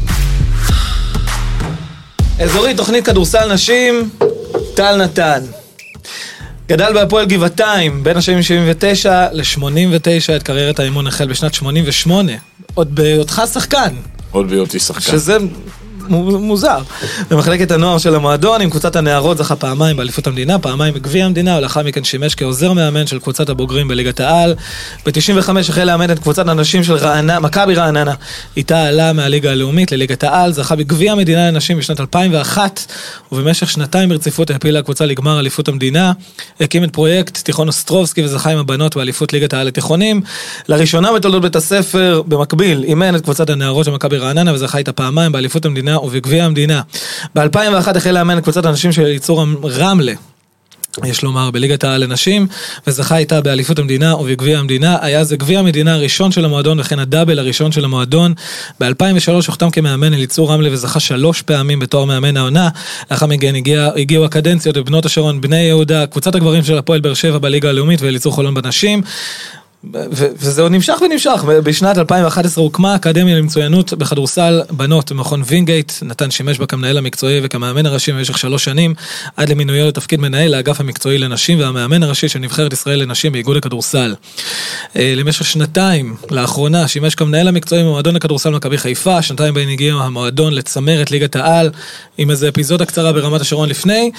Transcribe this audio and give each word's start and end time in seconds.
אזורית, 2.40 2.76
תוכנית 2.76 3.04
כדורסל 3.04 3.52
נשים, 3.52 4.10
טל 4.74 4.96
נתן. 5.04 5.40
גדל 6.68 6.92
בהפועל 6.94 7.26
גבעתיים, 7.26 8.04
בין 8.04 8.16
השנים 8.16 8.42
79 8.42 9.26
ל-89, 9.32 10.36
את 10.36 10.42
קריירת 10.42 10.80
האימון 10.80 11.06
החל 11.06 11.28
בשנת 11.28 11.54
88, 11.54 12.32
עוד 12.74 12.94
בהיותך 12.94 13.42
שחקן, 13.52 13.94
עוד 14.30 14.50
בהיותי 14.50 14.78
שחקן. 14.78 15.00
שזה 15.00 15.36
מוזר. 16.08 16.78
במחלקת 17.30 17.70
הנוער 17.70 17.98
של 17.98 18.14
המועדון, 18.14 18.60
עם 18.60 18.70
קבוצת 18.70 18.96
הנערות 18.96 19.38
זכה 19.38 19.56
פעמיים 19.56 19.96
באליפות 19.96 20.26
המדינה, 20.26 20.58
פעמיים 20.58 20.94
בגביע 20.94 21.24
המדינה, 21.24 21.56
ולאחר 21.58 21.82
מכן 21.82 22.04
שימש 22.04 22.34
כעוזר 22.34 22.72
מאמן 22.72 23.06
של 23.06 23.18
קבוצת 23.18 23.48
הבוגרים 23.48 23.88
בליגת 23.88 24.20
העל. 24.20 24.54
ב-95 25.06 25.50
החל 25.68 25.84
לאמן 25.84 26.10
את 26.10 26.18
קבוצת 26.18 26.48
הנשים 26.48 26.84
של 26.84 26.94
רעננה, 26.94 27.40
מכבי 27.40 27.74
רעננה. 27.74 28.14
איתה 28.56 28.84
עלה 28.84 29.12
מהליגה 29.12 29.50
הלאומית 29.50 29.92
לליגת 29.92 30.24
העל, 30.24 30.52
זכה 30.52 30.76
בגביע 30.76 31.12
המדינה 31.12 31.50
לנשים 31.50 31.78
בשנת 31.78 32.00
2001, 32.00 32.92
ובמשך 33.32 33.70
שנתיים 33.70 34.08
ברציפות 34.08 34.50
העפילה 34.50 34.78
הקבוצה 34.78 35.06
לגמר 35.06 35.40
אליפות 35.40 35.68
המדינה. 35.68 36.12
הקים 36.60 36.84
את 36.84 36.92
פרויקט 36.92 37.38
תיכון 37.44 37.68
אוסטרובסקי 37.68 38.24
וזכה 38.24 38.50
עם 38.50 38.58
הבנות 38.58 38.96
באליפות 38.96 39.32
ליגת 39.32 39.54
העל 39.54 39.66
לתיכונים. 39.66 40.22
לראשונה 40.68 41.12
בתולדות 41.12 41.42
בית 41.42 41.56
הספר, 41.56 42.22
במקביל, 42.26 42.84
אימן 42.84 43.16
את 43.16 43.20
קבוצת 43.20 43.50
הנערות 43.50 43.84
של 43.84 43.90
מכבי 43.90 44.18
רעננה 44.18 44.54
וזכה 44.54 44.78
איתה 44.78 44.92
פעמיים 44.92 45.32
באליפות 45.32 45.64
המדינה 45.64 45.95
ובגביע 46.02 46.44
המדינה. 46.44 46.82
ב-2001 47.34 47.96
החל 47.96 48.10
לאמן 48.10 48.40
קבוצת 48.40 48.64
הנשים 48.64 48.92
של 48.92 49.06
ייצור 49.06 49.44
רמלה. 49.64 50.12
יש 51.04 51.22
לומר, 51.22 51.50
בליגת 51.50 51.84
העל 51.84 52.04
לנשים, 52.04 52.46
וזכה 52.86 53.16
איתה 53.16 53.40
באליפות 53.40 53.78
המדינה 53.78 54.16
ובגביע 54.16 54.58
המדינה. 54.58 54.96
היה 55.00 55.24
זה 55.24 55.36
גביע 55.36 55.58
המדינה 55.58 55.94
הראשון 55.94 56.32
של 56.32 56.44
המועדון 56.44 56.80
וכן 56.80 56.98
הדאבל 56.98 57.38
הראשון 57.38 57.72
של 57.72 57.84
המועדון. 57.84 58.34
ב-2003 58.80 59.32
הוחתם 59.46 59.70
כמאמן 59.70 60.14
אליצור 60.14 60.52
רמלה 60.52 60.68
וזכה 60.72 61.00
שלוש 61.00 61.42
פעמים 61.42 61.78
בתואר 61.78 62.04
מאמן 62.04 62.36
העונה. 62.36 62.68
לאחר 63.10 63.26
מכן 63.26 63.54
הגיע, 63.54 63.90
הגיעו 63.96 64.24
הקדנציות 64.24 64.76
בבנות 64.76 65.06
השרון, 65.06 65.40
בני 65.40 65.62
יהודה, 65.62 66.06
קבוצת 66.06 66.34
הגברים 66.34 66.64
של 66.64 66.78
הפועל 66.78 67.00
באר 67.00 67.14
שבע 67.14 67.38
בליגה 67.38 67.68
הלאומית 67.68 68.02
ואליצור 68.02 68.32
חולון 68.32 68.54
בנשים. 68.54 69.02
וזה 69.92 70.62
עוד 70.62 70.72
נמשך 70.72 70.98
ונמשך, 71.02 71.44
בשנת 71.64 71.98
2011 71.98 72.64
הוקמה 72.64 72.92
האקדמיה 72.92 73.36
למצוינות 73.36 73.92
בכדורסל 73.92 74.62
בנות 74.70 75.12
במכון 75.12 75.42
וינגייט, 75.46 75.92
נתן 76.02 76.30
שימש 76.30 76.58
בה 76.58 76.66
כמנהל 76.66 76.98
המקצועי 76.98 77.40
וכמאמן 77.42 77.86
הראשי 77.86 78.12
במשך 78.12 78.38
שלוש 78.38 78.64
שנים, 78.64 78.94
עד 79.36 79.48
למינויו 79.48 79.88
לתפקיד 79.88 80.20
מנהל 80.20 80.54
האגף 80.54 80.80
המקצועי 80.80 81.18
לנשים 81.18 81.60
והמאמן 81.60 82.02
הראשי 82.02 82.28
של 82.28 82.38
נבחרת 82.38 82.72
ישראל 82.72 83.02
לנשים 83.02 83.32
באיגוד 83.32 83.56
הכדורסל. 83.56 84.14
אה, 84.96 85.12
למשך 85.16 85.44
שנתיים, 85.44 86.16
לאחרונה, 86.30 86.88
שימש 86.88 87.14
כמנהל 87.14 87.48
המקצועי 87.48 87.82
במועדון 87.82 88.16
הכדורסל 88.16 88.50
מכבי 88.50 88.78
חיפה, 88.78 89.22
שנתיים 89.22 89.54
בהן 89.54 89.68
הגיע 89.68 89.94
המועדון 89.94 90.54
לצמרת 90.54 91.10
ליגת 91.10 91.36
העל, 91.36 91.70
עם 92.18 92.30
איזו 92.30 92.48
אפיזודה 92.48 92.84
קצרה 92.84 93.12
ברמת 93.12 93.40
השרון 93.40 93.68
לפני. 93.68 94.10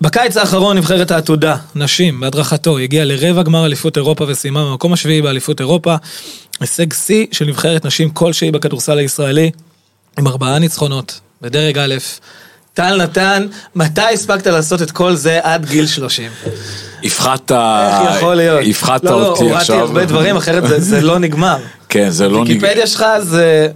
בקיץ 0.00 0.36
האחרון 0.36 0.76
נבחרת 0.76 1.10
העתודה, 1.10 1.56
נשים, 1.74 2.20
בהדרכתו, 2.20 2.78
הגיעה 2.78 3.04
לרבע 3.04 3.42
גמר 3.42 3.66
אליפות 3.66 3.96
אירופה 3.96 4.24
וסיימה 4.28 4.64
במקום 4.64 4.92
השביעי 5.00 5.22
באליפות 5.22 5.60
אירופה. 5.60 5.96
הישג 6.60 6.92
שיא 6.92 7.26
של 7.32 7.44
נבחרת 7.44 7.86
נשים 7.86 8.10
כלשהי 8.10 8.50
בכדורסל 8.50 8.98
הישראלי, 8.98 9.50
עם 10.18 10.26
ארבעה 10.26 10.58
ניצחונות, 10.58 11.20
בדרג 11.42 11.78
א'. 11.78 11.94
טל 12.74 13.02
נתן, 13.02 13.46
מתי 13.74 14.00
הספקת 14.00 14.46
לעשות 14.46 14.82
את 14.82 14.90
כל 14.90 15.14
זה 15.14 15.38
עד 15.42 15.66
גיל 15.66 15.86
30? 15.86 16.30
הפחדת, 17.04 17.52
איך 17.52 18.16
יכול 18.16 18.34
להיות? 18.34 18.60
הפחדת 18.70 19.04
לא, 19.04 19.10
לא, 19.10 19.26
אותי 19.26 19.42
הורדתי 19.42 19.60
עכשיו. 19.60 19.78
הרבה 19.78 20.04
דברים, 20.04 20.36
אחרת 20.36 20.64
זה 20.82 21.00
לא 21.00 21.18
נגמר. 21.18 21.56
כן, 21.88 22.10
זה 22.10 22.28
לא 22.28 22.44
נגמר. 22.44 22.48
ויקיפדיה 22.48 22.86
שלך 22.86 23.04
זה, 23.22 23.68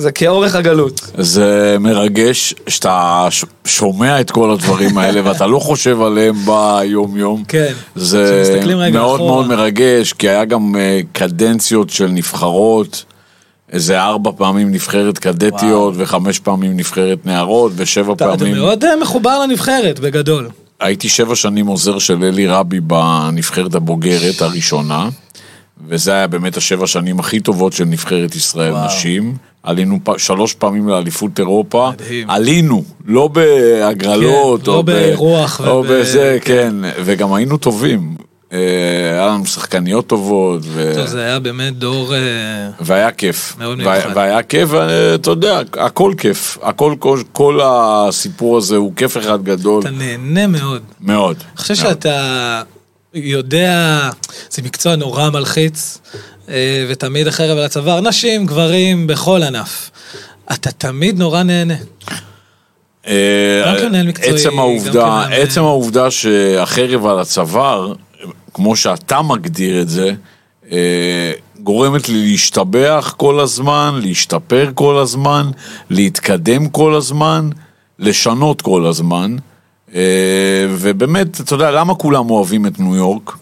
זה 0.00 0.12
כאורך 0.12 0.54
הגלות. 0.54 1.10
זה 1.18 1.76
מרגש 1.80 2.54
שאתה 2.68 3.28
שומע 3.64 4.20
את 4.20 4.30
כל 4.30 4.50
הדברים 4.50 4.98
האלה 4.98 5.20
ואתה 5.24 5.46
לא 5.46 5.58
חושב 5.58 6.02
עליהם 6.02 6.34
ביום 6.44 7.16
יום. 7.16 7.44
כן. 7.48 7.72
זה 7.94 8.60
מאוד. 8.92 9.20
מאוד 9.20 9.46
מרגש, 9.46 10.12
כי 10.12 10.28
היה 10.28 10.44
גם 10.44 10.76
אה, 10.78 11.00
קדנציות 11.12 11.90
של 11.90 12.06
נבחרות. 12.06 13.04
איזה 13.72 14.00
ארבע 14.00 14.30
פעמים 14.36 14.72
נבחרת 14.72 15.18
קדטיות 15.18 15.94
וחמש 15.96 16.38
פעמים 16.38 16.76
נבחרת 16.76 17.26
נערות 17.26 17.72
ושבע 17.76 18.12
אתה, 18.12 18.34
אתה 18.34 18.38
פעמים. 18.38 18.54
מאוד 18.56 18.84
אה, 18.84 18.96
מחובר 18.96 19.38
לנבחרת, 19.38 20.00
בגדול. 20.00 20.48
הייתי 20.80 21.08
שבע 21.08 21.36
שנים 21.36 21.66
עוזר 21.66 21.98
של 21.98 22.24
אלי 22.24 22.46
רבי 22.46 22.80
בנבחרת 22.80 23.74
הבוגרת 23.74 24.40
הראשונה, 24.42 25.08
וזה 25.88 26.12
היה 26.12 26.26
באמת 26.26 26.56
השבע 26.56 26.86
שנים 26.86 27.20
הכי 27.20 27.40
טובות 27.40 27.72
של 27.72 27.84
נבחרת 27.84 28.34
ישראל 28.34 28.72
וואו. 28.72 28.86
נשים. 28.86 29.36
עלינו 29.62 29.98
פ... 30.04 30.18
שלוש 30.18 30.54
פעמים 30.54 30.88
לאליפות 30.88 31.38
אירופה. 31.38 31.90
מדהים. 31.94 32.30
עלינו, 32.30 32.84
לא 33.06 33.28
בהגרלות. 33.28 34.60
כן, 34.64 34.70
לא 34.70 34.76
או 34.76 34.82
ב- 34.82 34.90
ברוח 35.14 35.60
או 35.60 35.66
וב- 35.78 35.92
בזה, 35.92 36.38
כן. 36.44 36.74
וגם 37.04 37.32
היינו 37.34 37.56
טובים. 37.56 38.14
אה, 38.52 38.58
היה 39.12 39.26
לנו 39.26 39.46
שחקניות 39.46 40.06
טובות. 40.06 40.60
ו... 40.64 40.92
טוב, 40.96 41.06
זה 41.06 41.20
היה 41.20 41.38
באמת 41.38 41.76
דור... 41.78 42.14
אה, 42.14 42.20
והיה 42.80 43.10
כיף. 43.10 43.56
מאוד 43.58 43.78
מיוחד. 43.78 44.10
והיה 44.14 44.42
כיף, 44.42 44.68
ואתה 44.72 45.30
יודע, 45.30 45.60
הכל 45.72 46.12
כיף. 46.18 46.58
הכל, 46.62 46.94
כל, 46.98 47.20
כל 47.32 47.60
הסיפור 47.64 48.58
הזה 48.58 48.76
הוא 48.76 48.92
כיף 48.96 49.16
אחד 49.16 49.44
גדול. 49.44 49.80
אתה 49.82 49.90
נהנה 49.90 50.46
מאוד. 50.46 50.82
מאוד. 51.00 51.36
אני 51.48 51.56
חושב 51.56 51.74
מאוד. 51.74 51.86
שאתה 51.94 52.62
יודע, 53.14 54.00
זה 54.50 54.62
מקצוע 54.62 54.96
נורא 54.96 55.30
מלחיץ, 55.30 55.98
ותמיד 56.88 57.26
החרב 57.26 57.58
על 57.58 57.64
הצוואר, 57.64 58.00
נשים, 58.00 58.46
גברים, 58.46 59.06
בכל 59.06 59.42
ענף. 59.42 59.90
אתה 60.52 60.70
תמיד 60.70 61.18
נורא 61.18 61.42
נהנה. 61.42 61.74
אה, 63.06 63.74
עצם 64.22 64.58
העובדה. 64.58 65.24
עצם 65.30 65.62
העובדה 65.62 66.10
שהחרב 66.10 67.06
על 67.06 67.20
הצוואר, 67.20 67.92
כמו 68.54 68.76
שאתה 68.76 69.22
מגדיר 69.22 69.80
את 69.80 69.88
זה, 69.88 70.12
אה, 70.72 71.32
גורמת 71.60 72.08
לי 72.08 72.30
להשתבח 72.30 73.14
כל 73.16 73.40
הזמן, 73.40 74.00
להשתפר 74.02 74.70
כל 74.74 74.98
הזמן, 74.98 75.50
להתקדם 75.90 76.68
כל 76.68 76.94
הזמן, 76.94 77.50
לשנות 77.98 78.62
כל 78.62 78.86
הזמן. 78.86 79.36
אה, 79.94 80.66
ובאמת, 80.70 81.40
אתה 81.40 81.54
יודע, 81.54 81.70
למה 81.70 81.94
כולם 81.94 82.30
אוהבים 82.30 82.66
את 82.66 82.80
ניו 82.80 82.96
יורק? 82.96 83.36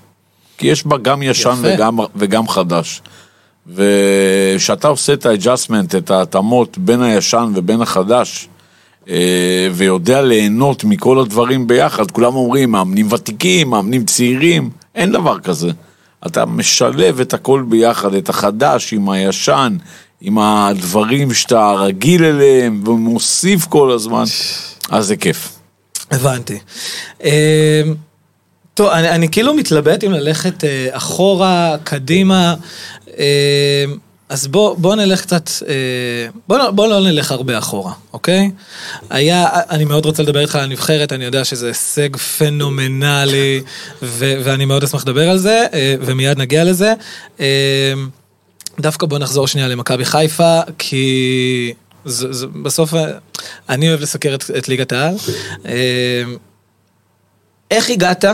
כי 0.59 0.67
יש 0.67 0.87
בה 0.87 0.97
גם 0.99 1.23
ישן 1.23 1.51
יפה. 1.59 1.69
וגם, 1.75 1.99
וגם 2.17 2.49
חדש. 2.49 3.03
וכשאתה 3.67 4.89
עושה 4.89 5.13
את 5.13 5.27
ה 5.27 5.32
adjustment, 5.32 5.95
את 5.95 6.11
ההתאמות 6.11 6.79
בין 6.79 7.03
הישן 7.03 7.53
ובין 7.55 7.83
החדש, 7.83 8.49
אה, 9.09 9.69
ויודע 9.73 10.23
ליהנות 10.23 10.85
מכל 10.85 11.19
הדברים 11.19 11.67
ביחד, 11.67 12.11
כולם 12.11 12.35
אומרים, 12.35 12.71
מאמנים 12.71 13.13
ותיקים, 13.13 13.71
מאמנים 13.71 14.05
צעירים, 14.05 14.71
אין 14.95 15.13
דבר 15.13 15.39
כזה. 15.39 15.71
אתה 16.27 16.47
משלב 16.47 17.21
את 17.21 17.35
הכל 17.35 17.65
ביחד, 17.69 18.15
את 18.15 18.29
החדש 18.29 18.93
עם 18.93 19.11
הישן, 19.11 19.77
עם 20.21 20.39
הדברים 20.39 21.35
שאתה 21.35 21.73
רגיל 21.73 22.25
אליהם, 22.25 22.83
ומוסיף 22.89 23.67
כל 23.67 23.91
הזמן, 23.91 24.25
אז 24.91 25.07
זה 25.07 25.17
כיף. 25.17 25.53
הבנתי. 26.11 26.59
טוב, 28.79 28.89
אני, 28.89 29.11
אני 29.11 29.29
כאילו 29.29 29.55
מתלבט 29.55 30.05
אם 30.05 30.13
ללכת 30.13 30.65
אה, 30.65 30.89
אחורה, 30.91 31.77
קדימה, 31.85 32.55
אה, 33.19 33.85
אז 34.29 34.47
בוא, 34.47 34.77
בוא 34.77 34.95
נלך 34.95 35.21
קצת, 35.21 35.51
אה, 35.69 35.75
בוא, 36.49 36.59
לא- 36.59 36.71
בוא 36.71 36.87
לא 36.87 37.01
נלך 37.01 37.33
הרבה 37.33 37.59
אחורה, 37.59 37.93
אוקיי? 38.13 38.51
היה, 39.11 39.47
אני 39.71 39.85
מאוד 39.85 40.05
רוצה 40.07 40.23
לדבר 40.23 40.41
איתך 40.41 40.57
על 40.57 40.61
הנבחרת, 40.65 41.13
אני 41.13 41.25
יודע 41.25 41.45
שזה 41.45 41.67
הישג 41.67 42.17
פנומנלי, 42.17 43.63
ו, 44.03 44.35
ואני 44.45 44.65
מאוד 44.65 44.85
אשמח 44.85 45.03
לדבר 45.03 45.31
על 45.31 45.39
זה, 45.39 45.67
אה, 45.75 45.95
ומיד 46.01 46.39
נגיע 46.39 46.65
לזה. 46.65 46.93
אה, 47.41 47.93
דווקא 48.81 49.07
בוא 49.07 49.19
נחזור 49.19 49.47
שנייה 49.47 49.69
למכבי 49.69 50.05
חיפה, 50.05 50.61
כי 50.79 51.75
זה, 52.05 52.33
זה, 52.33 52.47
בסוף 52.47 52.95
אני 53.69 53.89
אוהב 53.89 54.01
לסקר 54.01 54.35
את, 54.35 54.45
את 54.59 54.69
ליגת 54.69 54.93
העל. 54.93 55.15
איך 57.71 57.91
הגעת? 57.91 58.25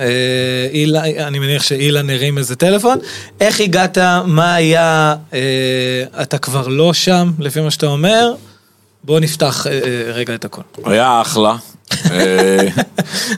אה, 0.00 0.68
אילה, 0.72 1.04
אני 1.04 1.38
מניח 1.38 1.62
שאילן 1.62 2.10
הרים 2.10 2.38
איזה 2.38 2.56
טלפון. 2.56 2.98
איך 3.40 3.60
הגעת? 3.60 3.98
מה 4.26 4.54
היה? 4.54 5.16
אה, 5.32 6.22
אתה 6.22 6.38
כבר 6.38 6.68
לא 6.68 6.92
שם, 6.92 7.30
לפי 7.38 7.60
מה 7.60 7.70
שאתה 7.70 7.86
אומר. 7.86 8.34
בוא 9.04 9.20
נפתח 9.20 9.66
אה, 9.66 9.72
אה, 9.72 10.12
רגע 10.12 10.34
את 10.34 10.44
הכל. 10.44 10.62
היה 10.84 11.20
אחלה. 11.20 11.56
אה, 12.10 12.68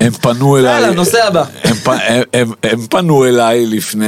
הם 0.01 0.13
פנו 0.13 0.59
אליי. 0.59 0.75
יאללה, 0.75 0.95
נושא 0.95 1.27
הבא. 1.27 1.45
הם, 1.65 1.77
הם, 1.87 2.23
הם, 2.33 2.53
הם 2.63 2.87
פנו 2.87 3.25
אליי 3.25 3.67
לפני 3.67 4.07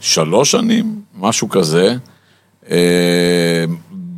שלוש 0.00 0.50
שנים, 0.50 1.00
משהו 1.18 1.48
כזה, 1.48 1.94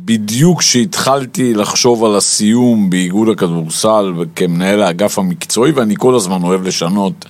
בדיוק 0.07 0.59
כשהתחלתי 0.59 1.53
לחשוב 1.53 2.05
על 2.05 2.15
הסיום 2.15 2.89
באיגוד 2.89 3.29
הכדורסל 3.29 4.13
וכמנהל 4.17 4.81
האגף 4.81 5.19
המקצועי, 5.19 5.71
ואני 5.71 5.95
כל 5.97 6.15
הזמן 6.15 6.43
אוהב 6.43 6.67
לשנות 6.67 7.25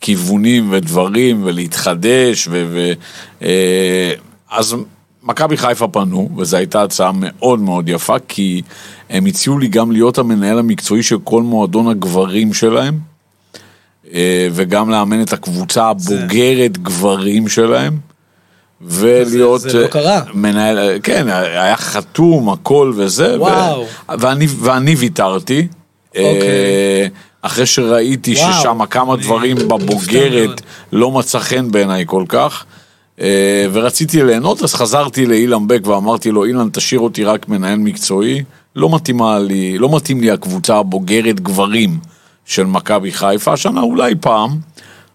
כיוונים 0.00 0.72
ודברים 0.72 1.40
ולהתחדש, 1.44 2.48
ו... 2.50 2.66
ו 2.70 2.92
אה, 3.42 4.12
אז 4.50 4.76
מכבי 5.22 5.56
חיפה 5.56 5.88
פנו, 5.88 6.28
וזו 6.36 6.56
הייתה 6.56 6.82
הצעה 6.82 7.10
מאוד 7.14 7.60
מאוד 7.60 7.88
יפה, 7.88 8.16
כי 8.28 8.62
הם 9.10 9.26
הציעו 9.26 9.58
לי 9.58 9.68
גם 9.68 9.92
להיות 9.92 10.18
המנהל 10.18 10.58
המקצועי 10.58 11.02
של 11.02 11.18
כל 11.24 11.42
מועדון 11.42 11.88
הגברים 11.88 12.52
שלהם, 12.54 12.98
אה, 14.14 14.48
וגם 14.52 14.90
לאמן 14.90 15.22
את 15.22 15.32
הקבוצה 15.32 15.88
הבוגרת 15.88 16.78
גברים 16.78 17.48
שלהם. 17.48 18.09
ולהיות 18.80 19.60
זה 19.60 19.82
לא 19.82 19.86
קרה. 19.86 20.22
מנהל, 20.34 20.78
כן, 21.02 21.28
היה 21.28 21.76
חתום, 21.76 22.48
הכל 22.48 22.92
וזה, 22.96 23.40
וואו. 23.40 23.80
ו, 23.82 23.86
ואני, 24.18 24.46
ואני 24.60 24.94
ויתרתי, 24.94 25.66
אוקיי. 26.08 26.22
אה, 26.22 27.06
אחרי 27.42 27.66
שראיתי 27.66 28.34
וואו. 28.34 28.52
ששם 28.52 28.86
כמה 28.86 29.14
אני 29.14 29.22
דברים 29.22 29.56
בבוגרת. 29.56 30.60
לא 30.92 31.10
מצא 31.10 31.38
חן 31.38 31.70
בעיניי 31.70 32.04
כל 32.06 32.24
כך, 32.28 32.64
אה, 33.20 33.66
ורציתי 33.72 34.22
ליהנות, 34.22 34.62
אז 34.62 34.74
חזרתי 34.74 35.26
לאילן 35.26 35.66
בק 35.66 35.86
ואמרתי 35.86 36.30
לו, 36.30 36.44
אילן, 36.44 36.68
תשאיר 36.72 37.00
אותי 37.00 37.24
רק 37.24 37.48
מנהל 37.48 37.78
מקצועי, 37.78 38.44
לא 38.76 38.94
מתאימה 38.94 39.38
לי, 39.38 39.78
לא 39.78 39.96
מתאים 39.96 40.20
לי 40.20 40.30
הקבוצה 40.30 40.76
הבוגרת 40.76 41.40
גברים 41.40 41.98
של 42.44 42.64
מכבי 42.64 43.12
חיפה, 43.12 43.52
השנה 43.52 43.80
אולי 43.80 44.14
פעם, 44.20 44.58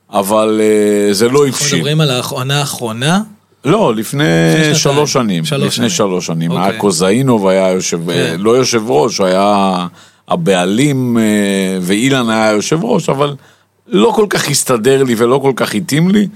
אבל 0.09 0.62
אה, 0.63 1.13
זה 1.13 1.25
לא 1.29 1.45
אנחנו 1.45 1.47
הבשיל. 1.47 1.77
מדברים 1.77 2.01
על 2.01 2.12
העונה 2.12 2.59
האחרונה. 2.59 3.21
לא, 3.65 3.95
לפני. 3.95 4.23
שלוש 4.73 5.13
שנים. 5.13 5.45
שלוש 5.45 5.62
לפני 5.62 5.75
שנים. 5.75 5.89
שלוש 5.89 6.25
שנים. 6.25 6.51
אוקיי. 6.51 6.69
היה 6.69 6.79
קוזאינוב, 6.79 7.47
היה 7.47 7.71
יושב... 7.71 8.12
כן. 8.12 8.35
לא 8.39 8.57
יושב 8.57 8.81
ראש, 8.88 9.21
היה 9.21 9.88
הבעלים, 10.27 11.17
אה, 11.17 11.23
ואילן 11.81 12.29
היה 12.29 12.51
יושב 12.51 12.83
ראש, 12.83 13.09
אבל 13.09 13.35
לא 13.88 14.12
כל 14.15 14.25
כך 14.29 14.50
הסתדר 14.50 15.03
לי 15.03 15.15
ולא 15.17 15.39
כל 15.44 15.53
כך 15.56 15.75
התאים 15.75 16.09
לי, 16.09 16.27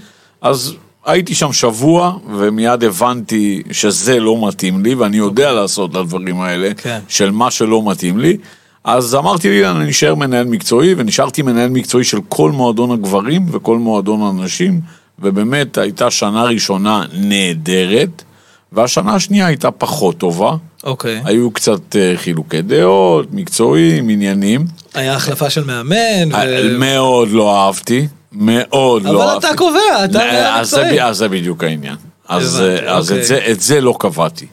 אז 0.41 0.75
הייתי 1.05 1.35
שם 1.35 1.53
שבוע, 1.53 2.17
ומיד 2.37 2.83
הבנתי 2.83 3.61
שזה 3.71 4.19
לא 4.19 4.47
מתאים 4.47 4.83
לי, 4.83 4.95
ואני 4.95 5.17
יודע 5.17 5.51
לעשות 5.51 5.91
את 5.91 5.95
הדברים 5.95 6.41
האלה, 6.41 6.73
כן. 6.77 6.99
של 7.07 7.31
מה 7.31 7.51
שלא 7.51 7.91
מתאים 7.91 8.19
לי. 8.19 8.37
אז 8.83 9.15
אמרתי 9.15 9.49
לי, 9.49 9.69
אני 9.69 9.85
נשאר 9.85 10.15
מנהל 10.15 10.45
מקצועי, 10.45 10.93
ונשארתי 10.97 11.41
מנהל 11.41 11.69
מקצועי 11.69 12.03
של 12.03 12.19
כל 12.29 12.51
מועדון 12.51 12.91
הגברים 12.91 13.45
וכל 13.51 13.77
מועדון 13.77 14.21
הנשים, 14.21 14.81
ובאמת 15.21 15.77
הייתה 15.77 16.11
שנה 16.11 16.43
ראשונה 16.43 17.03
נהדרת, 17.13 18.23
והשנה 18.71 19.15
השנייה 19.15 19.45
הייתה 19.47 19.71
פחות 19.71 20.17
טובה. 20.17 20.55
אוקיי. 20.83 21.21
היו 21.25 21.51
קצת 21.51 21.95
אה, 21.95 22.13
חילוקי 22.15 22.61
דעות, 22.61 23.27
מקצועיים, 23.31 24.09
עניינים. 24.09 24.65
היה 24.93 25.15
החלפה 25.15 25.49
של 25.49 25.63
מאמן. 25.63 26.35
אה, 26.35 26.45
ו- 26.47 26.79
מאוד 26.79 27.29
לא 27.31 27.65
אהבתי, 27.65 28.07
מאוד 28.31 29.03
לא 29.03 29.09
אבל 29.23 29.29
אהבתי. 29.31 29.47
אתה 29.47 29.57
קובע, 29.57 30.05
אתה 30.05 30.59
אז 30.59 30.69
זה, 30.69 30.77
מקצועי. 30.77 31.01
אז 31.03 31.17
זה 31.17 31.29
בדיוק 31.29 31.63
העניין. 31.63 31.95
אז, 32.27 32.61
אה, 32.61 32.95
אז 32.97 33.11
אוקיי. 33.11 33.21
את, 33.21 33.27
זה, 33.27 33.39
את 33.51 33.59
זה 33.61 33.81
לא 33.81 33.95
קבעתי. 33.99 34.45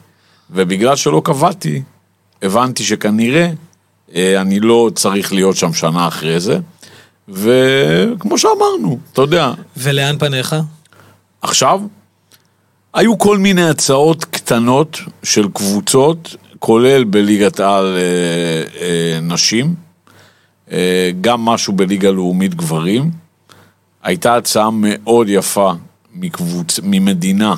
ובגלל 0.51 0.95
שלא 0.95 1.21
קבעתי, 1.25 1.81
הבנתי 2.41 2.83
שכנראה 2.83 3.49
אה, 4.15 4.41
אני 4.41 4.59
לא 4.59 4.89
צריך 4.95 5.33
להיות 5.33 5.55
שם 5.55 5.73
שנה 5.73 6.07
אחרי 6.07 6.39
זה. 6.39 6.59
וכמו 7.29 8.37
שאמרנו, 8.37 8.99
אתה 9.13 9.21
יודע, 9.21 9.51
ולאן 9.77 10.17
פניך? 10.19 10.55
עכשיו, 11.41 11.81
היו 12.93 13.17
כל 13.17 13.37
מיני 13.37 13.69
הצעות 13.69 14.25
קטנות 14.25 14.99
של 15.23 15.47
קבוצות, 15.53 16.35
כולל 16.59 17.03
בליגת 17.03 17.59
העל 17.59 17.97
אה, 17.97 18.81
אה, 18.81 19.19
נשים, 19.21 19.75
אה, 20.71 21.11
גם 21.21 21.41
משהו 21.45 21.73
בליגה 21.73 22.11
לאומית 22.11 22.55
גברים. 22.55 23.11
הייתה 24.03 24.35
הצעה 24.35 24.69
מאוד 24.73 25.29
יפה 25.29 25.71
מקבוצ... 26.15 26.79
ממדינה, 26.83 27.55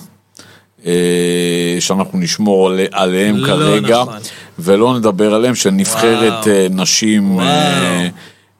אה, 0.86 1.78
שאנחנו 1.80 2.20
נשמור 2.20 2.68
על... 2.70 2.80
עליהם 2.92 3.38
לא 3.38 3.48
כרגע, 3.48 4.02
נכון. 4.02 4.18
ולא 4.60 4.98
נדבר 4.98 5.34
עליהם, 5.34 5.56
של 5.56 5.70
נבחרת. 5.70 6.48
אה, 6.48 6.68
נשים 6.70 7.36
וואו. 7.36 7.46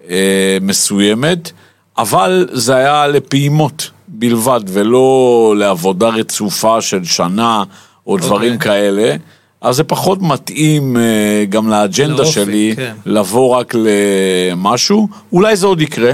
אה, 0.10 0.58
מסוימת, 0.62 1.52
אבל 1.98 2.48
זה 2.52 2.76
היה 2.76 3.08
לפעימות 3.08 3.90
בלבד, 4.08 4.62
ולא 4.68 5.54
לעבודה 5.58 6.08
רצופה 6.08 6.82
של 6.82 7.04
שנה 7.06 7.64
או 8.08 8.18
דברים 8.18 8.54
אוקיי. 8.54 8.72
כאלה. 8.72 9.16
אז 9.62 9.76
זה 9.76 9.84
פחות 9.84 10.22
מתאים 10.22 10.98
אה, 10.98 11.46
גם 11.50 11.70
לאג'נדה 11.70 12.14
לאופי, 12.24 12.32
שלי 12.32 12.74
כן. 12.76 12.94
לבוא 13.06 13.56
רק 13.58 13.74
למשהו. 13.76 15.08
אולי 15.34 15.56
זה 15.56 15.68
עוד 15.68 15.82
יקרה, 15.82 16.12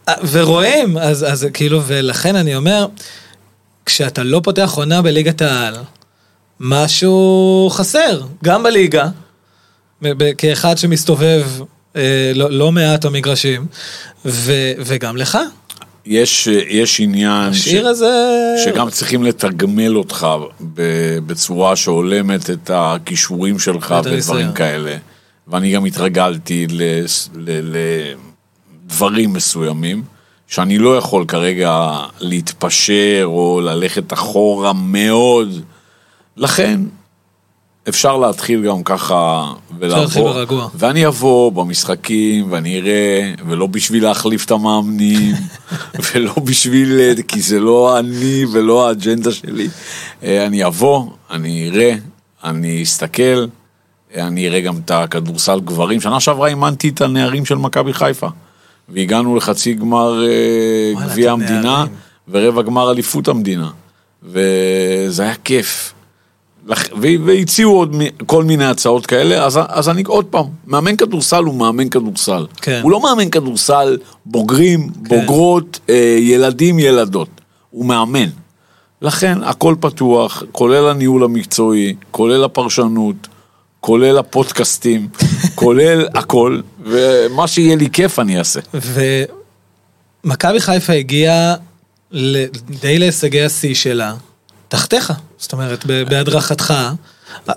אה, 0.10 0.14
ורואים, 0.32 0.98
אז, 0.98 1.26
אז 1.30 1.48
כאילו, 1.54 1.82
ולכן 1.88 2.36
אני 2.36 2.56
אומר, 2.56 2.86
כשאתה 3.90 4.24
לא 4.24 4.42
פותח 4.44 4.72
עונה 4.76 5.02
בליגת 5.02 5.42
העל, 5.42 5.76
משהו 6.60 7.70
חסר, 7.72 8.22
גם 8.44 8.64
בליגה, 8.64 9.08
כאחד 10.38 10.78
שמסתובב 10.78 11.46
אה, 11.96 12.32
לא, 12.36 12.52
לא 12.52 12.72
מעט 12.72 13.06
במגרשים, 13.06 13.66
ו, 14.26 14.54
וגם 14.80 15.18
לך, 15.18 15.38
יש, 16.06 16.48
יש 16.68 17.00
עניין 17.00 17.54
ש- 17.54 17.74
הזה... 17.74 18.14
שגם 18.66 18.90
צריכים 18.90 19.24
לתגמל 19.24 19.98
אותך 19.98 20.28
ב- 20.74 21.18
בצורה 21.28 21.76
שהולמת 21.76 22.50
את 22.50 22.72
הכישורים 22.74 23.60
שלך 23.60 23.96
ודברים. 24.06 24.52
כאלה. 24.54 24.98
ואני 25.48 25.72
גם 25.72 25.86
התרגלתי 25.86 26.68
לדברים 28.86 29.34
מסוימים, 29.34 30.04
שאני 30.50 30.78
לא 30.78 30.98
יכול 30.98 31.26
כרגע 31.28 32.00
להתפשר 32.20 33.22
או 33.24 33.62
ללכת 33.64 34.14
אחורה 34.14 34.74
מאוד. 34.74 35.50
לכן, 36.38 36.82
אפשר 37.90 38.18
להתחיל 38.18 38.64
גם 38.68 38.84
ככה 38.84 39.52
ולעבור. 39.80 40.34
ואני 40.76 41.08
אבוא 41.08 41.52
במשחקים 41.52 42.52
ואני 42.52 42.80
אראה, 42.80 43.34
ולא 43.48 43.68
בשביל 43.68 44.04
להחליף 44.04 44.46
את 44.46 44.52
המאמנים, 44.52 45.36
ולא 46.14 46.34
בשביל, 46.44 47.00
כי 47.28 47.42
זה 47.42 47.60
לא 47.60 48.00
אני 48.00 48.46
ולא 48.52 48.88
האג'נדה 48.88 49.32
שלי. 49.32 49.68
אה, 50.24 50.46
אני 50.46 50.66
אבוא, 50.66 51.06
אני 51.32 51.70
אראה, 51.70 51.96
אני 52.44 52.84
אסתכל, 52.84 53.46
אה, 54.16 54.28
אני 54.28 54.48
אראה 54.48 54.62
גם 54.62 54.78
את 54.86 54.92
הכדורסל 54.92 55.60
גברים. 55.60 56.02
שנה 56.02 56.20
שעברה 56.20 56.48
אימנתי 56.48 56.90
את 56.90 57.02
הנערים 57.02 57.46
של 57.46 57.56
מכבי 57.56 57.94
חיפה, 57.94 58.28
והגענו 58.94 59.36
לחצי 59.36 59.74
גמר 59.74 60.24
אה, 60.28 61.06
גביע 61.06 61.32
המדינה. 61.32 61.86
ורבע 62.32 62.62
גמר 62.62 62.92
אליפות 62.92 63.28
המדינה. 63.28 63.70
וזה 64.24 65.24
היה 65.24 65.36
כיף. 65.44 65.94
והציעו 67.02 67.78
עוד 67.78 67.96
כל 68.26 68.44
מיני 68.44 68.66
הצעות 68.66 69.06
כאלה, 69.06 69.46
אז, 69.46 69.60
אז 69.68 69.90
אני 69.90 70.04
עוד 70.08 70.26
פעם, 70.26 70.46
מאמן 70.68 70.96
כדורסל 70.96 71.44
הוא 71.44 71.56
מאמן 71.56 71.90
כדורסל. 71.90 72.46
כן. 72.62 72.80
הוא 72.84 72.92
לא 72.92 73.02
מאמן 73.02 73.30
כדורסל 73.30 73.98
בוגרים, 74.26 74.90
כן. 74.90 75.10
בוגרות, 75.10 75.80
אה, 75.90 76.16
ילדים, 76.20 76.80
ילדות. 76.80 77.30
הוא 77.70 77.86
מאמן. 77.86 78.30
לכן 79.02 79.38
הכל 79.44 79.76
פתוח, 79.80 80.44
כולל 80.52 80.90
הניהול 80.90 81.24
המקצועי, 81.24 81.96
כולל 82.12 82.44
הפרשנות, 82.44 83.28
כולל 83.80 84.18
הפודקאסטים, 84.18 85.08
כולל 85.56 86.08
הכל, 86.14 86.62
ומה 86.86 87.48
שיהיה 87.48 87.76
לי 87.76 87.90
כיף 87.94 88.20
אני 88.20 88.40
אעשה. 88.40 88.60
ומכבי 90.24 90.60
חיפה 90.60 90.94
הגיעה 90.94 91.56
די 92.82 93.00
להישגי 93.00 93.44
השיא 93.44 93.76
שלה, 93.76 94.14
תחתיך, 94.68 95.14
זאת 95.38 95.54
אומרת, 95.54 95.86
בהדרכתך. 95.86 96.74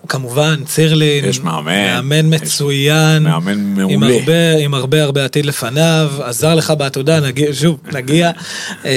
כמובן, 0.09 0.65
צירלין, 0.65 1.25
יש 1.25 1.41
מאמן. 1.41 2.03
מאמן 2.03 2.35
יש 2.35 2.43
מצוין, 2.43 3.23
מאמן 3.23 3.53
עם 3.53 3.75
מעולה. 3.75 4.15
הרבה, 4.15 4.57
עם 4.59 4.75
הרבה 4.75 5.03
הרבה 5.03 5.25
עתיד 5.25 5.47
לפניו, 5.47 6.13
עזר 6.25 6.55
לך 6.55 6.73
בעתודה, 6.79 7.21
נגיע, 7.21 7.53
שוב, 7.53 7.81
נגיע, 7.93 8.31
אמ, 8.85 8.91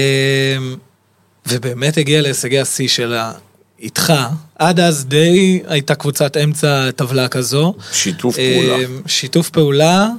ובאמת 1.47 1.97
הגיע 1.97 2.21
להישגי 2.21 2.59
השיא 2.59 2.87
שלה 2.87 3.31
איתך, 3.79 4.13
עד 4.59 4.79
אז 4.79 5.05
די 5.05 5.61
הייתה 5.67 5.95
קבוצת 5.95 6.37
אמצע 6.37 6.91
טבלה 6.91 7.27
כזו. 7.27 7.73
שיתוף 7.91 8.35
פעולה. 8.35 8.75
אמ, 8.75 9.01
שיתוף 9.07 9.49
פעולה, 9.49 10.09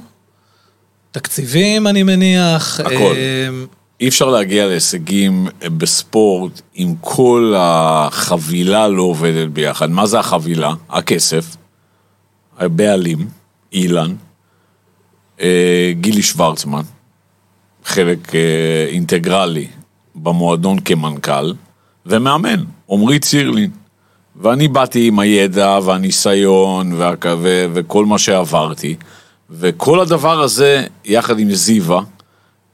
תקציבים 1.11 1.87
אני 1.87 2.03
מניח. 2.03 2.79
הכל. 2.79 3.13
אמ, 3.49 3.65
אי 4.01 4.07
אפשר 4.07 4.29
להגיע 4.29 4.67
להישגים 4.67 5.47
בספורט 5.77 6.61
אם 6.77 6.93
כל 7.01 7.53
החבילה 7.57 8.87
לא 8.87 9.01
עובדת 9.01 9.49
ביחד. 9.49 9.89
מה 9.89 10.05
זה 10.05 10.19
החבילה? 10.19 10.73
הכסף, 10.89 11.57
הבעלים, 12.57 13.27
אילן, 13.73 14.15
אה, 15.41 15.91
גילי 15.99 16.21
שוורצמן, 16.21 16.83
חלק 17.85 18.35
אה, 18.35 18.87
אינטגרלי 18.89 19.67
במועדון 20.15 20.79
כמנכ"ל, 20.79 21.53
ומאמן, 22.07 22.63
עמרי 22.89 23.19
צירלין. 23.19 23.69
ואני 24.41 24.67
באתי 24.67 25.07
עם 25.07 25.19
הידע 25.19 25.79
והניסיון 25.83 26.93
והכ- 27.01 27.27
ו- 27.41 27.65
וכל 27.73 28.05
מה 28.05 28.17
שעברתי, 28.17 28.95
וכל 29.51 29.99
הדבר 29.99 30.41
הזה, 30.41 30.85
יחד 31.05 31.39
עם 31.39 31.53
זיווה, 31.53 32.01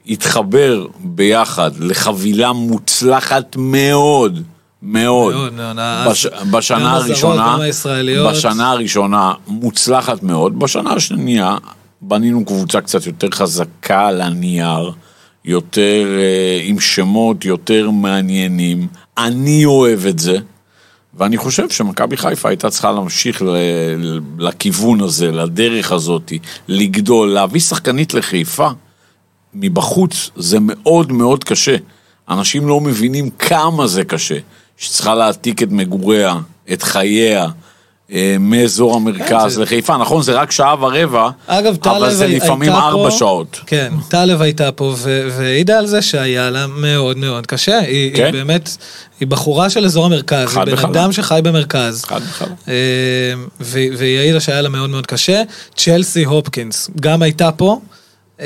התחבר 0.07 0.85
ביחד 0.99 1.71
לחבילה 1.79 2.51
מוצלחת 2.53 3.55
מאוד, 3.59 4.41
מאוד. 4.81 5.33
מאוד. 5.33 5.53
בש, 6.09 6.25
בשנה 6.51 6.95
הראשונה. 6.95 7.57
בשנה 8.29 8.71
הראשונה 8.71 9.33
מוצלחת 9.47 10.23
מאוד, 10.23 10.59
בשנה 10.59 10.93
השנייה 10.93 11.57
בנינו 12.01 12.45
קבוצה 12.45 12.81
קצת 12.81 13.05
יותר 13.05 13.27
חזקה 13.31 14.07
על 14.07 14.21
הנייר, 14.21 14.91
יותר 15.45 16.05
אה, 16.19 16.59
עם 16.63 16.79
שמות 16.79 17.45
יותר 17.45 17.89
מעניינים, 17.89 18.87
אני 19.17 19.65
אוהב 19.65 20.05
את 20.05 20.19
זה. 20.19 20.37
ואני 21.17 21.37
חושב 21.37 21.69
שמכבי 21.69 22.17
חיפה 22.17 22.49
הייתה 22.49 22.69
צריכה 22.69 22.91
להמשיך 22.91 23.41
ל- 23.41 24.19
לכיוון 24.37 25.01
הזה, 25.01 25.31
לדרך 25.31 25.91
הזאת, 25.91 26.33
לגדול, 26.67 27.29
להביא 27.29 27.61
שחקנית 27.61 28.13
לחיפה. 28.13 28.67
מבחוץ 29.53 30.29
זה 30.35 30.57
מאוד 30.61 31.11
מאוד 31.11 31.43
קשה. 31.43 31.75
אנשים 32.29 32.67
לא 32.67 32.81
מבינים 32.81 33.29
כמה 33.29 33.87
זה 33.87 34.03
קשה. 34.03 34.37
שצריכה 34.77 35.15
להעתיק 35.15 35.63
את 35.63 35.71
מגוריה, 35.71 36.35
את 36.73 36.83
חייה, 36.83 37.47
מאזור 38.39 38.95
המרכז 38.95 39.53
זה- 39.53 39.61
לחיפה. 39.61 39.97
נכון, 39.97 40.21
זה 40.23 40.33
רק 40.33 40.51
שעה 40.51 40.75
ורבע, 40.83 41.29
אגב, 41.47 41.87
אבל 41.87 42.13
זה 42.13 42.27
לפעמים 42.27 42.71
ארבע 42.71 43.11
שעות. 43.11 43.59
כן, 43.65 43.93
טלב 44.09 44.41
הייתה 44.41 44.71
פה 44.71 44.95
והעידה 45.31 45.77
על 45.79 45.85
זה 45.85 46.01
שהיה 46.01 46.49
לה 46.49 46.67
מאוד 46.67 47.17
מאוד 47.17 47.47
קשה. 47.47 47.79
היא, 47.79 48.15
כן. 48.15 48.23
היא 48.25 48.33
באמת, 48.33 48.69
היא 49.19 49.27
בחורה 49.27 49.69
של 49.69 49.85
אזור 49.85 50.05
המרכז, 50.05 50.57
היא 50.57 50.65
בן 50.65 50.73
וחלק. 50.73 50.89
אדם 50.89 51.11
שחי 51.11 51.39
במרכז. 51.43 52.05
חד 52.05 52.21
וחלק. 52.29 52.49
אה, 52.67 52.73
והיא 53.59 54.19
העידה 54.19 54.39
שהיה 54.39 54.61
לה 54.61 54.69
מאוד 54.69 54.89
מאוד 54.89 55.07
קשה. 55.07 55.41
צ'לסי 55.75 56.23
הופקינס 56.23 56.89
גם 56.99 57.21
הייתה 57.21 57.51
פה. 57.51 57.79
אה, 58.41 58.45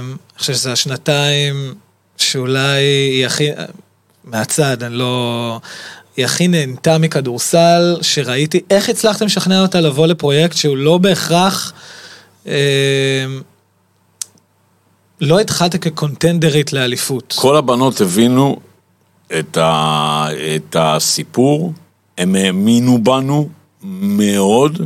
אני 0.00 0.12
חושב 0.38 0.52
שזה 0.52 0.72
השנתיים 0.72 1.74
שאולי 2.16 2.82
היא 3.12 3.26
הכי, 3.26 3.48
מהצד, 4.24 4.82
אני 4.82 4.94
לא... 4.94 5.60
היא 6.16 6.24
הכי 6.24 6.48
נהנתה 6.48 6.98
מכדורסל, 6.98 7.96
שראיתי 8.02 8.60
איך 8.70 8.88
הצלחתם 8.88 9.26
לשכנע 9.26 9.62
אותה 9.62 9.80
לבוא 9.80 10.06
לפרויקט 10.06 10.56
שהוא 10.56 10.76
לא 10.76 10.98
בהכרח... 10.98 11.72
אה, 12.46 13.24
לא 15.20 15.40
התחלת 15.40 15.76
כקונטנדרית 15.76 16.72
לאליפות. 16.72 17.34
כל 17.38 17.56
הבנות 17.56 18.00
הבינו 18.00 18.56
את, 19.38 19.56
ה, 19.56 20.26
את 20.56 20.76
הסיפור, 20.78 21.72
הם 22.18 22.34
האמינו 22.34 23.04
בנו 23.04 23.48
מאוד, 23.82 24.78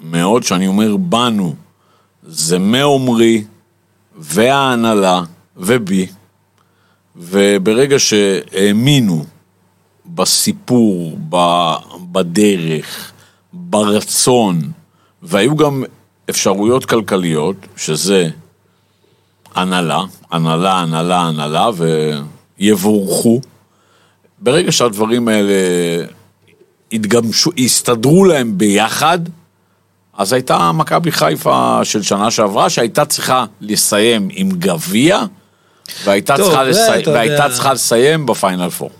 מאוד, 0.00 0.42
שאני 0.42 0.66
אומר 0.66 0.96
בנו, 0.96 1.54
זה 2.26 2.58
מעומרי 2.58 3.44
וההנהלה 4.18 5.22
ובי, 5.56 6.06
וברגע 7.16 7.98
שהאמינו 7.98 9.24
בסיפור, 10.14 11.18
בדרך, 12.12 13.12
ברצון, 13.52 14.62
והיו 15.22 15.56
גם 15.56 15.84
אפשרויות 16.30 16.84
כלכליות, 16.84 17.56
שזה 17.76 18.28
הנהלה, 19.54 20.02
הנהלה, 20.30 20.78
הנהלה, 20.78 21.20
הנהלה, 21.20 21.70
ויבורכו. 22.58 23.40
ברגע 24.38 24.72
שהדברים 24.72 25.28
האלה 25.28 25.52
התגמשו, 26.92 27.50
הסתדרו 27.58 28.24
להם 28.24 28.58
ביחד, 28.58 29.18
אז 30.16 30.32
הייתה 30.32 30.72
מכבי 30.72 31.12
חיפה 31.12 31.80
של 31.84 32.02
שנה 32.02 32.30
שעברה, 32.30 32.70
שהייתה 32.70 33.04
צריכה 33.04 33.44
לסיים 33.60 34.28
עם 34.32 34.50
גביע, 34.50 35.20
והייתה, 36.04 36.36
צריכה, 36.36 36.64
לסי... 36.64 37.10
והייתה. 37.10 37.48
צריכה 37.48 37.72
לסיים 37.72 38.26
בפיינל 38.26 38.70
פור. 38.70 38.90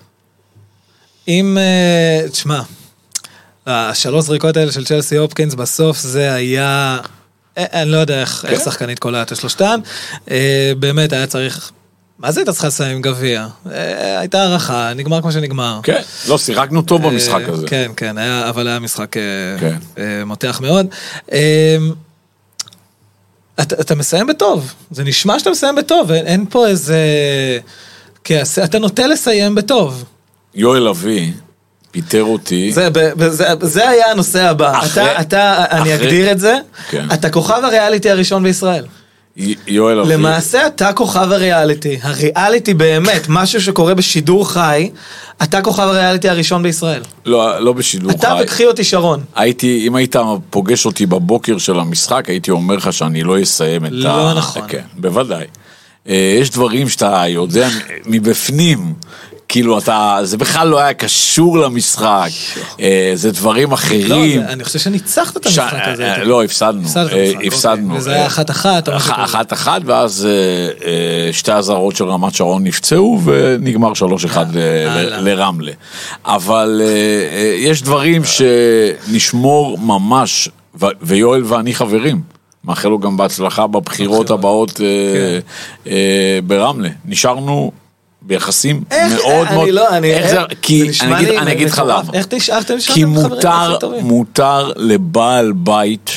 אם, 1.29 1.59
אה, 1.59 2.29
תשמע, 2.29 2.61
השלוש 3.67 4.25
זריקות 4.25 4.57
האלה 4.57 4.73
של 4.73 4.85
צ'לסי 4.85 5.17
הופקינס 5.17 5.55
בסוף 5.55 5.99
זה 5.99 6.35
היה, 6.35 6.99
אה, 7.59 7.83
אני 7.83 7.91
לא 7.91 7.97
יודע 7.97 8.21
איך, 8.21 8.45
איך 8.49 8.59
כן. 8.59 8.65
שחקנית 8.65 8.99
קולעת 8.99 9.33
את 9.33 9.37
שלושתן, 9.37 9.81
אה, 10.31 10.73
באמת 10.79 11.13
היה 11.13 11.27
צריך, 11.27 11.71
מה 12.19 12.33
זה 12.33 12.41
הייתה 12.41 12.53
צריכה 12.53 12.67
לסיים 12.67 12.97
עם 12.97 13.03
גביע? 13.03 13.47
הייתה 14.19 14.43
הערכה, 14.43 14.93
נגמר 14.95 15.21
כמו 15.21 15.33
שנגמר. 15.33 15.81
כן, 15.83 16.03
לא, 16.29 16.39
שיחקנו 16.39 16.83
טוב 16.83 17.07
במשחק 17.07 17.43
הזה. 17.49 17.67
כן, 17.69 17.91
כן, 17.97 18.19
היה, 18.19 18.49
אבל 18.49 18.69
היה 18.69 18.79
משחק 18.79 19.17
כן. 19.61 19.77
מותח 20.27 20.61
מאוד. 20.63 20.87
אתה, 23.61 23.81
אתה 23.81 23.95
מסיים 23.95 24.27
בטוב, 24.27 24.75
זה 24.91 25.05
נשמע 25.05 25.39
שאתה 25.39 25.51
מסיים 25.51 25.75
בטוב, 25.75 26.13
אין, 26.13 26.27
אין 26.27 26.47
פה 26.51 26.67
איזה... 26.67 26.99
כעס, 28.25 28.59
אתה 28.59 28.79
נוטה 28.79 29.07
לסיים 29.07 29.55
בטוב. 29.55 30.05
יואל 30.55 30.89
אבי 30.89 31.33
פיטר 31.91 32.23
אותי. 32.25 32.73
זה, 32.73 32.89
ב- 32.93 33.29
זה, 33.29 33.45
זה 33.61 33.89
היה 33.89 34.11
הנושא 34.11 34.43
הבא. 34.51 34.79
אחרי- 34.79 34.89
אתה, 35.05 35.21
אתה, 35.21 35.65
אני 35.71 35.81
אחרי- 35.81 35.95
אגדיר 35.95 36.33
את 36.33 36.39
זה, 36.39 36.57
כן. 36.91 37.07
אתה 37.15 37.31
כוכב 37.31 37.61
הריאליטי 37.65 38.11
הראשון 38.11 38.43
בישראל. 38.43 38.85
י- 39.37 39.55
יואל 39.67 40.01
אבי. 40.01 40.13
למעשה 40.13 40.67
אתה 40.67 40.93
כוכב 40.93 41.33
הריאליטי. 41.33 41.99
הריאליטי 42.03 42.75
באמת, 42.75 43.23
משהו 43.29 43.61
שקורה 43.63 43.95
בשידור 43.95 44.51
חי, 44.51 44.91
אתה 45.43 45.63
כוכב 45.63 45.83
הריאליטי 45.83 46.29
הראשון 46.29 46.63
בישראל. 46.63 47.03
לא, 47.27 47.59
לא 47.61 47.73
בשידור 47.73 48.11
אתה 48.11 48.35
חי. 48.39 48.43
וקחי 48.45 48.67
אותי 48.67 48.85
שרון. 48.85 49.21
הייתי, 49.37 49.85
אם 49.87 49.95
היית 49.97 50.17
פוגש 50.51 50.87
אותי 50.87 51.07
בבוקר 51.07 51.59
של 51.59 51.79
המשחק, 51.81 52.25
הייתי 52.29 52.51
אומר 52.51 52.77
לך 52.77 52.93
שאני 52.93 53.23
לא 53.23 53.43
אסיים 53.43 53.85
את 53.87 53.91
ה... 53.91 53.95
לא 53.95 54.35
נכון. 54.35 54.63
כן, 54.69 54.83
בוודאי. 54.97 55.45
אה, 56.09 56.37
יש 56.41 56.51
דברים 56.51 56.89
שאתה 56.89 57.25
יודע 57.29 57.69
מבפנים, 58.07 58.95
כאילו 59.53 59.79
אתה, 59.79 60.19
זה 60.23 60.37
בכלל 60.37 60.69
לא 60.69 60.79
היה 60.79 60.95
קשור 60.95 61.59
למשחק, 61.59 62.29
אה, 62.81 63.13
זה 63.15 63.31
דברים 63.33 63.69
לא, 63.71 63.75
אחרים. 63.75 64.41
זה- 64.41 64.49
אני 64.53 64.65
חושב 64.65 64.79
שניצחת 64.79 65.37
את 65.37 65.47
המשחק 65.47 65.79
הזה. 65.87 66.13
אה, 66.13 66.25
לא, 66.25 66.45
הפסדנו. 66.45 66.81
אה, 66.97 67.03
המשחק, 67.03 67.45
הפסדנו. 67.47 67.85
אוקיי. 67.87 67.99
וזה 67.99 68.11
היה 68.13 68.23
אה, 68.23 68.27
אחת-אחת, 68.27 68.89
או 68.89 68.95
משהו 68.97 69.11
אח- 69.11 69.15
כזה. 69.15 69.25
אחת-אחת, 69.25 69.81
ואז 69.85 70.29
שתי 71.33 71.53
הזרות 71.53 71.97
של 71.97 72.05
רמת 72.05 72.35
שרון 72.35 72.65
נפצעו, 72.65 73.21
ונגמר 73.25 73.93
3-1 73.95 74.03
ל- 74.53 74.59
הלאה. 74.89 75.21
ל- 75.21 75.29
לרמלה. 75.29 75.73
אבל 76.25 76.83
יש 77.59 77.83
דברים 77.83 78.23
שנשמור 78.25 79.79
ממש, 79.79 80.49
ויואל 81.03 81.43
ואני 81.45 81.75
חברים. 81.75 82.21
מאחל 82.65 82.89
לו 82.89 82.99
גם 82.99 83.17
בהצלחה 83.17 83.67
בבחירות 83.67 84.31
הבאות 84.31 84.81
אה, 85.87 85.93
ברמלה. 86.47 86.89
נשארנו 87.05 87.73
ביחסים 88.23 88.85
איך, 88.91 89.13
מאוד 89.13 89.47
אני 89.47 89.57
מאוד... 89.57 89.69
לא, 89.69 89.97
אני... 89.97 90.11
איך 90.15 90.31
זה- 90.31 90.39
כי 90.63 90.93
זה 90.93 91.05
אני 91.05 91.15
אגיד- 91.17 91.29
לי 91.29 91.39
אני 91.39 91.53
אגיד 91.53 91.69
לך. 91.69 91.79
למה. 91.87 92.03
איך 92.13 92.27
נשארתם 92.33 92.81
שם? 92.81 92.95
כי 92.95 93.01
חברים 93.03 93.09
מותר? 93.09 93.79
מותר 94.03 94.73
לבעל 94.77 95.53
בית, 95.53 96.11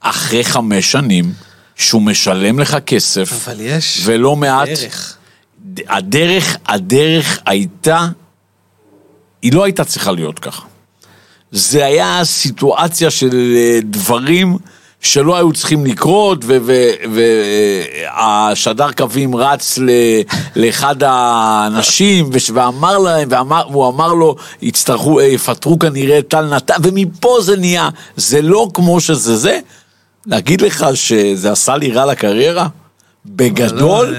אחרי 0.00 0.44
חמש 0.44 0.92
שנים, 0.92 1.32
שהוא 1.76 2.02
משלם 2.02 2.58
לך 2.58 2.76
כסף, 2.86 3.32
אבל 3.48 3.60
יש 3.60 4.00
ולא 4.04 4.36
מעט, 4.36 4.68
דרך. 4.68 5.16
הדרך, 5.88 6.56
הדרך 6.66 7.38
הייתה, 7.46 8.08
היא 9.42 9.52
לא 9.52 9.64
הייתה 9.64 9.84
צריכה 9.84 10.12
להיות 10.12 10.38
ככה. 10.38 10.62
זה 11.52 11.84
היה 11.86 12.20
סיטואציה 12.24 13.10
של 13.10 13.30
אה, 13.56 13.78
דברים 13.82 14.56
שלא 15.04 15.36
היו 15.36 15.52
צריכים 15.52 15.86
לקרות, 15.86 16.44
והשדר 18.14 18.92
קווים 18.92 19.36
רץ 19.36 19.78
לאחד 20.56 21.02
האנשים, 21.02 22.30
ואמר 22.54 22.98
להם, 22.98 23.28
ואמר, 23.30 23.62
והוא 23.70 23.88
אמר 23.88 24.14
לו, 24.14 24.36
יצטרכו, 24.62 25.20
אה, 25.20 25.24
יפטרו 25.24 25.78
כנראה 25.78 26.18
את 26.18 26.28
טל 26.28 26.54
נתן, 26.54 26.74
ומפה 26.82 27.36
זה 27.40 27.56
נהיה, 27.56 27.88
זה 28.16 28.42
לא 28.42 28.68
כמו 28.74 29.00
שזה 29.00 29.36
זה. 29.36 29.58
להגיד 30.26 30.60
לך 30.60 30.86
שזה 30.94 31.52
עשה 31.52 31.76
לי 31.76 31.92
רע 31.92 32.06
לקריירה? 32.06 32.66
בגדול, 33.26 34.14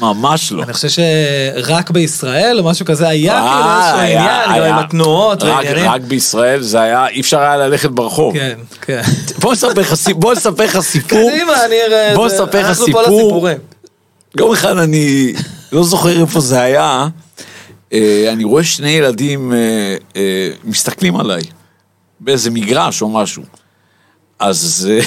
לא, 0.00 0.14
ממש 0.14 0.52
לא. 0.52 0.62
אני 0.62 0.72
חושב 0.72 0.88
שרק 0.88 1.90
בישראל 1.90 2.58
או 2.58 2.64
משהו 2.64 2.86
כזה 2.86 3.08
היה 3.08 3.38
אה, 3.38 3.56
כאילו 3.56 3.78
איזשהו 3.80 3.98
עניין, 3.98 4.44
גם 4.46 4.52
היה. 4.52 4.68
עם 4.68 4.84
התנועות 4.84 5.42
רק- 5.42 5.48
והעניינים. 5.48 5.90
רק 5.90 6.00
בישראל 6.00 6.62
זה 6.62 6.80
היה, 6.80 7.08
אי 7.08 7.20
אפשר 7.20 7.40
היה 7.40 7.56
ללכת 7.56 7.90
ברחוב. 7.90 8.34
כן, 8.34 8.58
כן. 8.80 9.02
בוא 9.40 9.52
נספר 9.52 9.80
לך 9.80 9.94
סיפור. 10.80 11.30
קדימה, 11.30 11.64
אני 11.64 11.74
אראה... 11.88 12.12
בוא 12.14 12.26
נספר 12.26 12.60
לך 12.70 12.72
סיפור. 12.72 13.48
יום 14.38 14.52
אחד 14.52 14.76
אני 14.78 15.32
לא 15.72 15.84
זוכר 15.84 16.20
איפה 16.20 16.40
זה 16.40 16.60
היה, 16.60 17.06
אה, 17.92 18.28
אני 18.32 18.44
רואה 18.44 18.64
שני 18.64 18.90
ילדים 18.90 19.52
אה, 19.52 19.58
אה, 20.16 20.50
מסתכלים 20.64 21.16
עליי, 21.16 21.42
באיזה 22.20 22.50
מגרש 22.50 23.02
או 23.02 23.08
משהו. 23.08 23.42
אז 24.38 24.88
אה, 24.90 25.04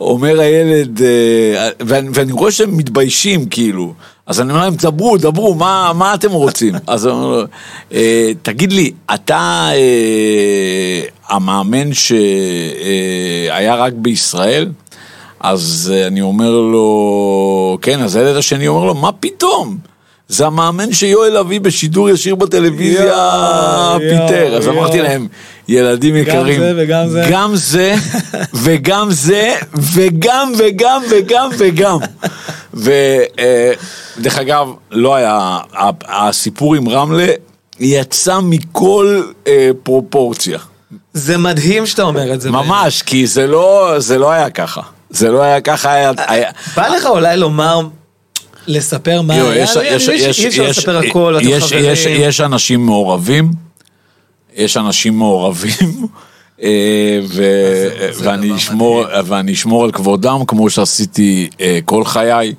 אומר 0.00 0.40
הילד, 0.40 1.02
אה, 1.02 1.68
ואני, 1.80 2.08
ואני 2.14 2.32
רואה 2.32 2.50
שהם 2.52 2.76
מתביישים 2.76 3.46
כאילו, 3.46 3.94
אז 4.26 4.40
אני 4.40 4.50
אומר 4.52 4.62
להם, 4.62 4.74
דברו, 4.74 5.16
דברו, 5.16 5.54
מה, 5.54 5.92
מה 5.94 6.14
אתם 6.14 6.30
רוצים? 6.30 6.74
אז 6.86 7.06
הוא 7.06 7.14
אומר 7.14 7.44
"אה, 7.92 8.32
תגיד 8.42 8.72
לי, 8.72 8.92
אתה 9.14 9.68
אה, 9.72 11.00
המאמן 11.28 11.92
שהיה 11.92 13.74
רק 13.74 13.92
בישראל? 13.96 14.68
אז 15.40 15.92
אני 16.06 16.20
אומר 16.20 16.50
לו, 16.50 17.78
כן, 17.82 18.02
אז 18.02 18.16
הילד 18.16 18.36
השני 18.36 18.68
אומר 18.68 18.84
לו, 18.84 18.94
מה 18.94 19.12
פתאום? 19.12 19.78
זה 20.28 20.46
המאמן 20.46 20.92
שיואל 20.92 21.36
אבי 21.36 21.58
בשידור 21.58 22.10
ישיר 22.10 22.34
בטלוויזיה 22.34 23.96
פיטר. 23.98 24.56
אז. 24.56 24.68
אמרתי 24.68 25.02
להם, 25.02 25.28
ילדים 25.68 26.16
יקרים, 26.16 26.60
זה 26.60 26.72
וגם 26.76 27.08
זה. 27.08 27.26
גם 27.30 27.56
זה, 27.56 27.94
וגם 28.54 29.10
זה, 29.10 29.54
וגם 29.74 30.52
וגם 30.58 31.02
וגם 31.10 31.50
וגם. 31.58 31.98
ודרך 32.74 34.38
אגב, 34.38 34.68
לא 34.90 35.14
היה, 35.14 35.58
הסיפור 36.08 36.74
עם 36.74 36.88
רמלה 36.88 37.26
יצא 37.80 38.38
מכל 38.42 39.22
אה, 39.46 39.70
פרופורציה. 39.82 40.58
זה 41.12 41.38
מדהים 41.38 41.86
שאתה 41.86 42.02
אומר 42.02 42.34
את 42.34 42.40
זה. 42.40 42.50
ממש, 42.50 43.02
כי 43.02 43.26
זה 43.26 43.46
לא, 43.46 43.94
זה 43.98 44.18
לא 44.18 44.30
היה 44.30 44.50
ככה. 44.50 44.80
זה 45.10 45.30
לא 45.30 45.42
היה 45.42 45.60
ככה, 45.60 45.92
היה... 45.92 46.12
היה 46.16 46.50
בא 46.76 46.88
לך 46.88 47.06
אולי 47.06 47.36
לומר, 47.36 47.80
לספר 48.68 49.22
מה 49.22 49.34
היה? 49.34 49.66
שאי 49.66 49.96
אפשר 50.00 50.12
יש- 50.12 50.58
לספר 50.58 50.96
הכל, 50.98 51.36
אתם 51.38 51.46
יש- 51.48 51.62
חברים. 51.64 51.84
יש- 51.92 52.06
יש 52.06 52.40
אנשים 52.40 52.86
מעורבים, 52.86 53.50
יש 54.56 54.76
אנשים 54.76 55.18
מעורבים, 55.18 56.06
אה, 56.62 57.20
זה 57.26 58.10
ואני 59.24 59.52
אשמור- 59.52 59.84
על 59.84 59.92
כבודם 59.92 60.44
כמו 60.46 60.70
שעשיתי 60.70 61.48
אה, 61.60 61.78
כל 61.84 62.04
חיי. 62.04 62.54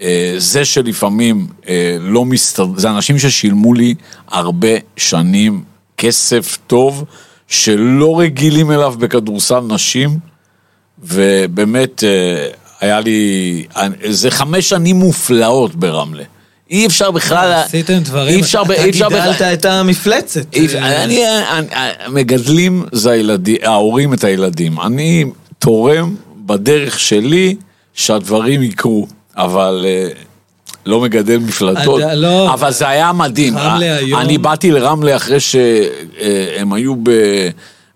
אה, 0.00 0.34
זה 0.38 0.64
שלפעמים 0.64 1.46
אה, 1.68 1.96
לא 2.00 2.24
מסתדר, 2.24 2.66
זה 2.76 2.90
אנשים 2.90 3.18
ששילמו 3.18 3.74
לי 3.74 3.94
הרבה 4.28 4.68
שנים 4.96 5.64
כסף 5.96 6.58
טוב, 6.66 7.04
שלא 7.48 8.20
רגילים 8.20 8.70
אליו 8.70 8.94
בכדורסל 8.98 9.60
נשים, 9.60 10.10
ובאמת 11.02 12.04
אה, 12.04 12.46
היה 12.80 13.00
לי, 13.00 13.64
זה 14.08 14.30
חמש 14.30 14.68
שנים 14.68 14.96
מופלאות 14.96 15.74
ברמלה. 15.74 16.22
אי 16.70 16.86
אפשר 16.86 17.10
בכלל, 17.10 17.52
עשיתם 17.52 17.98
דברים, 17.98 18.34
אי 18.36 18.40
אפשר, 18.40 18.64
ב- 18.64 18.70
אי 18.70 18.90
אפשר 18.90 19.06
אתה 19.06 19.16
בכלל, 19.16 19.32
גידלת 19.32 19.58
את 19.58 19.64
המפלצת. 19.64 20.54
אי 20.54 20.66
אני, 20.78 21.22
אני, 21.50 21.68
מגדלים 22.08 22.84
זה 22.92 23.10
הילדים, 23.10 23.56
ההורים 23.62 24.14
את 24.14 24.24
הילדים. 24.24 24.80
אני 24.80 25.24
תורם 25.58 26.14
בדרך 26.46 26.98
שלי 27.00 27.56
שהדברים 27.94 28.62
יקרו, 28.62 29.06
אבל 29.36 29.86
אה, 29.88 30.08
לא 30.86 31.00
מגדל 31.00 31.38
מפלטות. 31.38 32.00
לא. 32.14 32.54
אבל 32.54 32.72
זה 32.72 32.88
היה 32.88 33.12
מדהים. 33.12 33.58
רמלה 33.58 33.86
אה, 33.86 33.96
היום- 33.96 34.20
אני 34.20 34.38
באתי 34.38 34.70
לרמלה 34.70 35.16
אחרי 35.16 35.40
שהם 35.40 36.72
היו 36.72 36.94
ב... 37.02 37.10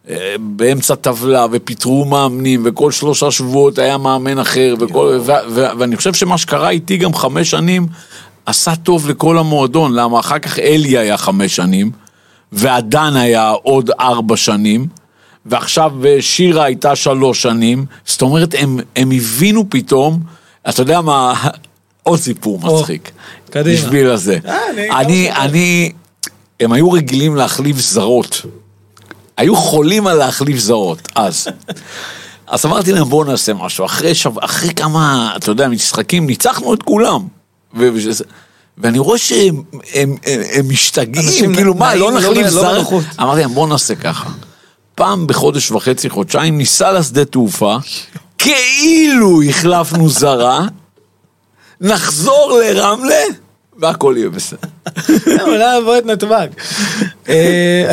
אה, 0.09 0.35
באמצע 0.41 0.95
טבלה 0.95 1.47
ופיטרו 1.53 2.05
מאמנים 2.05 2.63
וכל 2.65 2.93
שלושה 2.93 3.31
שבועות 3.31 3.79
היה 3.79 3.99
מאמן 3.99 4.39
אחר 4.39 4.75
וכל, 4.81 5.19
ו, 5.21 5.33
ו, 5.51 5.65
ואני 5.79 5.97
חושב 5.97 6.15
שמה 6.15 6.39
שקרה 6.39 6.71
איתי 6.71 6.97
גם 6.97 7.15
חמש 7.15 7.51
שנים 7.51 7.87
עשה 8.47 8.77
טוב 8.77 9.11
לכל 9.11 9.39
המועדון. 9.39 9.95
למה? 9.95 10.21
אחר 10.21 10.39
כך 10.39 10.59
אלי 10.59 10.99
היה 10.99 11.17
חמש 11.17 11.57
שנים 11.57 11.91
ועדן 12.53 13.17
היה 13.17 13.51
עוד 13.51 13.91
ארבע 14.01 14.37
שנים 14.37 14.87
ועכשיו 15.47 15.93
אה, 16.07 16.17
שירה 16.21 16.65
הייתה 16.65 16.97
שלוש 16.97 17.43
שנים. 17.43 17.85
זאת 18.07 18.23
אומרת 18.23 18.55
הם, 18.59 18.79
הם 18.97 19.11
הבינו 19.11 19.65
פתאום 19.71 20.21
אתה 20.69 20.83
יודע 20.83 21.01
מה? 21.01 21.35
עוד 22.03 22.19
סיפור 22.19 22.61
מצחיק. 22.61 23.11
קדימה. 23.51 23.77
בשביל 23.77 24.11
הזה. 24.11 24.39
אה, 24.47 24.59
אני. 25.01 25.33
אני 25.33 25.93
הם 26.61 26.73
היו 26.73 26.93
רגילים 26.93 27.37
להחליף 27.37 27.77
זרות 27.77 28.43
היו 29.41 29.57
חולים 29.57 30.07
על 30.07 30.17
להחליף 30.17 30.59
זרות, 30.59 31.09
אז. 31.15 31.47
אז 32.47 32.67
אמרתי 32.67 32.93
להם 32.93 33.05
בואו 33.05 33.25
נעשה 33.25 33.55
משהו, 33.55 33.85
אחרי, 33.85 34.15
שב... 34.15 34.39
אחרי 34.39 34.75
כמה, 34.75 35.33
אתה 35.37 35.51
יודע, 35.51 35.69
משחקים, 35.69 36.27
ניצחנו 36.27 36.75
את 36.75 36.83
כולם. 36.83 37.27
ו... 37.77 37.89
ואני 38.79 38.99
רואה 38.99 39.19
שהם 39.19 39.63
הם, 39.95 40.17
הם, 40.27 40.41
הם 40.53 40.69
משתגעים, 40.69 41.55
כאילו 41.55 41.75
מה, 41.75 41.95
לא 41.95 42.13
לא 42.13 42.19
נחליף 42.19 42.45
לא 42.45 42.51
זר? 42.51 42.73
בנוחות. 42.73 43.05
אמרתי 43.21 43.41
להם 43.41 43.55
בואו 43.55 43.67
נעשה 43.67 43.95
ככה. 43.95 44.31
פעם 44.95 45.27
בחודש 45.27 45.71
וחצי, 45.71 46.11
חודשיים, 46.11 46.59
ניסע 46.59 46.93
לשדה 46.93 47.25
תעופה, 47.25 47.77
כאילו 48.39 49.43
החלפנו 49.43 50.09
זרה, 50.09 50.61
נחזור 51.81 52.61
לרמלה, 52.65 53.25
והכל 53.81 54.15
יהיה 54.17 54.29
בסדר. 54.29 54.69
אולי 55.47 55.81
נבוא 55.81 55.99
את 55.99 56.07
נתב"ג. 56.07 56.49
אה, 57.29 57.91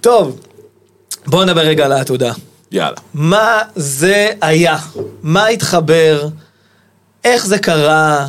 טוב, 0.00 0.40
בואו 1.26 1.44
נדבר 1.44 1.60
רגע 1.60 1.84
על 1.84 1.92
העתודה. 1.92 2.32
יאללה. 2.72 2.96
מה 3.14 3.62
זה 3.76 4.30
היה? 4.40 4.78
מה 5.22 5.46
התחבר? 5.46 6.28
איך 7.24 7.46
זה 7.46 7.58
קרה? 7.58 8.28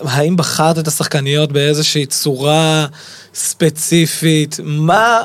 האם 0.00 0.36
בחרת 0.36 0.78
את 0.78 0.88
השחקניות 0.88 1.52
באיזושהי 1.52 2.06
צורה 2.06 2.86
ספציפית? 3.34 4.60
מה, 4.64 5.22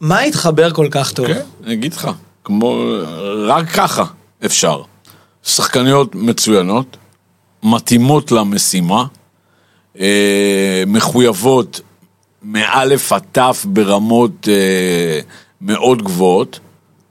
מה 0.00 0.20
התחבר 0.20 0.70
כל 0.70 0.88
כך 0.90 1.12
טוב? 1.12 1.26
כן, 1.26 1.40
אני 1.64 1.74
אגיד 1.74 1.92
לך, 1.94 2.10
כמו, 2.44 2.76
רק 3.46 3.68
ככה 3.68 4.04
אפשר. 4.44 4.82
שחקניות 5.42 6.14
מצוינות, 6.14 6.96
מתאימות 7.64 8.32
למשימה, 8.32 9.04
אה, 10.00 10.82
מחויבות 10.86 11.80
מאלף 12.42 13.12
עד 13.12 13.22
תף 13.32 13.66
ברמות 13.68 14.48
אה, 14.48 15.20
מאוד 15.60 16.02
גבוהות, 16.02 16.60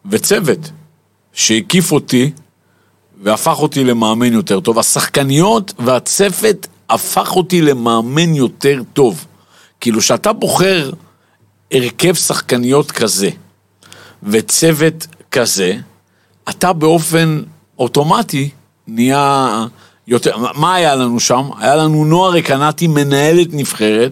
וצוות 0.06 0.72
שהקיף 1.34 1.92
אותי 1.92 2.32
והפך 3.24 3.60
אותי 3.60 3.84
למאמן 3.84 4.34
יותר 4.34 4.60
טוב. 4.60 4.80
השחקניות 4.80 5.74
והצוות 5.80 6.68
הפך 6.90 7.36
אותי 7.36 7.62
למאמן 7.62 8.36
יותר 8.36 8.82
טוב. 8.94 9.26
כאילו, 9.80 10.02
שאתה 10.02 10.34
בוחר 10.34 10.92
הרכב 11.72 12.14
שחקניות 12.14 12.92
כזה, 12.92 13.30
וצוות 14.24 15.08
כזה, 15.32 15.78
אתה 16.50 16.74
באופן 16.74 17.42
אוטומטי 17.80 18.50
נהיה 18.88 19.66
יותר... 20.08 20.38
מה 20.38 20.76
היה 20.76 20.96
לנו 20.96 21.20
שם? 21.20 21.50
היה 21.60 21.76
לנו 21.76 22.06
נועה 22.06 22.32
רקנטי, 22.32 22.88
מנהלת 22.88 23.48
נבחרת, 23.52 24.12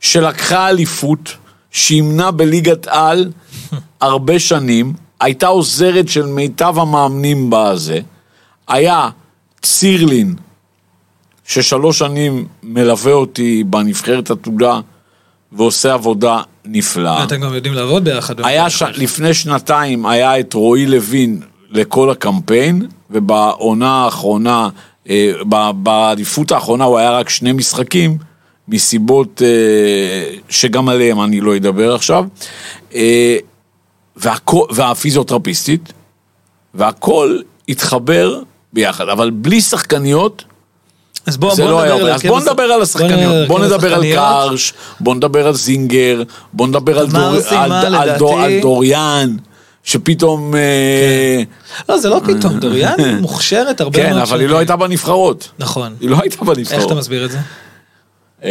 שלקחה 0.00 0.68
אליפות, 0.68 1.36
שימנה 1.70 2.30
בליגת 2.30 2.86
על 2.86 3.30
הרבה 4.00 4.38
שנים, 4.38 4.92
הייתה 5.20 5.46
עוזרת 5.46 6.08
של 6.08 6.26
מיטב 6.26 6.74
המאמנים 6.78 7.50
בזה, 7.50 8.00
היה 8.68 9.08
צירלין, 9.62 10.34
ששלוש 11.44 11.98
שנים 11.98 12.46
מלווה 12.62 13.12
אותי 13.12 13.64
בנבחרת 13.64 14.30
עתודה 14.30 14.80
ועושה 15.52 15.94
עבודה 15.94 16.40
נפלאה. 16.64 17.24
אתם 17.24 17.40
גם 17.40 17.54
יודעים 17.54 17.74
לעבוד 17.74 18.04
ביחד. 18.04 18.34
היה 18.46 18.70
ש... 18.70 18.82
לפני 18.82 19.34
שנתיים 19.34 20.06
היה 20.06 20.40
את 20.40 20.54
רועי 20.54 20.86
לוין 20.86 21.40
לכל 21.70 22.10
הקמפיין, 22.10 22.86
ובעונה 23.10 23.90
האחרונה, 23.90 24.68
אה, 25.08 25.32
ב- 25.48 25.70
באליפות 25.82 26.52
האחרונה 26.52 26.84
הוא 26.84 26.98
היה 26.98 27.10
רק 27.10 27.28
שני 27.28 27.52
משחקים, 27.52 28.18
מסיבות 28.68 29.42
אה, 29.44 29.48
שגם 30.48 30.88
עליהם 30.88 31.20
אני 31.20 31.40
לא 31.40 31.56
אדבר 31.56 31.94
עכשיו, 31.94 32.24
אה, 32.94 33.36
והכל, 34.16 34.64
והפיזיותרפיסטית, 34.70 35.92
והכל 36.74 37.38
התחבר 37.68 38.40
ביחד, 38.72 39.08
אבל 39.08 39.30
בלי 39.30 39.60
שחקניות, 39.60 40.44
אז 41.26 41.36
בוא, 41.36 41.54
זה 41.54 41.62
בוא 41.62 41.70
לא 41.70 41.84
נדבר. 41.84 41.94
על 42.06 42.10
אז 42.12 42.22
בוא 42.22 42.40
נדבר 42.40 42.62
על 42.62 42.82
השחקניות, 42.82 43.48
בוא 43.48 43.58
נדבר 43.64 43.94
על. 43.94 44.02
קרש, 44.14 44.72
בוא 45.00 45.14
נדבר 45.14 45.46
על 45.46 45.54
זינגר, 45.54 46.22
בוא 46.52 46.66
נדבר 46.68 46.98
על 46.98 47.06
דור- 47.06 47.20
על- 47.56 47.72
על 47.72 48.18
דור- 48.18 48.38
לדעתי- 48.38 48.54
על 48.54 48.60
דוריאן, 48.60 49.36
שפתאום... 49.88 50.54
אה, 50.54 51.42
לא, 51.88 51.98
זה 51.98 52.08
לא 52.08 52.20
פתאום, 52.24 52.58
דוריאן 52.58 52.96
מוכשרת 53.20 53.80
הרבה 53.80 53.98
כן, 53.98 54.10
מאוד 54.10 54.22
אבל 54.22 54.40
היא. 54.40 54.48
לא 54.48 54.58
הייתה 54.58 54.76
בנבחרות. 54.76 55.50
נכון. 55.58 55.94
היא 56.00 56.10
לא 56.10 56.16
הייתה 56.22 56.34
איך 56.34 56.42
אתה 56.42 56.54
בנבחרות. 56.54 56.92
מסביר 56.92 57.24
את 57.24 57.30
זה? 57.30 57.38
אה, 58.44 58.50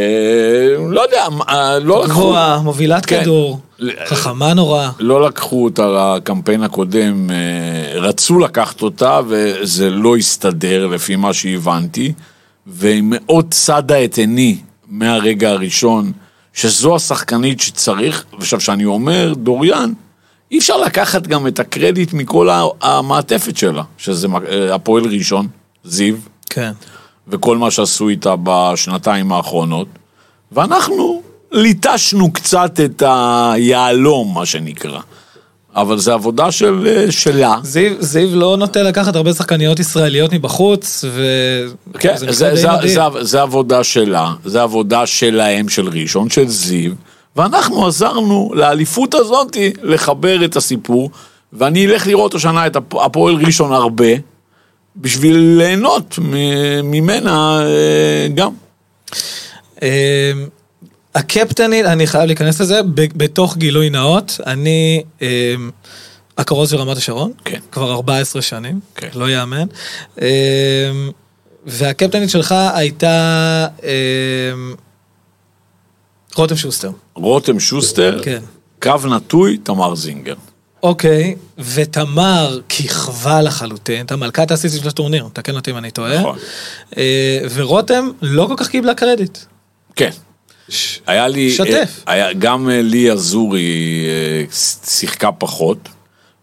לא 0.90 1.02
יודע, 1.02 1.26
אה, 1.50 1.80
לא 1.80 2.04
לקחו... 2.04 2.20
גבוהה, 2.20 2.60
מובילת 2.60 3.06
כן. 3.06 3.22
כדור, 3.22 3.60
חכמה 4.06 4.54
נורא. 4.54 4.90
לא 5.00 5.26
לקחו 5.26 5.64
אותה 5.64 6.16
לקמפיין 6.18 6.64
הקודם, 6.64 7.30
אה, 7.32 8.00
רצו 8.00 8.40
לקחת 8.40 8.82
אותה 8.82 9.20
וזה 9.28 9.90
לא 9.90 10.18
הסתדר 10.18 10.88
לפי 10.88 11.16
מה 11.16 11.34
שהבנתי, 11.34 12.14
והיא 12.68 13.04
מאוד 13.06 13.46
צדה 13.50 14.04
את 14.04 14.18
עיני 14.18 14.58
מהרגע 14.88 15.50
הראשון, 15.50 16.12
שזו 16.54 16.96
השחקנית 16.96 17.60
שצריך, 17.60 18.26
ועכשיו 18.34 18.60
שאני 18.60 18.86
אומר 18.86 19.34
דוריאן, 19.34 19.94
אי 20.52 20.58
אפשר 20.58 20.78
לקחת 20.78 21.28
גם 21.28 21.48
את 21.48 21.60
הקרדיט 21.60 22.14
מכל 22.14 22.50
המעטפת 22.82 23.58
שלה, 23.58 23.84
שזה 23.98 24.28
אה, 24.50 24.76
הפועל 24.76 25.04
ראשון, 25.06 25.48
זיו, 25.84 26.16
כן. 26.50 26.72
וכל 27.28 27.58
מה 27.58 27.72
שעשו 27.72 28.10
איתה 28.10 28.36
בשנתיים 28.44 29.32
האחרונות, 29.32 29.88
ואנחנו 30.52 31.22
ליטשנו 31.52 32.34
קצת 32.34 32.80
את 32.86 33.04
היהלום, 33.06 34.34
מה 34.34 34.46
שנקרא. 34.46 35.00
אבל 35.76 35.98
זה 35.98 36.14
עבודה 36.14 36.52
של, 36.52 36.88
אה, 36.88 37.12
שלה. 37.12 37.58
זיו, 37.64 37.92
זיו 38.00 38.36
לא 38.36 38.58
נוטה 38.58 38.84
לקחת 38.84 39.16
הרבה 39.16 39.34
שחקניות 39.34 39.80
ישראליות 39.80 40.34
מבחוץ, 40.34 41.06
ו... 41.08 41.24
כן, 42.00 42.18
זה 42.18 42.32
זה, 42.32 42.56
זה. 42.56 42.68
זה, 42.88 43.02
זה 43.22 43.42
עבודה 43.42 43.84
שלה, 43.84 44.34
זה 44.46 44.62
עבודה 44.62 45.06
שלהם, 45.06 45.70
של 45.70 45.88
ראשון, 45.88 46.30
של 46.30 46.48
זיו, 46.48 46.92
ואנחנו 47.38 47.88
עזרנו 47.88 48.52
לאליפות 48.56 49.14
הזאת 49.14 49.58
לחבר 49.84 50.46
את 50.46 50.56
הסיפור, 50.56 51.12
ואני 51.54 51.86
אלך 51.86 52.08
לראות 52.08 52.36
השנה 52.36 52.68
את 52.68 52.76
הפ- 52.76 52.96
הפועל 52.96 53.36
ראשון 53.36 53.74
הרבה, 53.74 54.06
בשביל 54.96 55.38
ליהנות 55.38 56.20
ממנה 56.84 57.60
אה, 57.66 58.28
גם. 58.36 58.52
אמ, 59.82 59.88
הקפטנית, 61.16 61.86
אני 61.86 62.08
חייב 62.08 62.24
להיכנס 62.26 62.62
לזה, 62.62 62.80
בתוך 62.94 63.58
גילוי 63.58 63.90
נאות, 63.90 64.38
אני 64.46 65.04
אמ, 65.22 65.26
הכרוז 66.38 66.70
של 66.70 66.78
רמת 66.78 66.98
השרון, 66.98 67.32
כן. 67.46 67.60
כבר 67.72 67.92
14 67.92 68.42
שנים, 68.42 68.80
כן. 68.96 69.08
לא 69.16 69.30
יאמן. 69.30 69.68
אמ, 70.22 70.26
והקפטנית 71.66 72.30
שלך 72.30 72.56
הייתה 72.74 73.68
רותם 76.38 76.56
שוסטר. 76.56 76.92
רותם 77.16 77.60
שוסטר, 77.60 78.24
כן. 78.24 78.42
קו 78.82 79.08
נטוי, 79.16 79.58
תמר 79.58 79.96
זינגר. 79.96 80.34
אוקיי, 80.84 81.36
ותמר 81.58 82.60
כיכבה 82.70 83.42
לחלוטין, 83.42 83.96
הייתה 83.96 84.16
מלכת 84.16 84.52
הסיסים 84.52 84.82
של 84.82 84.88
הטורניר, 84.88 85.28
תקן 85.34 85.56
אותי 85.56 85.72
אם 85.72 85.78
אני 85.78 85.92
טועה. 85.92 86.20
נכון. 86.20 86.38
אה, 86.98 87.40
ורותם 87.54 88.10
לא 88.22 88.46
כל 88.48 88.54
כך 88.58 88.68
קיבלה 88.68 88.94
קרדיט. 88.94 89.38
כן. 89.96 90.10
היה 91.08 91.28
לי... 91.28 91.52
שתף. 91.52 92.04
אה, 92.08 92.14
היה, 92.14 92.34
גם 92.34 92.70
אה, 92.70 92.82
לי 92.82 93.12
אזורי 93.12 94.06
שיחקה 94.86 95.32
פחות, 95.32 95.90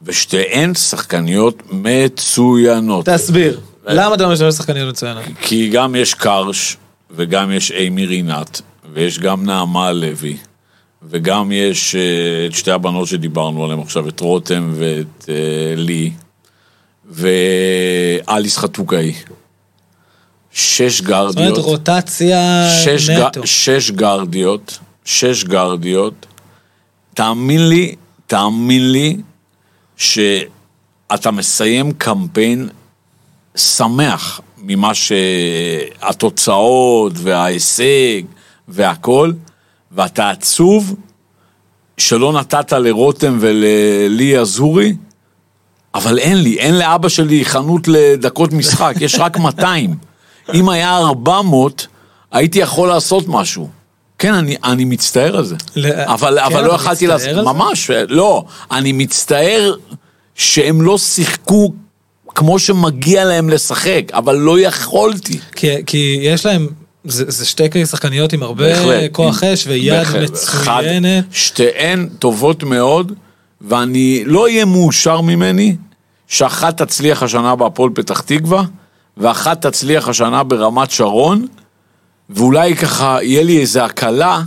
ושתיהן 0.02 0.74
שחקניות 0.74 1.62
מצוינות. 1.70 3.08
תסביר, 3.08 3.60
למה 3.86 4.14
אתה 4.14 4.22
לא 4.22 4.32
משתמש 4.32 4.54
בשחקניות 4.54 4.88
מצוינות? 4.88 5.24
כי 5.40 5.68
גם 5.68 5.94
יש 5.94 6.14
קרש, 6.14 6.76
וגם 7.10 7.52
יש 7.52 7.70
אימי 7.70 8.06
רינת, 8.06 8.60
ויש 8.92 9.18
גם 9.18 9.44
נעמה 9.46 9.92
לוי, 9.92 10.36
וגם 11.02 11.52
יש 11.52 11.94
אה, 11.94 12.46
את 12.46 12.52
שתי 12.52 12.70
הבנות 12.70 13.08
שדיברנו 13.08 13.64
עליהן 13.64 13.80
עכשיו, 13.80 14.08
את 14.08 14.20
רותם 14.20 14.72
ואת 14.74 15.28
אה, 15.28 15.74
לי, 15.76 16.10
ואליס 17.04 18.58
חתוקאי. 18.58 19.14
שש 20.52 21.00
זאת 21.00 21.08
אומרת 21.10 21.34
גרדיות. 21.34 21.58
רוטציה 21.58 22.68
שש, 22.84 23.10
נטו. 23.10 23.42
ג... 23.42 23.44
שש 23.44 23.90
גרדיות, 23.90 24.78
שש 25.04 25.44
גרדיות, 25.44 26.26
תאמין 27.14 27.68
לי, 27.68 27.94
תאמין 28.26 28.92
לי, 28.92 29.16
שאתה 29.96 31.30
מסיים 31.32 31.92
קמפיין 31.92 32.68
שמח 33.56 34.40
ממה 34.58 34.94
שהתוצאות 34.94 36.32
וההישג 37.16 38.22
והכל, 38.68 39.32
ואתה 39.92 40.30
עצוב 40.30 40.94
שלא 41.98 42.32
נתת 42.32 42.72
לרותם 42.72 43.36
וללי 43.40 44.38
אזורי, 44.38 44.94
אבל 45.94 46.18
אין 46.18 46.42
לי, 46.42 46.58
אין 46.58 46.78
לאבא 46.78 47.08
שלי 47.08 47.44
חנות 47.44 47.88
לדקות 47.88 48.52
משחק, 48.52 48.94
יש 49.00 49.14
רק 49.18 49.38
200. 49.38 49.94
אם 50.54 50.68
היה 50.68 50.96
400, 50.96 51.86
הייתי 52.32 52.58
יכול 52.58 52.88
לעשות 52.88 53.24
משהו. 53.28 53.68
כן, 54.18 54.34
אני, 54.34 54.56
אני 54.64 54.84
מצטער 54.84 55.36
על 55.36 55.44
זה. 55.44 55.56
ל- 55.76 55.92
אבל, 55.92 56.38
כן, 56.38 56.44
אבל 56.44 56.64
לא 56.64 56.72
יכלתי 56.72 57.06
לעשות? 57.06 57.44
ממש, 57.44 57.90
לא. 58.08 58.44
אני 58.70 58.92
מצטער 58.92 59.74
שהם 60.34 60.82
לא 60.82 60.98
שיחקו 60.98 61.72
כמו 62.34 62.58
שמגיע 62.58 63.24
להם 63.24 63.50
לשחק, 63.50 64.02
אבל 64.12 64.36
לא 64.36 64.60
יכולתי. 64.60 65.38
כי, 65.56 65.68
כי 65.86 66.18
יש 66.22 66.46
להם, 66.46 66.68
זה, 67.04 67.24
זה 67.28 67.46
שתי 67.46 67.86
שחקניות 67.86 68.32
עם 68.32 68.42
הרבה 68.42 68.68
בהחלט. 68.68 69.12
כוח 69.12 69.44
אש 69.44 69.66
ויד 69.66 69.92
בהחלט. 69.92 70.30
מצוינת. 70.30 71.24
שתיהן 71.32 72.08
טובות 72.18 72.62
מאוד, 72.62 73.12
ואני 73.60 74.22
לא 74.26 74.42
אהיה 74.42 74.64
מאושר 74.64 75.20
ממני 75.20 75.76
שאחת 76.28 76.82
תצליח 76.82 77.22
השנה 77.22 77.56
בהפועל 77.56 77.90
פתח 77.94 78.20
תקווה, 78.20 78.62
ואחת 79.16 79.66
תצליח 79.66 80.08
השנה 80.08 80.42
ברמת 80.42 80.90
שרון, 80.90 81.46
ואולי 82.30 82.76
ככה 82.76 83.18
יהיה 83.22 83.42
לי 83.42 83.60
איזו 83.60 83.80
הקלה 83.80 84.42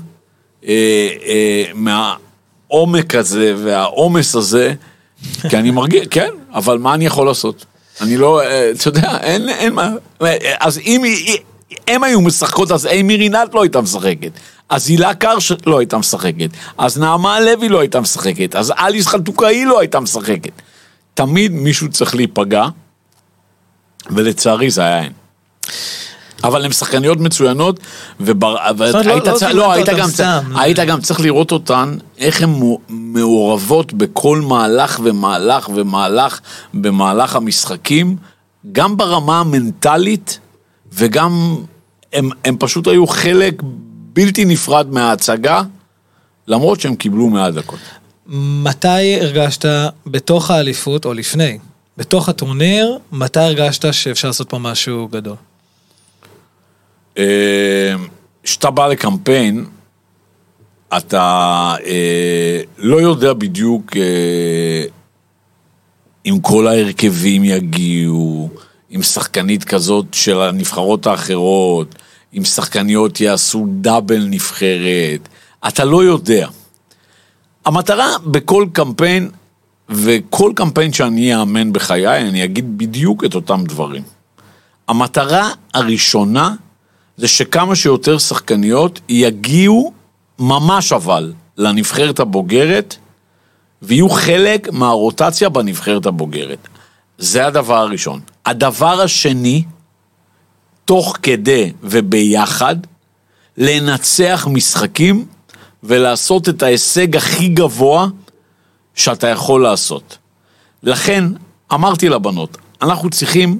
אה, 0.67 1.10
אה, 1.26 1.63
מהעומק 1.74 3.15
הזה 3.15 3.54
והעומס 3.58 4.36
הזה, 4.36 4.74
כי 5.50 5.58
אני 5.58 5.72
מרגיש, 5.72 6.08
כן, 6.15 6.30
אבל 6.54 6.78
מה 6.78 6.93
אני 6.93 7.06
יכול 7.06 7.28
לעשות? 7.28 7.65
אני 8.02 8.17
לא, 8.17 8.41
אה, 8.41 8.72
אתה 8.72 8.88
יודע, 8.88 9.17
אין, 9.22 9.50
אין 9.50 9.74
מה, 9.74 9.89
אה, 10.22 10.38
אז 10.60 10.80
אם 10.80 11.04
הם 11.88 12.03
היו 12.03 12.21
משחקות, 12.21 12.71
אז 12.71 12.86
אימי 12.86 13.15
רינת 13.17 13.53
לא 13.53 13.62
הייתה 13.62 13.82
משחקת. 13.82 14.32
אז 14.69 14.88
הילה 14.89 15.13
קרש 15.13 15.51
לא 15.65 15.80
הייתה 15.80 15.97
משחקת. 15.97 16.49
אז 16.77 16.97
נעמה 16.97 17.39
לוי 17.39 17.69
לא 17.69 17.80
הייתה 17.80 18.01
משחקת. 18.01 18.56
אז 18.56 18.71
אליס 18.80 19.08
חלטוקאי 19.08 19.65
לא 19.65 19.80
הייתה 19.80 19.99
משחקת. 19.99 20.51
תמיד 21.13 21.51
מישהו 21.51 21.89
צריך 21.89 22.15
להיפגע, 22.15 22.65
ולצערי 24.10 24.69
זה 24.69 24.82
היה 24.82 24.97
הן. 25.01 25.12
אבל 26.43 26.65
הן 26.65 26.71
שחקניות 26.71 27.17
מצוינות, 27.19 27.80
לא- 28.19 28.34
והיית 28.77 28.95
לא 29.53 29.71
היית 29.71 29.89
אותן 29.89 29.99
גם. 30.01 30.10
צריך- 30.10 30.60
היית 30.60 30.80
גם 30.80 31.01
צריך 31.01 31.19
לראות 31.19 31.51
אותן, 31.51 31.97
איך 32.17 32.41
הן 32.41 32.60
מעורבות 32.89 33.93
בכל 33.93 34.41
מהלך 34.41 34.99
ומהלך 35.03 35.69
ומהלך 35.75 36.39
במהלך 36.73 37.36
המשחקים, 37.36 38.15
גם 38.71 38.97
ברמה 38.97 39.39
המנטלית, 39.39 40.39
וגם 40.93 41.56
הם, 42.13 42.30
הם 42.45 42.56
פשוט 42.60 42.88
היו 42.88 43.08
חלק 43.08 43.62
בלתי 44.13 44.45
נפרד 44.45 44.88
מההצגה, 44.91 45.62
למרות 46.47 46.80
שהם 46.80 46.95
קיבלו 46.95 47.30
מעט 47.30 47.54
דקות. 47.54 47.80
מתי 48.63 49.21
הרגשת 49.21 49.65
בתוך 50.06 50.52
האליפות, 50.52 51.06
או 51.06 51.13
לפני, 51.13 51.58
בתוך 51.97 52.30
הטורניר, 52.30 52.97
מתי 53.12 53.39
הרגשת 53.39 53.93
שאפשר 53.93 54.28
לעשות 54.28 54.50
פה 54.50 54.58
משהו 54.58 55.08
גדול? 55.08 55.36
אה, 57.17 57.93
כשאתה 58.43 58.71
בא 58.71 58.88
לקמפיין, 58.88 59.65
אתה 60.97 61.76
אה, 61.86 62.62
לא 62.78 63.02
יודע 63.02 63.34
בדיוק 63.34 63.97
אה, 63.97 64.84
אם 66.26 66.39
כל 66.41 66.67
ההרכבים 66.67 67.43
יגיעו, 67.43 68.50
אם 68.95 69.04
שחקנית 69.04 69.63
כזאת 69.63 70.06
של 70.13 70.41
הנבחרות 70.41 71.08
האחרות, 71.08 71.95
אם 72.38 72.45
שחקניות 72.45 73.21
יעשו 73.21 73.67
דאבל 73.82 74.26
נבחרת, 74.30 75.30
אתה 75.67 75.86
לא 75.86 76.04
יודע. 76.04 76.47
המטרה 77.65 78.08
בכל 78.26 78.65
קמפיין, 78.73 79.30
וכל 79.89 80.52
קמפיין 80.56 80.93
שאני 80.93 81.36
אאמן 81.36 81.73
בחיי, 81.73 82.30
אני 82.30 82.43
אגיד 82.43 82.78
בדיוק 82.78 83.26
את 83.26 83.36
אותם 83.36 83.63
דברים. 83.63 84.04
המטרה 84.88 85.50
הראשונה 85.73 86.56
זה 87.17 87.28
שכמה 87.28 87.76
שיותר 87.76 88.17
שחקניות 88.17 89.00
יגיעו 89.10 89.93
ממש 90.39 90.93
אבל 90.93 91.34
לנבחרת 91.58 92.19
הבוגרת 92.19 92.95
ויהיו 93.82 94.10
חלק 94.10 94.69
מהרוטציה 94.71 95.50
בנבחרת 95.50 96.06
הבוגרת. 96.06 96.67
זה 97.17 97.47
הדבר 97.47 97.77
הראשון. 97.77 98.19
הדבר 98.45 99.01
השני, 99.01 99.63
תוך 100.86 101.17
כדי 101.23 101.71
וביחד, 101.84 102.75
לנצח 103.58 104.47
משחקים 104.51 105.25
ולעשות 105.84 106.49
את 106.49 106.63
ההישג 106.63 107.15
הכי 107.15 107.47
גבוה 107.47 108.08
שאתה 108.95 109.27
יכול 109.27 109.63
לעשות. 109.63 110.17
לכן, 110.84 111.23
אמרתי 111.73 112.10
לבנות, 112.10 112.58
אנחנו 112.82 113.10
צריכים, 113.10 113.60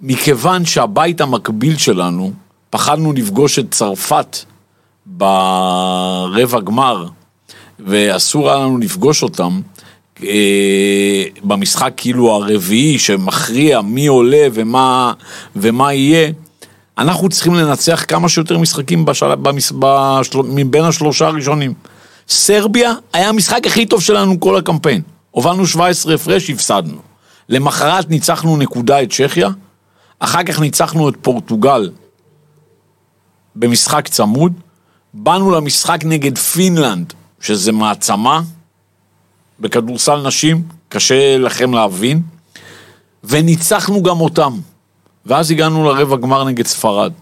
מכיוון 0.00 0.64
שהבית 0.64 1.20
המקביל 1.20 1.76
שלנו, 1.76 2.32
פחדנו 2.70 3.12
לפגוש 3.12 3.58
את 3.58 3.70
צרפת 3.70 4.36
ברבע 5.06 6.60
גמר, 6.60 7.06
ואסור 7.78 8.50
היה 8.50 8.58
לנו 8.58 8.78
לפגוש 8.78 9.22
אותם, 9.22 9.60
במשחק 11.44 11.92
כאילו 11.96 12.34
הרביעי 12.34 12.98
שמכריע 12.98 13.80
מי 13.80 14.06
עולה 14.06 14.46
ומה, 14.52 15.12
ומה 15.56 15.94
יהיה, 15.94 16.30
אנחנו 16.98 17.28
צריכים 17.28 17.54
לנצח 17.54 18.04
כמה 18.08 18.28
שיותר 18.28 18.58
משחקים 18.58 19.04
בשל... 19.04 19.34
במס... 19.34 19.72
בשל... 19.78 20.38
מבין 20.44 20.84
השלושה 20.84 21.26
הראשונים. 21.26 21.74
סרביה 22.28 22.92
היה 23.12 23.28
המשחק 23.28 23.66
הכי 23.66 23.86
טוב 23.86 24.02
שלנו 24.02 24.40
כל 24.40 24.56
הקמפיין. 24.56 25.02
הובלנו 25.30 25.66
17 25.66 26.14
הפרש, 26.14 26.50
הפסדנו. 26.50 26.98
למחרת 27.48 28.10
ניצחנו 28.10 28.56
נקודה 28.56 29.02
את 29.02 29.12
צ'כיה, 29.12 29.48
אחר 30.18 30.42
כך 30.42 30.60
ניצחנו 30.60 31.08
את 31.08 31.14
פורטוגל 31.22 31.90
במשחק 33.56 34.08
צמוד, 34.08 34.52
באנו 35.14 35.50
למשחק 35.50 36.00
נגד 36.04 36.38
פינלנד, 36.38 37.12
שזה 37.40 37.72
מעצמה 37.72 38.42
בכדורסל 39.60 40.26
נשים, 40.26 40.62
קשה 40.88 41.38
לכם 41.38 41.74
להבין, 41.74 42.22
וניצחנו 43.24 44.02
גם 44.02 44.20
אותם. 44.20 44.52
ואז 45.26 45.50
הגענו 45.50 45.84
לרבע 45.84 46.16
גמר 46.16 46.44
נגד 46.44 46.66
ספרד. 46.66 47.12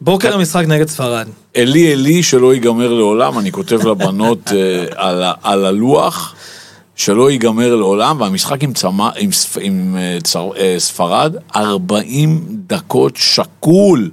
בוקר 0.00 0.34
המשחק 0.34 0.64
נגד 0.68 0.88
ספרד. 0.88 1.26
אלי 1.56 1.92
אלי 1.92 2.22
שלא 2.22 2.54
ייגמר 2.54 2.92
לעולם, 2.94 3.38
אני 3.38 3.52
כותב 3.52 3.86
לבנות 3.86 4.52
אה, 4.52 4.84
על, 4.96 5.22
על 5.42 5.64
הלוח, 5.64 6.34
שלא 6.96 7.30
ייגמר 7.30 7.74
לעולם, 7.76 8.20
והמשחק 8.20 8.62
עם, 8.62 8.72
צמא, 8.72 9.08
עם, 9.16 9.30
עם 9.60 9.96
אה, 9.96 10.18
צר, 10.22 10.50
אה, 10.56 10.74
ספרד, 10.78 11.36
40 11.56 12.44
דקות 12.48 13.16
שקול. 13.16 14.10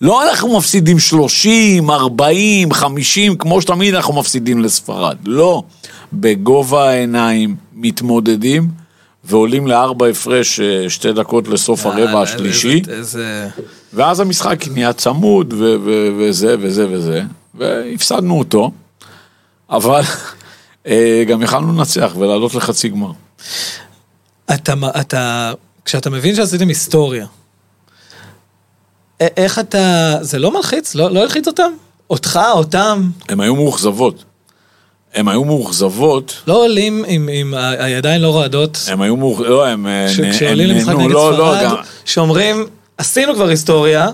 לא 0.00 0.30
אנחנו 0.30 0.58
מפסידים 0.58 0.98
30, 0.98 1.90
40, 1.90 2.72
50, 2.72 3.36
כמו 3.36 3.60
שתמיד 3.60 3.94
אנחנו 3.94 4.14
מפסידים 4.14 4.62
לספרד. 4.62 5.16
לא. 5.24 5.62
בגובה 6.12 6.90
העיניים 6.90 7.56
מתמודדים 7.74 8.68
ועולים 9.24 9.66
לארבע 9.66 10.06
הפרש 10.06 10.60
אה, 10.60 10.90
שתי 10.90 11.12
דקות 11.12 11.48
לסוף 11.48 11.86
הרבע 11.86 12.00
יאללה, 12.00 12.22
השלישי. 12.22 12.82
ואז 13.92 14.20
המשחק 14.20 14.68
נהיה 14.68 14.92
צמוד 14.92 15.52
ו- 15.52 15.76
ו- 15.84 16.08
וזה 16.18 16.56
וזה 16.60 16.86
וזה, 16.90 17.22
והפסדנו 17.54 18.38
אותו, 18.38 18.70
אבל 19.70 20.00
אה, 20.86 21.24
גם 21.28 21.42
יכלנו 21.42 21.72
לנצח 21.72 22.12
ולעלות 22.18 22.54
לחצי 22.54 22.88
גמר. 22.88 23.12
אתה, 24.54 24.74
אתה, 25.00 25.52
כשאתה 25.84 26.10
מבין 26.10 26.34
שעשיתם 26.34 26.68
היסטוריה, 26.68 27.26
איך 29.36 29.58
אתה, 29.58 30.16
זה 30.20 30.38
לא 30.38 30.52
מלחיץ? 30.52 30.94
לא, 30.94 31.10
לא 31.10 31.20
הלחיץ 31.22 31.46
אותם? 31.48 31.72
אותך, 32.10 32.40
אותם? 32.52 33.10
הן 33.28 33.40
היו 33.40 33.54
מאוכזבות. 33.56 34.24
הן 35.14 35.28
היו 35.28 35.44
מאוכזבות, 35.44 36.42
לא 36.46 36.64
עולים 36.64 37.04
עם, 37.08 37.28
עם 37.32 37.54
הידיים 37.78 38.22
לא 38.22 38.28
רועדות, 38.28 38.78
הן 38.88 39.00
היו 39.02 39.16
מאוכזבות, 39.16 39.48
לא, 39.50 39.66
הן 39.66 39.86
אה, 39.86 40.08
ש- 40.08 40.20
נ- 40.20 40.32
כשעולים 40.32 40.68
למשחק 40.68 40.88
נהנו, 40.88 41.00
נגד 41.00 41.10
לא, 41.14 41.30
לא, 41.32 41.36
ספרד, 41.54 41.62
גם- 41.64 41.76
שאומרים, 42.04 42.66
עשינו 42.98 43.34
כבר 43.34 43.48
היסטוריה, 43.48 44.08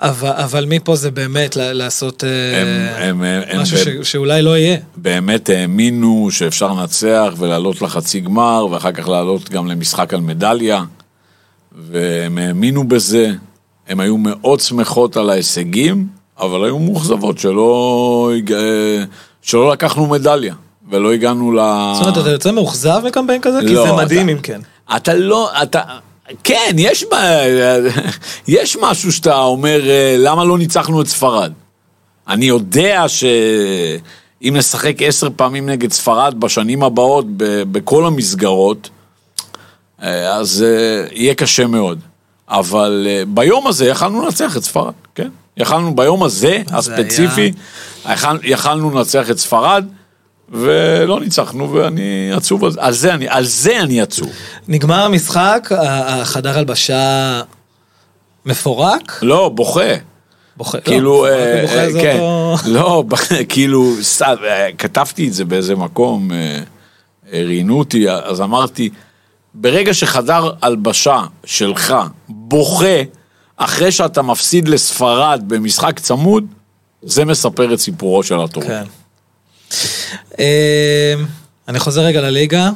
אבל, 0.00 0.28
אבל 0.30 0.64
מפה 0.68 0.96
זה 0.96 1.10
באמת 1.10 1.56
לעשות 1.56 2.24
אה, 2.24 2.60
הם- 3.08 3.22
הם- 3.22 3.42
הם 3.50 3.60
משהו 3.60 3.76
ב- 3.76 4.02
ש, 4.04 4.10
שאולי 4.12 4.42
לא 4.42 4.56
יהיה. 4.58 4.76
באמת 4.96 5.48
האמינו 5.48 6.28
שאפשר 6.30 6.72
לנצח 6.72 7.32
ולעלות 7.38 7.82
לחצי 7.82 8.20
גמר, 8.20 8.66
ואחר 8.70 8.92
כך 8.92 9.08
לעלות 9.08 9.48
גם 9.50 9.66
למשחק 9.66 10.14
על 10.14 10.20
מדליה, 10.20 10.82
והם 11.90 12.38
האמינו 12.38 12.88
בזה. 12.88 13.32
הן 13.88 14.00
היו 14.00 14.16
מאוד 14.16 14.60
שמחות 14.60 15.16
על 15.16 15.30
ההישגים, 15.30 16.06
אבל 16.38 16.64
היו 16.64 16.78
מאוכזבות 16.78 17.38
שלא, 17.38 18.30
שלא 19.42 19.72
לקחנו 19.72 20.06
מדליה, 20.06 20.54
ולא 20.90 21.12
הגענו 21.12 21.52
ל... 21.52 21.56
זאת 21.94 22.02
אומרת, 22.02 22.18
אתה 22.18 22.30
יוצא 22.30 22.50
מאוכזב 22.50 23.00
מקמפיין 23.06 23.40
כזה? 23.40 23.60
כי 23.60 23.74
לא, 23.74 23.86
זה 23.86 23.92
מדהים 23.92 24.28
אתה- 24.28 24.32
אם 24.32 24.38
כן. 24.42 24.60
אתה 24.96 25.14
לא, 25.14 25.50
אתה... 25.62 25.80
כן, 26.44 26.76
יש, 26.78 27.04
יש 28.48 28.76
משהו 28.80 29.12
שאתה 29.12 29.38
אומר, 29.42 29.80
אה, 29.90 30.16
למה 30.18 30.44
לא 30.44 30.58
ניצחנו 30.58 31.00
את 31.02 31.06
ספרד? 31.06 31.52
אני 32.28 32.44
יודע 32.44 33.04
שאם 33.08 34.54
נשחק 34.56 35.02
עשר 35.02 35.28
פעמים 35.36 35.68
נגד 35.68 35.92
ספרד 35.92 36.34
בשנים 36.40 36.82
הבאות 36.82 37.26
בכל 37.72 38.06
המסגרות, 38.06 38.90
אה, 40.02 40.34
אז 40.36 40.64
אה, 40.68 41.06
יהיה 41.12 41.34
קשה 41.34 41.66
מאוד. 41.66 41.98
אבל 42.48 43.06
אה, 43.10 43.22
ביום 43.28 43.66
הזה 43.66 43.86
יכלנו 43.86 44.22
לנצח 44.24 44.56
את 44.56 44.64
ספרד, 44.64 44.92
כן? 45.14 45.28
יכלנו 45.56 45.96
ביום 45.96 46.22
הזה, 46.22 46.62
הספציפי, 46.70 47.52
יכול- 48.12 48.40
יכלנו 48.44 48.90
לנצח 48.90 49.30
את 49.30 49.38
ספרד, 49.38 49.84
ולא 50.48 51.20
ניצחנו, 51.20 51.72
ואני 51.72 52.30
עצוב 52.32 52.64
על 52.64 52.70
זה. 52.70 52.80
על 52.82 52.92
זה 52.92 53.14
אני, 53.14 53.28
על 53.28 53.44
זה 53.44 53.80
אני 53.80 54.00
עצוב. 54.00 54.28
נגמר 54.68 55.04
המשחק, 55.04 55.68
החדר 55.78 56.58
הלבשה 56.58 57.42
מפורק? 58.46 59.18
לא, 59.22 59.48
בוכה. 59.48 59.80
בוכה. 60.56 60.80
כאילו, 60.80 61.12
לא, 61.24 61.28
אה, 61.28 61.64
אה, 61.64 61.92
כן, 62.00 62.16
לא, 62.74 63.04
כאילו, 63.48 63.92
אה, 64.22 64.68
כתבתי 64.78 65.28
את 65.28 65.32
זה 65.32 65.44
באיזה 65.44 65.76
מקום, 65.76 66.30
ראיינו 67.32 67.78
אותי, 67.78 68.10
אז 68.10 68.40
אמרתי, 68.40 68.90
ברגע 69.54 69.94
שחדר 69.94 70.50
הלבשה 70.62 71.22
שלך 71.44 71.94
בוכה, 72.48 73.02
אחרי 73.56 73.92
שאתה 73.92 74.22
מפסיד 74.22 74.68
לספרד 74.68 75.42
במשחק 75.46 76.00
צמוד, 76.00 76.44
זה 77.02 77.24
מספר 77.24 77.74
את 77.74 77.78
סיפורו 77.78 78.22
של 78.22 78.40
הטורניר. 78.40 78.84
כן. 78.84 78.84
אה, 80.38 81.14
אני 81.68 81.78
חוזר 81.78 82.00
רגע 82.00 82.20
לליגה. 82.20 82.70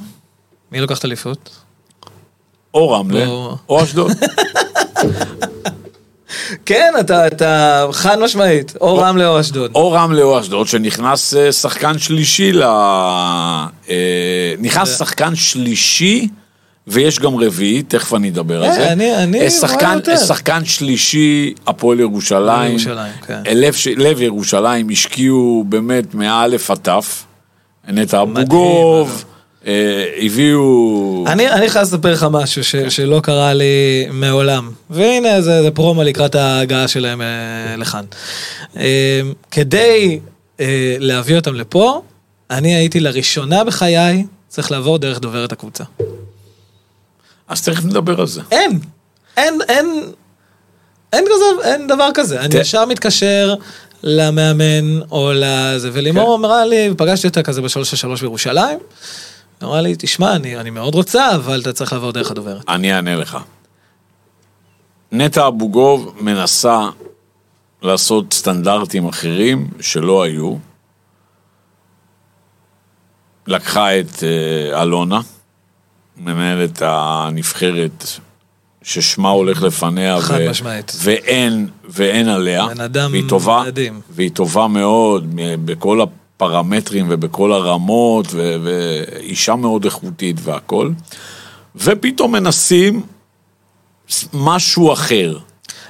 מי 0.73 0.81
לוקח 0.81 0.99
את 0.99 1.05
האליפות? 1.05 1.51
או 2.75 2.91
רמלה, 2.91 3.27
או- 3.27 3.57
או 3.69 3.83
אשדוד. 3.85 4.13
כן, 6.67 6.93
אתה, 7.01 7.27
אתה 7.27 7.87
חד 7.93 8.19
משמעית, 8.19 8.73
או 8.81 8.97
רמלה 8.99 9.29
או 9.29 9.41
אשדוד. 9.41 9.71
או 9.75 9.93
רמלה 9.93 10.23
או 10.23 10.41
אשדוד, 10.41 10.67
שנכנס 10.67 11.35
אה, 11.35 11.53
שחקן 11.53 11.99
שלישי 11.99 12.53
ל... 12.53 12.63
אה, 12.63 13.67
נכנס 14.59 14.99
שחקן 14.99 15.35
שלישי, 15.37 16.29
ויש 16.87 17.19
גם 17.19 17.37
רביעי, 17.37 17.83
תכף 17.83 18.15
אני 18.15 18.29
אדבר 18.31 18.63
על 18.65 18.71
אה, 18.71 18.75
זה. 18.75 18.93
אני- 18.93 19.15
אני 19.17 19.41
אה, 19.41 19.51
שחקן, 19.51 19.93
יותר. 19.97 20.17
שחקן 20.17 20.65
שלישי, 20.65 21.55
הפועל 21.67 22.01
ירושלים. 22.01 22.71
ירושלים, 22.71 23.13
כן. 23.27 23.43
אה, 23.47 23.55
לב, 23.55 23.75
לב 23.97 24.21
ירושלים 24.21 24.89
השקיעו 24.91 25.65
באמת 25.69 26.15
מאלף 26.15 26.71
עד 26.71 26.79
תף. 26.83 27.25
נטע 27.89 28.23
אבוגוב, 28.23 29.25
אה, 29.67 29.73
הביאו... 30.19 31.25
אני, 31.27 31.51
אני 31.51 31.69
חייב 31.69 31.83
לספר 31.87 32.13
לך 32.13 32.27
משהו 32.31 32.65
ש, 32.65 32.77
שלא 32.77 33.21
קרה 33.23 33.55
לי 33.55 33.65
מעולם, 34.13 34.71
והנה 34.91 35.43
זה, 35.43 35.63
זה 35.63 35.71
פרומו 35.71 36.03
לקראת 36.03 36.35
ההגעה 36.35 36.89
שלהם 36.89 37.23
אה, 37.23 37.27
לכאן. 37.77 38.05
אה, 38.77 39.21
כדי 39.51 40.19
אה, 40.61 40.97
להביא 40.99 41.37
אותם 41.37 41.55
לפה, 41.55 42.03
אני 42.51 42.75
הייתי 42.75 43.01
לראשונה 43.01 43.65
בחיי 43.65 44.25
צריך 44.49 44.71
לעבור 44.71 44.99
דרך 44.99 45.19
דוברת 45.21 45.53
הקבוצה. 45.53 45.85
אז 47.51 47.63
תכף 47.63 47.85
נדבר 47.85 48.21
על 48.21 48.27
זה. 48.27 48.41
אין, 48.51 48.81
אין, 49.37 49.59
אין, 49.69 50.13
אין 51.13 51.25
כזה, 51.25 51.69
אין 51.69 51.87
דבר 51.87 52.09
כזה. 52.15 52.41
אני 52.41 52.57
ישר 52.57 52.85
מתקשר 52.87 53.55
למאמן 54.03 55.01
או 55.11 55.31
לזה, 55.35 55.91
ולימור 55.93 56.37
כן. 56.37 56.45
אמרה 56.45 56.65
לי, 56.65 56.91
פגשתי 56.97 57.27
אותה 57.27 57.43
כזה 57.43 57.63
בשלוש 57.63 57.93
השלוש 57.93 58.21
בירושלים, 58.21 58.79
אמרה 59.63 59.81
לי, 59.81 59.95
תשמע, 59.99 60.37
אני, 60.37 60.57
אני 60.57 60.71
מאוד 60.71 60.95
רוצה, 60.95 61.35
אבל 61.35 61.61
אתה 61.61 61.73
צריך 61.73 61.93
לעבור 61.93 62.13
דרך 62.13 62.31
הדוברת. 62.31 62.65
אני 62.69 62.95
אענה 62.95 63.17
לך. 63.17 63.39
נטע 65.13 65.47
אבוגוב 65.47 66.15
מנסה 66.21 66.89
לעשות 67.83 68.33
סטנדרטים 68.33 69.09
אחרים 69.09 69.69
שלא 69.81 70.23
היו. 70.23 70.57
לקחה 73.47 73.99
את 73.99 74.23
אה, 74.23 74.83
אלונה, 74.83 75.21
מנהלת 76.25 76.83
הנבחרת, 76.85 78.05
ששמה 78.83 79.29
הולך 79.29 79.63
לפניה, 79.63 80.21
חד 80.21 80.39
משמעית. 80.51 80.93
ואין, 81.03 81.69
ואין 81.89 82.29
עליה. 82.29 82.67
בן 82.67 82.81
אדם 82.81 83.11
והיא 83.13 83.25
טובה, 83.29 83.63
מדהים. 83.67 84.01
והיא 84.11 84.31
טובה 84.31 84.67
מאוד 84.69 85.27
בכל 85.65 86.01
הפרמטרים 86.01 87.07
ובכל 87.09 87.53
הרמות, 87.53 88.27
ו- 88.31 88.57
ואישה 88.65 89.55
מאוד 89.57 89.85
איכותית 89.85 90.37
והכל. 90.43 90.91
ופתאום 91.77 92.33
מנסים 92.33 93.03
משהו 94.35 94.93
אחר. 94.93 95.39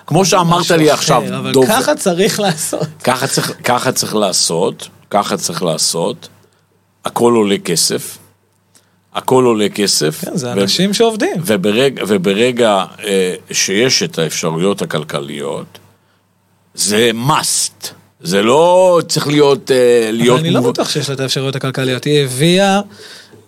כמו 0.07 0.25
שאמרת 0.25 0.71
לי 0.71 0.85
אחר, 0.85 0.95
עכשיו, 0.95 1.23
אבל 1.39 1.53
דוב- 1.53 1.67
ככה 1.69 1.95
צריך 1.95 2.41
לעשות. 2.41 2.87
ככה 3.05 3.27
צריך, 3.27 3.53
ככה 3.65 3.93
צריך 3.93 4.15
לעשות, 4.15 4.89
ככה 5.11 5.37
צריך 5.37 5.63
לעשות. 5.63 6.29
הכל 7.05 7.33
עולה 7.33 7.59
כסף. 7.59 8.19
הכל 9.15 9.45
עולה 9.45 9.69
כסף. 9.69 10.25
כן, 10.25 10.37
זה 10.37 10.49
ו- 10.49 10.53
אנשים 10.53 10.95
שעובדים. 10.95 11.37
וברגע, 11.47 12.05
וברגע 12.09 12.85
אה, 13.05 13.35
שיש 13.53 14.03
את 14.03 14.19
האפשרויות 14.19 14.83
הכלכליות, 14.83 15.79
זה 16.75 17.11
must. 17.29 17.87
זה 18.21 18.43
לא 18.43 19.01
צריך 19.09 19.27
להיות... 19.29 19.71
אה, 19.71 20.11
להיות 20.13 20.39
אבל 20.39 20.47
אני 20.47 20.55
לא 20.55 20.61
מוב- 20.61 20.71
בטוח 20.71 20.89
שיש 20.89 21.09
לה 21.09 21.15
את 21.15 21.21
האפשרויות 21.21 21.57
הכלכליות. 21.57 22.05
היא 22.05 22.25
הביאה... 22.25 22.81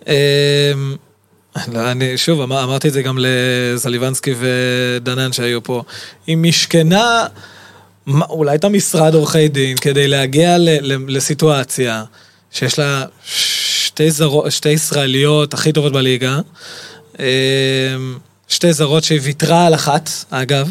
אמ, 0.07 0.13
לא, 1.73 1.91
אני 1.91 2.17
שוב 2.17 2.41
אמר, 2.41 2.63
אמרתי 2.63 2.87
את 2.87 2.93
זה 2.93 3.01
גם 3.01 3.17
לזליבנסקי 3.19 4.33
ודנן 4.39 5.33
שהיו 5.33 5.63
פה. 5.63 5.83
היא 6.27 6.37
משכנה 6.37 7.25
אולי 8.29 8.55
את 8.55 8.63
המשרד 8.63 9.13
עורכי 9.15 9.47
דין 9.47 9.77
כדי 9.77 10.07
להגיע 10.07 10.57
ל, 10.57 10.69
ל, 10.81 11.15
לסיטואציה 11.17 12.03
שיש 12.51 12.79
לה 12.79 13.05
שתי, 13.93 14.11
זרו, 14.11 14.51
שתי 14.51 14.69
ישראליות 14.69 15.53
הכי 15.53 15.71
טובות 15.71 15.93
בליגה. 15.93 16.39
אמ, 17.19 17.25
שתי 18.47 18.73
זרות 18.73 19.03
שהיא 19.03 19.19
ויתרה 19.23 19.65
על 19.65 19.73
אחת, 19.75 20.09
אגב. 20.29 20.69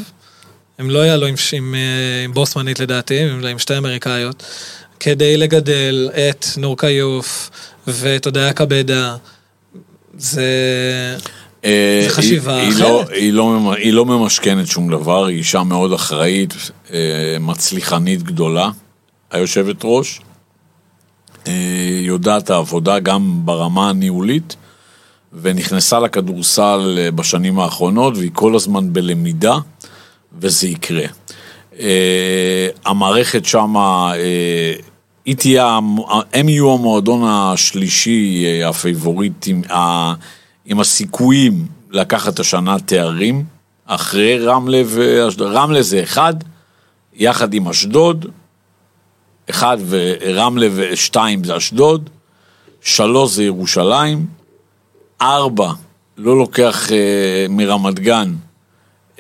הם 0.79 0.91
לא 0.91 0.99
יעלו 0.99 1.27
עם, 1.27 1.35
עם, 1.53 1.75
אה, 1.75 2.25
עם 2.25 2.35
בוסמנית 2.35 2.81
לדעתי, 2.81 3.21
עם, 3.21 3.45
עם 3.47 3.59
שתי 3.59 3.79
אמריקאיות, 3.79 4.43
כדי 5.01 5.37
לגדל 5.37 6.11
את 6.29 6.47
נור 6.57 6.77
כיוף 6.79 7.51
ואת 7.87 8.27
הודיה 8.27 8.53
קבדה. 8.53 9.17
זה... 10.19 10.47
אה, 11.65 12.01
זה 12.09 12.11
חשיבה 12.15 12.57
היא, 12.57 12.63
היא, 12.71 12.81
לא, 12.81 13.03
אחרת. 13.03 13.15
היא, 13.17 13.33
לא, 13.33 13.47
ממ- 13.47 13.73
היא 13.73 13.93
לא 13.93 14.07
ממשכנת 14.07 14.67
שום 14.67 14.91
דבר, 14.91 15.27
היא 15.27 15.39
אישה 15.39 15.63
מאוד 15.63 15.93
אחראית, 15.93 16.55
אה, 16.93 16.99
מצליחנית 17.41 18.23
גדולה, 18.23 18.71
היושבת 19.31 19.77
ראש. 19.85 20.21
אה, 21.49 21.99
יודעת 22.01 22.51
העבודה 22.51 22.99
גם 22.99 23.41
ברמה 23.45 23.91
הניהולית, 23.91 24.57
ונכנסה 25.33 26.01
לכדורסל 26.01 26.99
אה, 26.99 27.11
בשנים 27.11 27.59
האחרונות, 27.59 28.17
והיא 28.17 28.31
כל 28.33 28.55
הזמן 28.55 28.93
בלמידה, 28.93 29.57
וזה 30.39 30.69
יקרה. 30.69 31.05
אה, 31.81 32.69
המערכת 32.85 33.45
שמה, 33.45 34.13
היא 35.25 35.37
תהיה, 35.37 35.79
הם 36.33 36.49
יהיו 36.49 36.75
המועדון 36.75 37.23
השלישי, 37.27 38.47
הפייבוריט, 38.65 39.47
עם, 39.47 39.63
עם 40.65 40.81
הסיכויים 40.81 41.67
לקחת 41.91 42.41
השנה 42.41 42.79
תארים, 42.79 43.45
אחרי 43.87 44.39
רמלה 44.39 44.83
ואשדוד. 44.87 45.53
רמלה 45.53 45.83
זה 45.83 46.03
אחד, 46.03 46.35
יחד 47.15 47.55
עם 47.55 47.69
אשדוד, 47.69 48.27
אחד 49.51 49.77
ורמלה 49.89 50.67
ושתיים 50.75 51.45
זה 51.45 51.57
אשדוד, 51.57 52.11
שלוש 52.81 53.33
זה 53.33 53.45
ירושלים, 53.45 54.27
ארבע, 55.21 55.73
לא 56.19 56.39
לוקח 56.39 56.93
אה, 56.93 57.47
מרמת 57.49 57.99
גן 57.99 58.35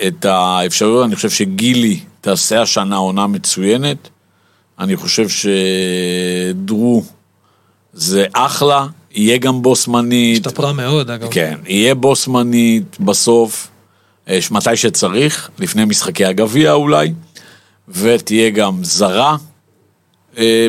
את 0.06 0.24
האפשרויות, 0.24 1.04
אני 1.04 1.16
חושב 1.16 1.30
שגילי 1.30 2.00
תעשה 2.20 2.62
השנה 2.62 2.96
עונה 2.96 3.26
מצוינת, 3.26 4.08
אני 4.78 4.96
חושב 4.96 5.26
שדרו 5.28 7.04
זה 7.92 8.24
אחלה, 8.32 8.86
יהיה 9.14 9.38
גם 9.38 9.62
בוסמנית, 9.62 10.46
השתפרה 10.46 10.72
מאוד, 10.72 11.10
אגב. 11.10 11.28
כן, 11.30 11.58
יהיה 11.66 11.94
בוסמנית 11.94 13.00
בסוף, 13.00 13.68
אה, 14.28 14.38
מתי 14.50 14.76
שצריך, 14.76 15.50
לפני 15.58 15.84
משחקי 15.84 16.24
הגביע 16.24 16.72
אולי, 16.72 17.12
ותהיה 17.88 18.50
גם 18.50 18.84
זרה 18.84 19.36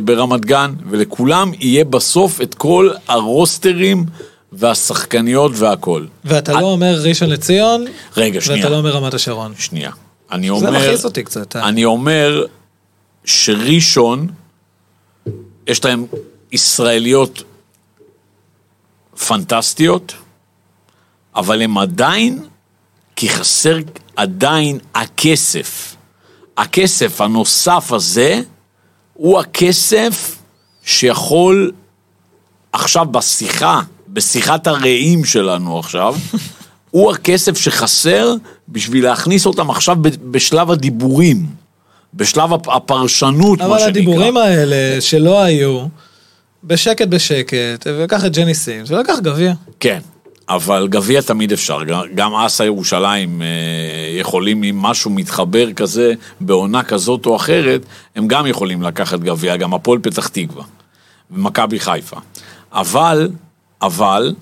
ברמת 0.03 0.45
גן, 0.45 0.73
ולכולם 0.89 1.51
יהיה 1.59 1.85
בסוף 1.85 2.41
את 2.41 2.53
כל 2.55 2.89
הרוסטרים 3.07 4.05
והשחקניות 4.51 5.51
והכל. 5.55 6.05
ואתה 6.25 6.53
לא 6.53 6.65
אומר 6.65 6.99
ראשון 7.03 7.29
לציון, 7.29 7.85
רגע, 8.17 8.41
שנייה, 8.41 8.59
ואתה 8.59 8.69
לא 8.69 8.77
אומר 8.77 8.91
רמת 8.91 9.13
השרון. 9.13 9.53
שנייה. 9.57 9.91
אני 10.31 10.47
זה 10.47 10.53
אומר, 10.53 10.71
מכעיס 10.71 11.05
אותי 11.05 11.23
קצת. 11.23 11.55
אה. 11.55 11.67
אני 11.67 11.85
אומר 11.85 12.45
שראשון, 13.25 14.27
יש 15.67 15.85
להם 15.85 16.05
ישראליות 16.51 17.43
פנטסטיות, 19.27 20.13
אבל 21.35 21.61
הם 21.61 21.77
עדיין, 21.77 22.39
כי 23.15 23.29
חסר 23.29 23.77
עדיין 24.15 24.79
הכסף. 24.95 25.95
הכסף 26.57 27.21
הנוסף 27.21 27.91
הזה, 27.91 28.41
הוא 29.13 29.39
הכסף 29.39 30.37
שיכול 30.85 31.71
עכשיו 32.71 33.05
בשיחה, 33.05 33.81
בשיחת 34.07 34.67
הרעים 34.67 35.25
שלנו 35.25 35.79
עכשיו, 35.79 36.15
הוא 36.91 37.11
הכסף 37.11 37.57
שחסר 37.57 38.35
בשביל 38.69 39.03
להכניס 39.03 39.45
אותם 39.45 39.69
עכשיו 39.69 39.97
בשלב 40.31 40.71
הדיבורים, 40.71 41.45
בשלב 42.13 42.53
הפ- 42.53 42.67
הפרשנות, 42.69 43.59
מה 43.59 43.65
אבל 43.65 43.75
שנקרא. 43.77 43.89
הדיבורים 43.89 44.37
האלה 44.37 45.01
שלא 45.01 45.41
היו, 45.41 45.85
בשקט 46.63 47.07
בשקט, 47.07 47.87
וקח 47.99 48.25
את 48.25 48.31
ג'ני 48.35 48.53
סימס, 48.55 48.91
ולקח 48.91 49.15
גביע. 49.21 49.53
כן, 49.79 49.99
אבל 50.49 50.87
גביע 50.87 51.21
תמיד 51.21 51.51
אפשר, 51.51 51.79
גם- 52.15 52.33
אסא 52.35 52.63
ירושלים 52.63 53.41
אה, 53.41 53.47
יכולים, 54.19 54.63
אם 54.63 54.77
משהו 54.77 55.11
מתחבר 55.11 55.73
כזה, 55.73 56.13
בעונה 56.39 56.83
כזאת 56.83 57.25
או 57.25 57.35
אחרת, 57.35 57.81
הם 58.15 58.27
גם 58.27 58.47
יכולים 58.47 58.81
לקחת 58.81 59.19
גביע, 59.19 59.55
גם 59.57 59.73
הפועל 59.73 59.99
פתח 59.99 60.27
תקווה, 60.27 60.63
ומכבי 61.31 61.79
חיפה. 61.79 62.17
אבל, 62.71 63.29
אבל, 63.81 64.33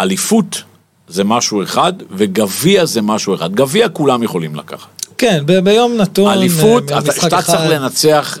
אליפות 0.00 0.62
זה 1.08 1.24
משהו 1.24 1.62
אחד, 1.62 1.92
וגביע 2.10 2.84
זה 2.84 3.02
משהו 3.02 3.34
אחד. 3.34 3.54
גביע 3.54 3.88
כולם 3.88 4.22
יכולים 4.22 4.54
לקחת. 4.56 4.88
כן, 5.18 5.42
ב- 5.46 5.58
ביום 5.58 5.96
נתון, 5.96 6.32
אליפות, 6.32 6.92
אה, 6.92 6.98
אתה- 6.98 7.08
משחק 7.08 7.18
כשאתה. 7.18 7.42
צריך 7.42 7.60
לנצח 7.70 8.38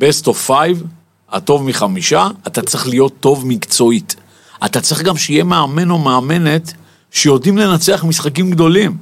best 0.00 0.24
of 0.26 0.48
five, 0.48 0.84
הטוב 1.30 1.62
מחמישה, 1.64 2.28
אתה 2.46 2.62
צריך 2.62 2.88
להיות 2.88 3.12
טוב 3.20 3.46
מקצועית. 3.46 4.16
אתה 4.64 4.80
צריך 4.80 5.02
גם 5.02 5.16
שיהיה 5.16 5.44
מאמן 5.44 5.90
או 5.90 5.98
מאמנת 5.98 6.72
שיודעים 7.10 7.58
לנצח 7.58 8.04
משחקים 8.04 8.50
גדולים. 8.50 8.96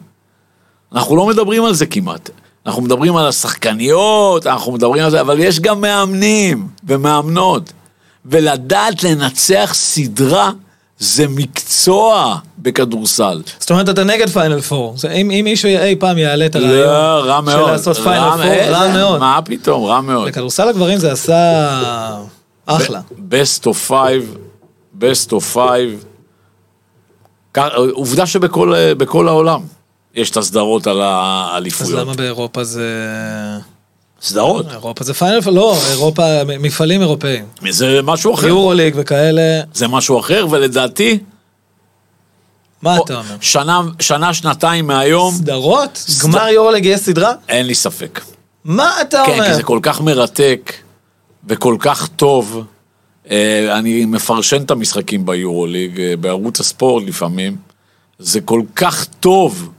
אנחנו 0.94 1.16
לא 1.16 1.26
מדברים 1.26 1.64
על 1.64 1.74
זה 1.74 1.86
כמעט. 1.86 2.30
אנחנו 2.66 2.82
מדברים 2.82 3.16
על 3.16 3.26
השחקניות, 3.26 4.46
אנחנו 4.46 4.72
מדברים 4.72 5.04
על 5.04 5.10
זה, 5.10 5.20
אבל 5.20 5.40
יש 5.40 5.60
גם 5.60 5.80
מאמנים 5.80 6.68
ומאמנות. 6.84 7.72
ולדעת 8.26 9.04
לנצח 9.04 9.70
סדרה 9.74 10.50
זה 10.98 11.28
מקצוע 11.28 12.36
בכדורסל. 12.58 13.42
זאת 13.58 13.70
אומרת, 13.70 13.88
אתה 13.88 14.04
נגד 14.04 14.28
פיינל 14.28 14.60
פור. 14.60 14.94
אם 15.14 15.30
אם 15.30 15.40
מישהו 15.44 15.68
אי 15.68 15.96
פעם 15.96 16.18
יעלה 16.18 16.46
את 16.46 16.56
לא, 16.56 16.66
הרעיון 16.66 17.28
רע 17.28 17.40
של 17.52 17.56
מאוד. 17.58 17.70
לעשות 17.70 17.96
פיינל 17.96 18.24
רע- 18.24 18.36
פור, 18.36 18.42
איזה- 18.44 18.76
רע 18.78 18.92
מאוד. 18.94 19.20
מה 19.20 19.38
פתאום, 19.44 19.84
רע 19.84 20.00
מאוד. 20.00 20.28
לכדורסל 20.28 20.68
הגברים 20.68 20.98
זה 20.98 21.12
עשה 21.12 22.18
אחלה. 22.66 23.00
best 23.30 23.62
of 23.64 23.90
five, 23.90 24.38
best 25.00 25.30
of 25.32 25.54
five, 25.56 26.06
עובדה 27.92 28.26
שבכל 28.26 28.74
בכל 28.94 29.28
העולם 29.28 29.60
יש 30.14 30.30
את 30.30 30.36
הסדרות 30.36 30.86
על 30.86 31.02
אז 31.02 31.08
האליפויות. 31.12 31.92
למה 32.00 32.14
באירופה 32.14 32.64
זה... 32.64 32.88
סדרות. 34.22 34.66
אירופה 34.70 35.04
זה 35.04 35.14
פיינל, 35.14 35.40
לא, 35.50 35.76
אירופה, 35.90 36.22
מפעלים 36.44 37.00
אירופאים. 37.00 37.44
זה 37.70 38.00
משהו 38.02 38.34
אחר. 38.34 38.46
יורו 38.48 38.72
ליג 38.72 38.94
וכאלה, 38.96 39.60
זה 39.74 39.88
משהו 39.88 40.20
אחר, 40.20 40.46
ולדעתי, 40.50 41.18
מה 42.82 42.96
אתה 43.04 43.14
אומר? 43.18 43.36
שנה, 43.40 43.80
שנה, 44.00 44.34
שנתיים 44.34 44.86
מהיום, 44.86 45.34
סדרות? 45.34 45.90
סד- 45.96 46.22
גמר 46.28 46.48
יורו 46.48 46.70
ליג 46.70 46.84
יש 46.86 47.00
סדרה? 47.00 47.32
אין 47.48 47.66
לי 47.66 47.74
ספק. 47.74 48.20
מה 48.64 49.00
אתה 49.00 49.22
כן, 49.26 49.32
אומר? 49.32 49.44
כי 49.46 49.54
זה 49.54 49.62
כל 49.62 49.78
כך 49.82 50.00
מרתק 50.00 50.72
וכל 51.46 51.76
כך 51.78 52.08
טוב. 52.16 52.64
אה, 53.30 53.78
אני 53.78 54.04
מפרשן 54.04 54.62
את 54.62 54.70
המשחקים 54.70 55.26
ביורוליג, 55.26 56.00
אה, 56.00 56.14
בערוץ 56.16 56.60
הספורט 56.60 57.04
לפעמים. 57.06 57.56
זה 58.18 58.40
כל 58.40 58.62
כך 58.76 59.04
טוב. 59.20 59.70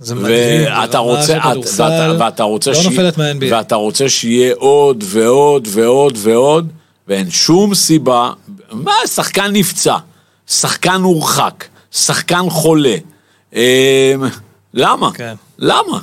זה 0.00 0.14
מדהים, 0.14 0.60
ואתה 0.80 0.98
רוצה, 0.98 1.38
את- 1.38 1.56
ואתה, 1.56 2.16
ואתה 2.18 2.42
רוצה 2.42 2.70
לא 2.70 2.76
שיהיה- 2.76 2.90
נופלת 2.90 3.18
מה-NBA. 3.18 3.44
ואתה 3.50 3.74
רוצה 3.74 4.08
שיהיה 4.08 4.54
עוד 4.54 5.04
ועוד 5.06 5.68
ועוד 5.70 6.18
ועוד, 6.20 6.68
ואין 7.08 7.30
שום 7.30 7.74
סיבה, 7.74 8.32
מה, 8.72 8.92
שחקן 9.06 9.50
נפצע, 9.52 9.96
שחקן 10.46 11.00
הורחק, 11.02 11.64
שחקן 11.92 12.50
חולה. 12.50 12.96
אה, 13.54 14.14
למה? 14.74 15.12
כן. 15.12 15.34
למה? 15.58 16.00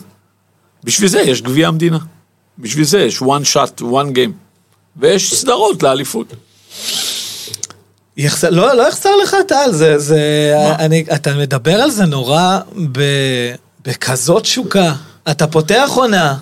בשביל 0.83 1.09
זה 1.09 1.21
יש 1.21 1.41
גביע 1.41 1.67
המדינה. 1.67 1.97
בשביל 2.59 2.85
זה 2.85 2.99
יש 2.99 3.19
one 3.19 3.45
shot, 3.53 3.81
one 3.81 4.15
game. 4.15 4.31
ויש 4.97 5.33
סדרות 5.33 5.83
לאליפות. 5.83 6.33
יחסר, 8.17 8.49
לא, 8.49 8.75
לא 8.75 8.87
יחסר 8.87 9.09
לך 9.23 9.35
טל, 9.47 9.71
זה, 9.71 9.97
זה, 9.97 10.53
אני, 10.79 11.05
אתה 11.15 11.33
מדבר 11.33 11.81
על 11.81 11.91
זה 11.91 12.05
נורא 12.05 12.59
ב, 12.91 13.01
בכזאת 13.85 14.43
תשוקה. 14.43 14.93
אתה 15.31 15.47
פותח 15.47 15.89
עונה, 15.95 16.37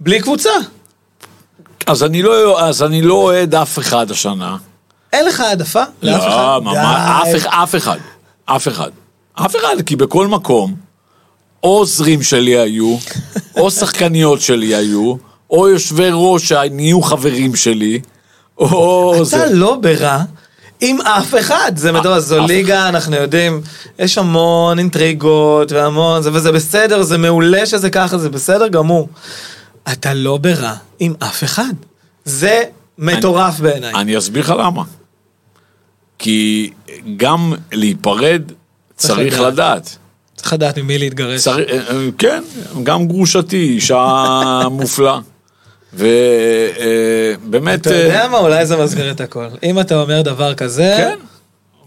בלי 0.00 0.20
קבוצה. 0.20 0.50
אז 1.86 2.02
אני 2.02 2.22
לא, 2.22 2.60
אז 2.60 2.82
אני 2.82 3.02
לא 3.02 3.14
אוהד 3.14 3.54
אף 3.54 3.78
אחד 3.78 4.10
השנה. 4.10 4.56
אין 5.12 5.26
לך 5.26 5.40
העדפה? 5.40 5.82
לאף 6.02 6.22
אחד? 6.22 6.28
לא, 6.30 6.60
ממש. 6.62 7.36
אף, 7.36 7.46
אף 7.46 7.76
אחד. 7.76 7.98
אף 8.44 8.68
אחד. 8.68 8.90
אף 9.34 9.56
אחד, 9.56 9.76
כי 9.86 9.96
בכל 9.96 10.26
מקום, 10.26 10.74
או 11.62 11.68
עוזרים 11.78 12.22
שלי 12.22 12.58
היו, 12.58 12.96
או 13.56 13.70
שחקניות 13.70 14.40
שלי 14.40 14.74
היו, 14.74 15.14
או 15.50 15.68
יושבי 15.68 16.08
ראש 16.12 16.48
שנהיו 16.48 17.02
חברים 17.02 17.56
שלי, 17.56 18.00
אתה. 18.64 19.46
לא 19.52 19.78
ברע 19.80 20.22
עם 20.80 21.00
אף 21.00 21.34
אחד. 21.40 21.72
זה 21.76 21.92
מדבר, 21.92 22.20
זו 22.20 22.44
אף 22.44 22.48
ליגה, 22.48 22.88
אנחנו 22.88 23.16
יודעים, 23.16 23.60
יש 23.98 24.18
המון 24.18 24.78
אינטריגות 24.78 25.72
והמון 25.72 26.22
זה, 26.22 26.30
וזה 26.32 26.52
בסדר, 26.52 27.02
זה 27.02 27.18
מעולה 27.18 27.66
שזה 27.66 27.90
ככה, 27.90 28.18
זה 28.18 28.30
בסדר 28.30 28.68
גמור. 28.68 29.08
אתה 29.92 30.14
לא 30.14 30.36
ברע 30.36 30.74
עם 30.98 31.14
אף 31.18 31.44
אחד. 31.44 31.72
זה 32.24 32.62
מטורף 32.98 33.60
בעיניי. 33.60 33.94
אני 33.94 34.18
אסביר 34.18 34.42
לך 34.42 34.54
למה. 34.58 34.82
כי 36.18 36.70
גם 37.16 37.52
להיפרד 37.72 38.42
צריך 38.96 39.40
לדעת. 39.40 39.96
צריך 40.36 40.52
לדעת 40.52 40.78
ממי 40.78 40.98
להתגרש. 40.98 41.48
אה, 41.48 41.54
אה, 41.54 42.08
כן, 42.18 42.42
גם 42.82 43.08
גרושתי, 43.08 43.56
אישה 43.56 44.62
מופלאה. 44.70 45.18
ובאמת, 45.94 47.80
אתה 47.80 47.94
יודע 47.94 48.28
מה? 48.28 48.38
אולי 48.38 48.66
זה 48.66 48.76
מסביר 48.76 49.10
את 49.10 49.20
הכל. 49.20 49.46
אם 49.62 49.80
אתה 49.80 50.00
אומר 50.00 50.22
דבר 50.22 50.54
כזה, 50.54 50.94
כן, 50.96 51.18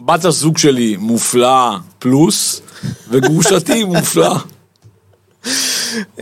בת 0.05 0.25
הזוג 0.25 0.57
שלי 0.57 0.97
מופלאה 0.97 1.77
פלוס, 1.99 2.61
וגרושתי 3.09 3.83
מופלאה. 3.93 4.37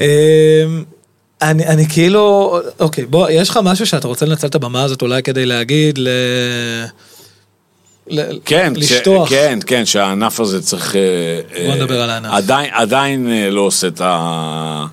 אמ, 0.01 0.03
אני, 1.41 1.65
אני 1.67 1.89
כאילו, 1.89 2.57
אוקיי, 2.79 3.05
בוא, 3.05 3.29
יש 3.29 3.49
לך 3.49 3.59
משהו 3.63 3.85
שאתה 3.85 4.07
רוצה 4.07 4.25
לנצל 4.25 4.47
את 4.47 4.55
הבמה 4.55 4.83
הזאת 4.83 5.01
אולי 5.01 5.23
כדי 5.23 5.45
להגיד 5.45 5.97
ל... 5.97 6.07
ל... 8.07 8.39
כן, 8.45 8.73
לשטוח. 8.75 9.29
ש... 9.29 9.33
כן, 9.33 9.59
כן, 9.65 9.85
שהענף 9.85 10.39
הזה 10.39 10.61
צריך... 10.61 10.95
אה, 10.95 11.01
בוא 11.65 11.73
אה, 11.73 11.75
נדבר 11.75 12.01
על 12.01 12.09
הענף. 12.09 12.33
עדיין, 12.33 12.69
עדיין 12.73 13.27
אה, 13.31 13.49
לא 13.49 13.61
עושה 13.61 13.87
את, 13.87 14.01
ה... 14.03 14.85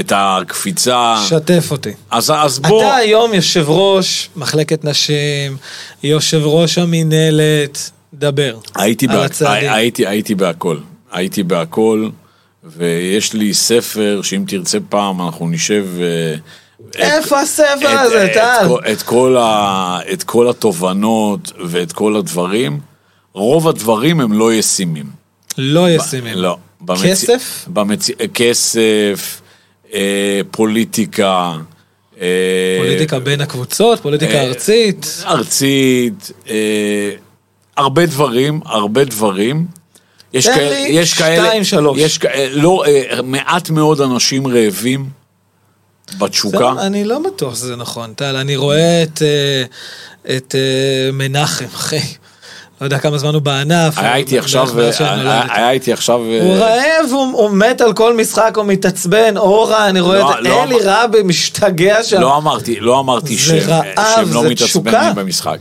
את 0.00 0.12
הקפיצה. 0.16 1.16
שתף 1.28 1.68
אותי. 1.70 1.90
אז, 2.10 2.32
אז 2.36 2.58
בוא... 2.58 2.82
אתה 2.82 2.94
היום 2.96 3.34
יושב 3.34 3.64
ראש 3.68 4.28
מחלקת 4.36 4.84
נשים, 4.84 5.56
יושב 6.02 6.40
ראש 6.44 6.78
המינהלת, 6.78 7.90
דבר. 8.14 8.58
הייתי, 8.74 9.06
בה... 9.06 9.26
הייתי, 9.40 10.06
הייתי 10.06 10.34
בהכל. 10.34 10.78
הייתי 11.12 11.42
בהכל, 11.42 12.08
ויש 12.64 13.32
לי 13.32 13.54
ספר 13.54 14.20
שאם 14.22 14.44
תרצה 14.46 14.78
פעם 14.88 15.22
אנחנו 15.22 15.48
נשב... 15.48 15.86
אה, 16.00 16.34
איפה 16.94 17.40
הספר 17.40 17.88
הזה, 17.88 18.30
טל? 18.34 18.92
את, 18.92 19.02
כל 19.02 19.36
ה, 19.40 19.98
את 20.12 20.22
כל 20.22 20.50
התובנות 20.50 21.52
ואת 21.66 21.92
כל 21.92 22.16
הדברים, 22.16 22.80
רוב 23.34 23.68
הדברים 23.68 24.20
הם 24.20 24.32
לא 24.32 24.54
ישימים. 24.54 25.06
לא 25.58 25.90
ישימים. 25.90 26.38
לא. 26.38 26.56
כסף? 27.02 27.64
במצ... 27.68 28.10
כסף, 28.34 29.40
פוליטיקה. 30.50 31.52
אה, 32.20 32.76
פוליטיקה 32.78 33.18
בין 33.18 33.40
הקבוצות, 33.40 34.00
פוליטיקה 34.00 34.32
אה, 34.32 34.42
ארצית. 34.42 35.22
ארצית, 35.26 36.30
אה, 36.50 37.10
הרבה 37.76 38.06
דברים, 38.06 38.60
הרבה 38.64 39.04
דברים. 39.04 39.66
יש 40.32 40.46
כאלה, 40.48 40.78
יש 40.88 41.14
כאלה, 41.14 41.44
שתיים, 41.46 41.64
שלוש. 41.64 41.98
יש 41.98 42.18
כאלה, 42.18 42.62
לא, 42.62 42.84
אה, 42.86 43.22
מעט 43.22 43.70
מאוד 43.70 44.00
אנשים 44.00 44.46
רעבים 44.46 45.08
בתשוקה. 46.18 46.72
אני 46.80 47.04
לא 47.04 47.18
בטוח 47.18 47.54
שזה 47.54 47.76
נכון, 47.76 48.14
טל. 48.14 48.36
אני 48.36 48.56
רואה 48.56 49.02
את, 49.02 49.22
אה, 49.22 49.64
את 50.36 50.54
אה, 50.54 51.10
מנחם, 51.12 51.64
אחי. 51.74 52.00
לא 52.80 52.86
יודע 52.86 52.98
כמה 52.98 53.18
זמן 53.18 53.34
הוא 53.34 53.42
בענף. 53.42 53.98
היה 53.98 54.16
איתי 54.16 54.38
עכשיו, 54.38 54.68
שאני 54.92 55.20
היה- 55.50 55.70
איתי 55.70 55.92
עכשיו, 55.92 56.20
אה, 56.24 56.42
הוא 56.42 56.54
רעב, 56.54 57.10
הוא, 57.32 57.50
מת 57.50 57.80
על 57.80 57.92
כל 57.92 58.16
משחק, 58.16 58.52
הוא 58.56 58.64
מתעצבן, 58.64 59.36
אורה, 59.36 59.88
אני 59.88 60.00
רואה 60.00 60.18
לא, 60.18 60.30
את 60.30 60.36
לא 60.40 60.62
אלי 60.62 60.76
רבי 60.84 61.22
משתגע 61.24 62.02
שם. 62.02 62.20
לא 62.20 62.36
אמרתי, 62.36 62.80
לא 62.80 63.00
אמרתי 63.00 63.36
שהם, 63.38 63.84
לא 64.32 64.44
מתעצבנים. 64.44 65.14
במשחק. 65.14 65.58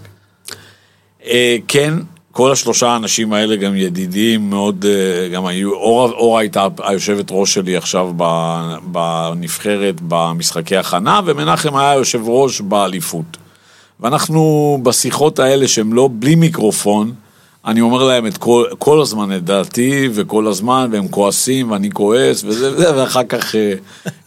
אה, 1.25 1.57
כן, 1.67 1.93
כל 2.31 2.51
השלושה 2.51 2.87
האנשים 2.87 3.33
האלה 3.33 3.55
גם 3.55 3.75
ידידים 3.75 4.49
מאוד, 4.49 4.85
אה, 4.89 5.27
גם 5.29 5.45
היו, 5.45 5.73
אורה, 5.73 6.11
אורה 6.11 6.39
הייתה 6.41 6.67
היושבת 6.83 7.25
ראש 7.31 7.53
שלי 7.53 7.77
עכשיו 7.77 8.09
בנבחרת 8.83 9.95
במשחקי 10.07 10.77
הכנה, 10.77 11.19
ומנחם 11.25 11.75
היה 11.75 11.93
יושב 11.93 12.19
ראש 12.25 12.61
באליפות. 12.61 13.37
ואנחנו 14.03 14.79
בשיחות 14.83 15.39
האלה 15.39 15.67
שהם 15.67 15.93
לא 15.93 16.09
בלי 16.19 16.35
מיקרופון, 16.35 17.13
אני 17.65 17.81
אומר 17.81 18.03
להם 18.03 18.27
את 18.27 18.37
כל, 18.37 18.65
כל 18.77 19.01
הזמן 19.01 19.35
את 19.35 19.43
דעתי, 19.43 20.09
וכל 20.13 20.47
הזמן, 20.47 20.89
והם 20.91 21.07
כועסים, 21.07 21.71
ואני 21.71 21.91
כועס, 21.91 22.43
וזה 22.43 22.73
וזה, 22.73 22.97
ואחר 22.97 23.23
כך 23.23 23.55
אה, 23.55 23.73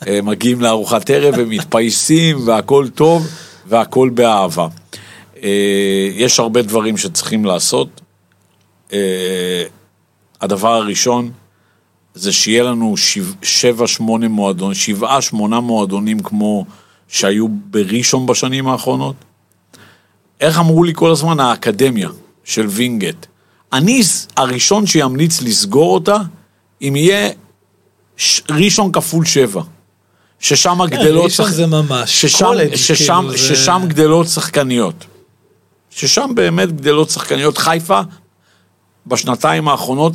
אה, 0.06 0.22
מגיעים 0.22 0.60
לארוחת 0.60 1.10
ערב 1.10 1.34
ומתפייסים, 1.38 2.48
והכל 2.48 2.88
טוב, 2.94 3.26
והכל 3.66 4.10
באהבה. 4.14 4.68
אה, 5.42 6.08
יש 6.14 6.40
הרבה 6.40 6.62
דברים 6.62 6.96
שצריכים 6.96 7.44
לעשות. 7.44 8.00
הדבר 10.40 10.74
הראשון, 10.74 11.30
זה 12.14 12.32
שיהיה 12.32 12.62
לנו 12.62 12.96
שבע, 12.96 13.32
שבע, 13.42 13.86
שמונה 13.86 14.28
מועדונים, 14.28 14.74
שבעה, 14.74 15.22
שמונה 15.22 15.60
מועדונים 15.60 16.20
כמו 16.20 16.64
שהיו 17.08 17.48
בראשון 17.48 18.26
בשנים 18.26 18.68
האחרונות. 18.68 19.25
איך 20.40 20.58
אמרו 20.58 20.84
לי 20.84 20.92
כל 20.94 21.10
הזמן? 21.10 21.40
האקדמיה 21.40 22.08
של 22.44 22.66
וינגייט. 22.68 23.26
אני 23.72 24.02
הראשון 24.36 24.86
שימליץ 24.86 25.42
לסגור 25.42 25.94
אותה, 25.94 26.16
אם 26.82 26.96
יהיה 26.96 27.30
ש- 28.16 28.42
ראשון 28.50 28.92
כפול 28.92 29.24
שבע. 29.24 29.62
ששם 30.40 30.78
גדלות... 30.90 31.24
ראשון 31.24 31.46
שח- 31.46 31.52
זה 31.52 31.66
ממש 31.66 32.20
ששם, 32.26 32.44
קולג', 32.46 32.74
ששם, 32.74 33.14
כאילו, 33.20 33.30
זה- 33.32 33.38
ששם 33.38 33.82
גדלות 33.88 34.26
שחקניות. 34.28 35.04
ששם 35.90 36.30
באמת 36.34 36.72
גדלות 36.76 37.10
שחקניות. 37.10 37.58
חיפה, 37.58 38.00
בשנתיים 39.06 39.68
האחרונות, 39.68 40.12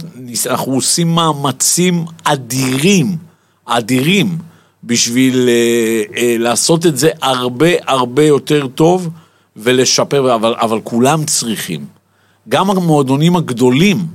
אנחנו 0.50 0.74
עושים 0.74 1.16
מאמצים 1.16 2.06
אדירים, 2.24 3.18
אדירים, 3.66 4.38
בשביל 4.84 5.50
אה, 5.50 6.04
אה, 6.18 6.36
לעשות 6.40 6.86
את 6.86 6.98
זה 6.98 7.10
הרבה 7.22 7.68
הרבה 7.88 8.24
יותר 8.24 8.68
טוב 8.68 9.10
ולשפר, 9.64 10.36
אבל, 10.36 10.56
אבל 10.58 10.80
כולם 10.84 11.26
צריכים. 11.26 11.86
גם 12.50 12.70
המועדונים 12.70 13.36
הגדולים, 13.36 14.08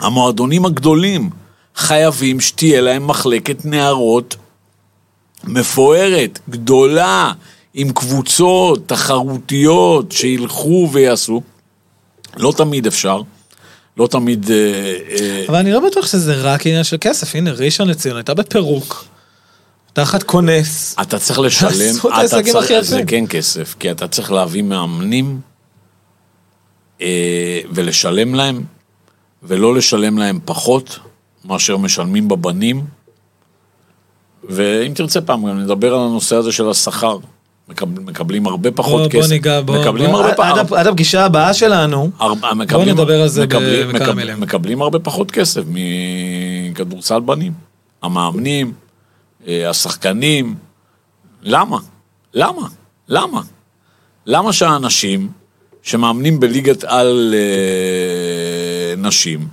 המועדונים 0.00 0.64
הגדולים, 0.64 1.30
חייבים 1.76 2.40
שתהיה 2.40 2.80
להם 2.80 3.06
מחלקת 3.06 3.64
נערות 3.64 4.36
מפוארת, 5.44 6.38
גדולה, 6.48 7.32
עם 7.74 7.92
קבוצות 7.92 8.88
תחרותיות 8.88 10.12
שילכו 10.12 10.88
ויעשו. 10.92 11.42
לא 12.36 12.52
תמיד 12.56 12.86
אפשר, 12.86 13.20
לא 13.96 14.06
תמיד... 14.06 14.50
אה, 14.50 14.56
אה, 15.20 15.44
אבל 15.48 15.56
אני 15.56 15.72
לא 15.72 15.80
בטוח 15.80 16.06
שזה 16.06 16.34
רק 16.34 16.66
עניין 16.66 16.84
של 16.84 16.96
כסף. 17.00 17.34
הנה, 17.34 17.52
ראשון 17.52 17.88
לציון 17.88 18.16
הייתה 18.16 18.34
בפירוק. 18.34 19.04
תחת 19.92 20.22
כונס. 20.22 20.96
אתה 21.02 21.18
צריך 21.18 21.38
לשלם, 21.38 21.70
עשו 21.70 22.08
את 22.08 22.12
אתה 22.12 22.18
ההישגים 22.20 22.52
צריך, 22.52 22.80
זה. 22.80 23.02
כן 23.06 23.24
כסף, 23.28 23.74
כי 23.80 23.90
אתה 23.90 24.08
צריך 24.08 24.32
להביא 24.32 24.62
מאמנים 24.62 25.40
אה, 27.00 27.60
ולשלם 27.70 28.34
להם, 28.34 28.62
ולא 29.42 29.74
לשלם 29.74 30.18
להם 30.18 30.38
פחות 30.44 30.98
מאשר 31.44 31.76
משלמים 31.76 32.28
בבנים. 32.28 32.84
ואם 34.48 34.92
תרצה 34.94 35.20
פעם 35.20 35.46
גם 35.48 35.58
נדבר 35.60 35.94
על 35.94 36.00
הנושא 36.00 36.36
הזה 36.36 36.52
של 36.52 36.70
השכר. 36.70 37.16
מקבל, 37.68 38.02
מקבלים 38.02 38.46
הרבה 38.46 38.70
פחות 38.70 39.02
בוא, 39.02 39.08
כסף. 39.10 39.18
בוא 39.20 39.28
ניגע, 39.28 39.60
בוא. 39.60 39.78
מקבלים 39.80 40.10
בוא, 40.10 40.18
הרבה 40.24 40.48
עד, 40.48 40.56
פחות. 40.56 40.72
עד, 40.72 40.78
עד 40.80 40.86
הפגישה 40.86 41.24
הבאה 41.24 41.54
שלנו, 41.54 42.10
הרבה, 42.18 42.54
מקבלים, 42.54 42.88
נדבר 42.88 43.22
על 43.22 43.28
זה 43.28 43.46
מקבלים, 43.46 43.88
בכמה 43.88 43.98
מקב- 44.06 44.12
מילים. 44.12 44.40
מקבלים 44.40 44.82
הרבה 44.82 44.98
פחות 44.98 45.30
כסף 45.30 45.62
מכדורסל 46.70 47.20
בנים. 47.20 47.52
המאמנים, 48.02 48.66
אה, 48.66 48.81
השחקנים. 49.48 50.54
למה? 51.42 51.78
למה? 52.34 52.68
למה? 53.08 53.40
למה 54.26 54.52
שהאנשים 54.52 55.28
שמאמנים 55.82 56.40
בליגת 56.40 56.84
על 56.84 57.34
אה, 57.34 58.94
נשים 58.96 59.48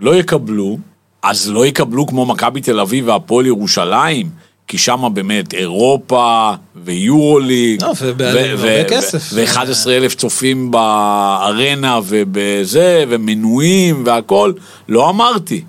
לא 0.00 0.16
יקבלו, 0.16 0.78
אז 1.22 1.50
לא 1.50 1.66
יקבלו 1.66 2.06
כמו 2.06 2.26
מכבי 2.26 2.60
תל 2.60 2.80
אביב 2.80 3.08
והפועל 3.08 3.46
ירושלים, 3.46 4.30
כי 4.68 4.78
שם 4.78 5.08
באמת 5.14 5.54
אירופה 5.54 6.52
ויורוליג, 6.84 7.82
לא, 7.82 7.92
ובעלים 8.00 8.58
הרבה 8.58 8.84
כסף. 8.84 9.30
ו-11 9.34 9.88
אלף 9.90 10.14
צופים 10.14 10.70
בארנה 10.70 12.00
ובזה, 12.04 13.04
ומנויים 13.08 14.02
והכל, 14.06 14.52
לא 14.88 15.10
אמרתי. 15.10 15.64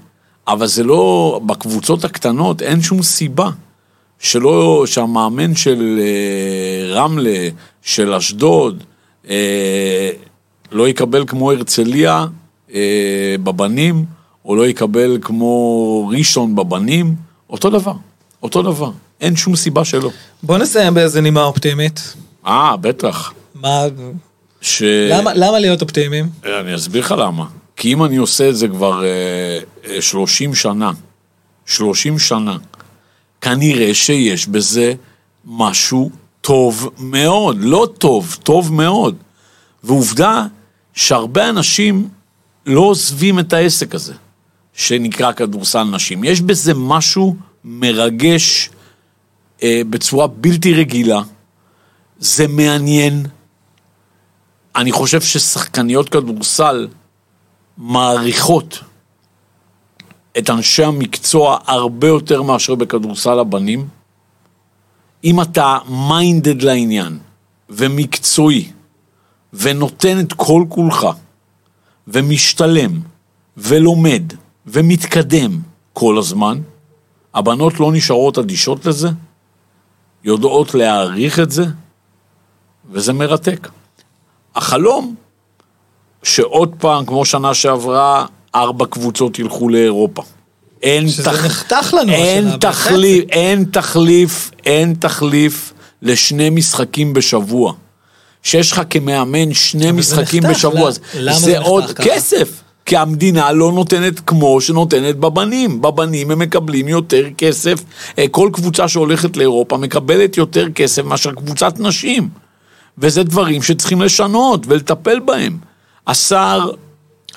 אבל 0.50 0.68
זה 0.68 0.84
לא, 0.84 1.41
בקבוצות 1.45 2.06
הקטנות 2.06 2.62
אין 2.62 2.82
שום 2.82 3.04
סיבה 3.04 3.50
שלא, 4.20 4.84
שהמאמן 4.88 5.56
של 5.56 6.00
אה, 6.02 6.93
רמלה, 6.93 7.50
של 7.82 8.14
אשדוד, 8.14 8.84
אה, 9.30 10.10
לא 10.72 10.88
יקבל 10.89 11.24
כמו 11.28 11.52
הרצליה 11.52 12.26
אה, 12.74 13.36
בבנים, 13.43 14.06
או 14.45 14.56
לא 14.56 14.68
יקבל 14.68 15.18
כמו 15.22 16.12
ראשון 16.18 16.56
בבנים, 16.56 17.16
אותו 17.50 17.70
דבר, 17.70 17.93
אותו 18.43 18.62
דבר. 18.62 18.91
אין 19.22 19.36
שום 19.36 19.56
סיבה 19.56 19.86
שלא. 19.86 20.10
בוא 20.43 20.58
נסיים 20.58 20.93
באיזה 20.93 21.22
נימה 21.22 21.43
אופטימית. 21.43 22.14
אה, 22.47 22.78
בטח. 22.78 23.34
מה, 23.56 23.84
ש... 24.62 24.84
למה, 25.10 25.34
למה 25.34 25.60
להיות 25.60 25.82
אופטימיים? 25.82 26.30
אני 26.43 26.76
אסביר 26.76 27.02
לך 27.02 27.16
למה. 27.18 27.45
כי 27.80 27.93
אם 27.93 28.03
אני 28.03 28.17
עושה 28.17 28.49
את 28.49 28.57
זה 28.57 28.67
כבר 28.67 29.03
אה, 29.03 29.59
אה, 29.86 30.01
30 30.01 30.55
שנה, 30.55 30.91
30 31.65 32.19
שנה, 32.19 32.57
כנראה 33.41 33.93
שיש 33.93 34.47
בזה 34.47 34.93
משהו 35.45 36.11
טוב 36.41 36.89
מאוד. 36.97 37.57
לא 37.59 37.88
טוב, 37.97 38.38
טוב 38.43 38.73
מאוד. 38.73 39.15
ועובדה 39.84 40.45
שהרבה 40.93 41.49
אנשים 41.49 42.09
לא 42.65 42.82
עוזבים 42.82 43.39
את 43.39 43.53
העסק 43.53 43.95
הזה, 43.95 44.13
שנקרא 44.73 45.32
כדורסל 45.32 45.84
נשים. 45.84 46.23
יש 46.23 46.41
בזה 46.41 46.73
משהו 46.73 47.36
מרגש 47.63 48.69
אה, 49.63 49.82
בצורה 49.89 50.27
בלתי 50.27 50.73
רגילה. 50.73 51.21
זה 52.19 52.47
מעניין. 52.47 53.25
אני 54.75 54.91
חושב 54.91 55.21
ששחקניות 55.21 56.09
כדורסל 56.09 56.88
מעריכות 57.80 58.80
את 60.38 60.49
אנשי 60.49 60.84
המקצוע 60.84 61.57
הרבה 61.65 62.07
יותר 62.07 62.41
מאשר 62.41 62.75
בכדורסל 62.75 63.39
הבנים. 63.39 63.88
אם 65.23 65.41
אתה 65.41 65.77
מיינדד 66.09 66.61
לעניין 66.61 67.19
ומקצועי 67.69 68.71
ונותן 69.53 70.19
את 70.19 70.34
כל 70.34 70.63
כולך 70.69 71.07
ומשתלם 72.07 72.99
ולומד 73.57 74.23
ומתקדם 74.65 75.59
כל 75.93 76.17
הזמן, 76.17 76.61
הבנות 77.34 77.80
לא 77.80 77.91
נשארות 77.91 78.38
אדישות 78.38 78.86
לזה, 78.86 79.09
יודעות 80.23 80.73
להעריך 80.73 81.39
את 81.39 81.51
זה, 81.51 81.65
וזה 82.91 83.13
מרתק. 83.13 83.69
החלום, 84.55 85.15
שעוד 86.24 86.72
פעם, 86.80 87.05
כמו 87.05 87.26
שנה 87.26 87.53
שעברה, 87.53 88.26
ארבע 88.55 88.86
קבוצות 88.86 89.39
ילכו 89.39 89.70
לאירופה. 89.70 90.24
אין, 90.84 91.09
שזה 91.09 91.32
נחתך 91.32 91.93
לנו 91.93 92.11
אין 92.11 92.49
תחליף, 92.59 93.26
אין 93.30 93.65
תחליף, 93.72 94.51
אין 94.65 94.93
תחליף 94.99 95.74
לשני 96.01 96.49
משחקים 96.49 97.13
בשבוע. 97.13 97.74
שיש 98.43 98.72
לך 98.72 98.82
כמאמן 98.89 99.53
שני 99.53 99.91
משחקים 99.91 100.43
נחתך, 100.43 100.55
בשבוע, 100.55 100.91
זה, 100.91 100.99
למה 101.15 101.39
זה 101.39 101.45
זה 101.45 101.53
נחתך 101.53 101.67
עוד 101.67 101.91
ככה? 101.91 102.09
כסף. 102.09 102.61
כי 102.86 102.97
המדינה 102.97 103.51
לא 103.51 103.72
נותנת 103.72 104.20
כמו 104.20 104.61
שנותנת 104.61 105.15
בבנים. 105.15 105.82
בבנים 105.82 106.32
הם 106.32 106.39
מקבלים 106.39 106.88
יותר 106.88 107.24
כסף. 107.38 107.84
אה, 108.20 108.26
כל 108.32 108.49
קבוצה 108.53 108.88
שהולכת 108.88 109.38
לאירופה 109.38 109.78
מקבלת 109.78 110.38
יותר 110.38 110.70
כסף 110.76 111.03
מאשר 111.03 111.32
קבוצת 111.32 111.80
נשים. 111.80 112.30
וזה 112.97 113.24
דברים 113.24 113.63
שצריכים 113.63 114.01
לשנות 114.01 114.61
ולטפל 114.67 115.20
בהם. 115.20 115.57
השר 116.10 116.70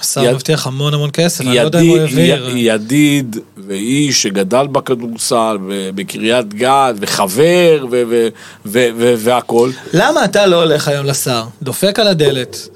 השר 0.01 0.25
יד- 0.25 0.35
מבטיח 0.35 0.67
המון 0.67 0.95
המון 0.95 1.11
כסף, 1.13 1.41
אני 1.41 1.57
לא 1.57 1.61
יודע 1.61 1.81
אם 1.81 1.89
הוא 1.89 1.99
העביר. 1.99 2.49
י- 2.49 2.59
ידיד 2.59 3.37
ואיש 3.67 4.23
שגדל 4.23 4.67
בכדורסל 4.67 5.59
בקריית 5.95 6.55
גת 6.55 6.95
וחבר 7.01 7.87
ו- 7.91 8.03
ו- 8.11 8.29
ו- 8.67 8.89
ו- 8.97 9.15
והכל. 9.19 9.71
למה 9.93 10.25
אתה 10.25 10.47
לא 10.47 10.57
הולך 10.63 10.89
היום 10.89 11.07
לשר, 11.07 11.45
דופק 11.63 11.99
על 11.99 12.07
הדלת, 12.09 12.69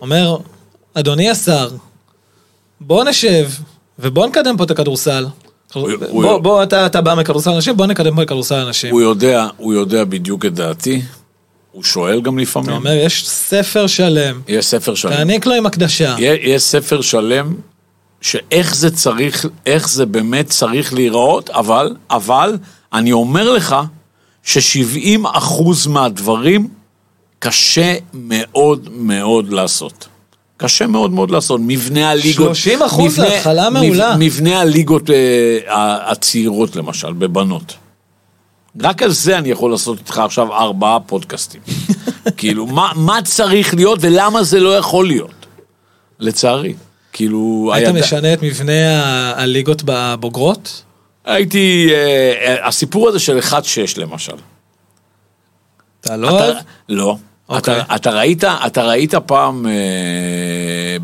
אומר, 0.00 0.36
אדוני 0.94 1.30
השר, 1.30 1.68
בוא 2.80 3.04
נשב 3.04 3.48
ובוא 3.98 4.26
נקדם 4.26 4.56
פה 4.56 4.64
את 4.64 4.70
הכדורסל. 4.70 5.26
הוא- 5.74 5.90
בוא, 6.10 6.38
בוא, 6.38 6.62
אתה, 6.62 6.86
אתה 6.86 7.00
בא 7.00 7.14
מכדורסל 7.14 7.50
אנשים, 7.50 7.76
בוא 7.76 7.86
נקדם 7.86 8.16
פה 8.16 8.22
את 8.22 8.28
כדורסל 8.28 8.54
אנשים. 8.54 8.90
הוא 8.92 9.00
יודע, 9.00 9.46
הוא 9.56 9.74
יודע 9.74 10.04
בדיוק 10.04 10.46
את 10.46 10.54
דעתי, 10.54 11.02
הוא 11.72 11.84
שואל 11.84 12.20
גם 12.20 12.38
לפעמים. 12.38 12.68
אתה 12.68 12.76
אומר, 12.76 12.92
יש 12.92 13.28
ספר 13.28 13.86
שלם, 13.86 14.40
יש 14.48 14.66
ספר 14.66 14.94
שלם. 14.94 15.10
תעניק 15.10 15.46
לו 15.46 15.54
עם 15.54 15.66
הקדשה. 15.66 16.14
יש, 16.18 16.38
יש 16.42 16.62
ספר 16.62 17.00
שלם 17.00 17.54
שאיך 18.20 18.74
זה 18.74 18.90
צריך, 18.96 19.46
איך 19.66 19.88
זה 19.88 20.06
באמת 20.06 20.46
צריך 20.48 20.94
להיראות, 20.94 21.50
אבל, 21.50 21.96
אבל, 22.10 22.56
אני 22.92 23.12
אומר 23.12 23.50
לך 23.52 23.76
ש-70 24.42 24.98
אחוז 25.24 25.86
מהדברים 25.86 26.68
קשה 27.38 27.94
מאוד 28.14 28.88
מאוד 28.92 29.52
לעשות. 29.52 30.08
קשה 30.56 30.86
מאוד 30.86 31.10
מאוד 31.12 31.30
לעשות. 31.30 31.60
מבנה 31.64 32.10
הליגות... 32.10 32.50
30% 32.90 32.94
מבנה- 32.98 33.08
זה 33.10 33.36
התחלה 33.36 33.70
מעולה. 33.70 34.16
מבנה 34.18 34.60
הליגות 34.60 35.10
אה, 35.10 36.10
הצעירות 36.10 36.76
למשל, 36.76 37.12
בבנות. 37.12 37.74
רק 38.80 39.02
על 39.02 39.10
זה 39.10 39.38
אני 39.38 39.48
יכול 39.50 39.70
לעשות 39.70 39.98
איתך 39.98 40.18
עכשיו 40.18 40.52
ארבעה 40.54 41.00
פודקאסטים. 41.00 41.60
כאילו, 42.36 42.66
מה, 42.66 42.92
מה 42.96 43.18
צריך 43.24 43.74
להיות 43.74 43.98
ולמה 44.02 44.42
זה 44.42 44.60
לא 44.60 44.76
יכול 44.76 45.06
להיות? 45.06 45.46
לצערי. 46.18 46.74
כאילו, 47.12 47.70
היית 47.74 47.88
היד- 47.88 47.96
משנה 48.04 48.32
את 48.32 48.42
מבנה 48.42 49.00
הליגות 49.36 49.82
בבוגרות? 49.84 50.82
הייתי, 51.24 51.88
אה, 51.92 52.32
אה, 52.56 52.68
הסיפור 52.68 53.08
הזה 53.08 53.18
של 53.18 53.38
1-6 53.38 53.54
למשל. 53.96 54.32
אתה 56.00 56.16
לא 56.16 56.28
אוהב? 56.30 56.50
אתה, 56.56 56.60
לא. 56.88 57.16
אוקיי. 57.48 57.80
אתה, 57.80 57.94
אתה, 57.96 58.10
ראית, 58.10 58.44
אתה 58.44 58.82
ראית 58.84 59.14
פעם 59.14 59.66
אה, 59.66 59.72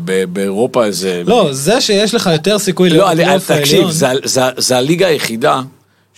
ב- 0.05 0.23
באירופה 0.33 0.85
איזה... 0.85 1.23
לא, 1.25 1.47
זה 1.51 1.81
שיש 1.81 2.13
לך 2.15 2.29
יותר 2.33 2.59
סיכוי 2.59 2.89
לא, 2.89 3.11
אני- 3.11 3.21
בפלייאוף 3.21 3.51
תקשיב, 3.51 3.73
העליון. 3.75 3.91
זה, 3.91 4.07
זה, 4.23 4.41
זה 4.57 4.77
הליגה 4.77 5.07
היחידה 5.07 5.61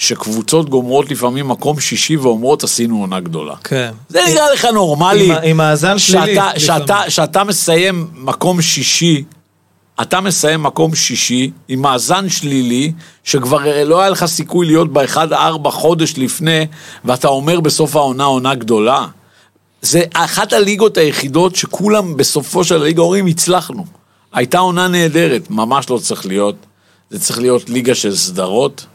שקבוצות 0.02 0.70
גומרות 0.70 1.12
לפעמים 1.12 1.48
מקום 1.48 1.80
שישי 1.80 2.18
ואומרות 2.18 2.64
עשינו 2.64 3.00
עונה 3.00 3.20
גדולה. 3.20 3.56
כן. 3.64 3.92
זה 4.10 4.20
נראה 4.28 4.54
לך 4.54 4.66
נורמלי. 4.66 5.30
עם 5.44 5.58
מאזן 5.58 6.00
שלילי. 6.00 6.40
שאתה, 7.10 7.44
מסיים 7.44 8.08
מקום 8.14 8.62
שישי, 8.62 9.24
אתה 10.02 10.22
מסיים 10.22 10.64
מקום 10.64 10.96
שישי 10.96 11.52
עם 11.68 11.82
מאזן 11.82 12.30
שלילי, 12.30 12.92
שכבר 13.24 13.84
לא 13.86 14.02
היה 14.02 14.10
לך 14.10 14.26
סיכוי 14.26 14.66
להיות 14.66 14.94
באחד 14.94 15.34
ארבע 15.34 15.72
חודש 15.72 16.14
לפני, 16.18 16.68
ואתה 17.06 17.28
אומר 17.28 17.60
בסוף 17.60 17.96
העונה 17.96 18.24
עונה 18.24 18.56
גדולה. 18.56 19.06
זה 19.82 20.04
אחת 20.14 20.54
הליגות 20.54 20.98
היחידות 20.98 21.56
שכולם 21.56 22.18
בסופו 22.18 22.64
של 22.64 22.76
הליגה 22.76 23.02
אומרים 23.02 23.26
הצלחנו. 23.26 23.86
הייתה 24.34 24.60
עונה 24.60 24.88
נהדרת, 24.88 25.50
ממש 25.50 25.90
לא 25.90 25.98
צריך 25.98 26.26
להיות. 26.26 26.56
זה 27.10 27.20
צריך 27.20 27.40
להיות 27.40 27.70
ליגה 27.70 27.96
של 27.96 28.16
סדרות, 28.16 28.86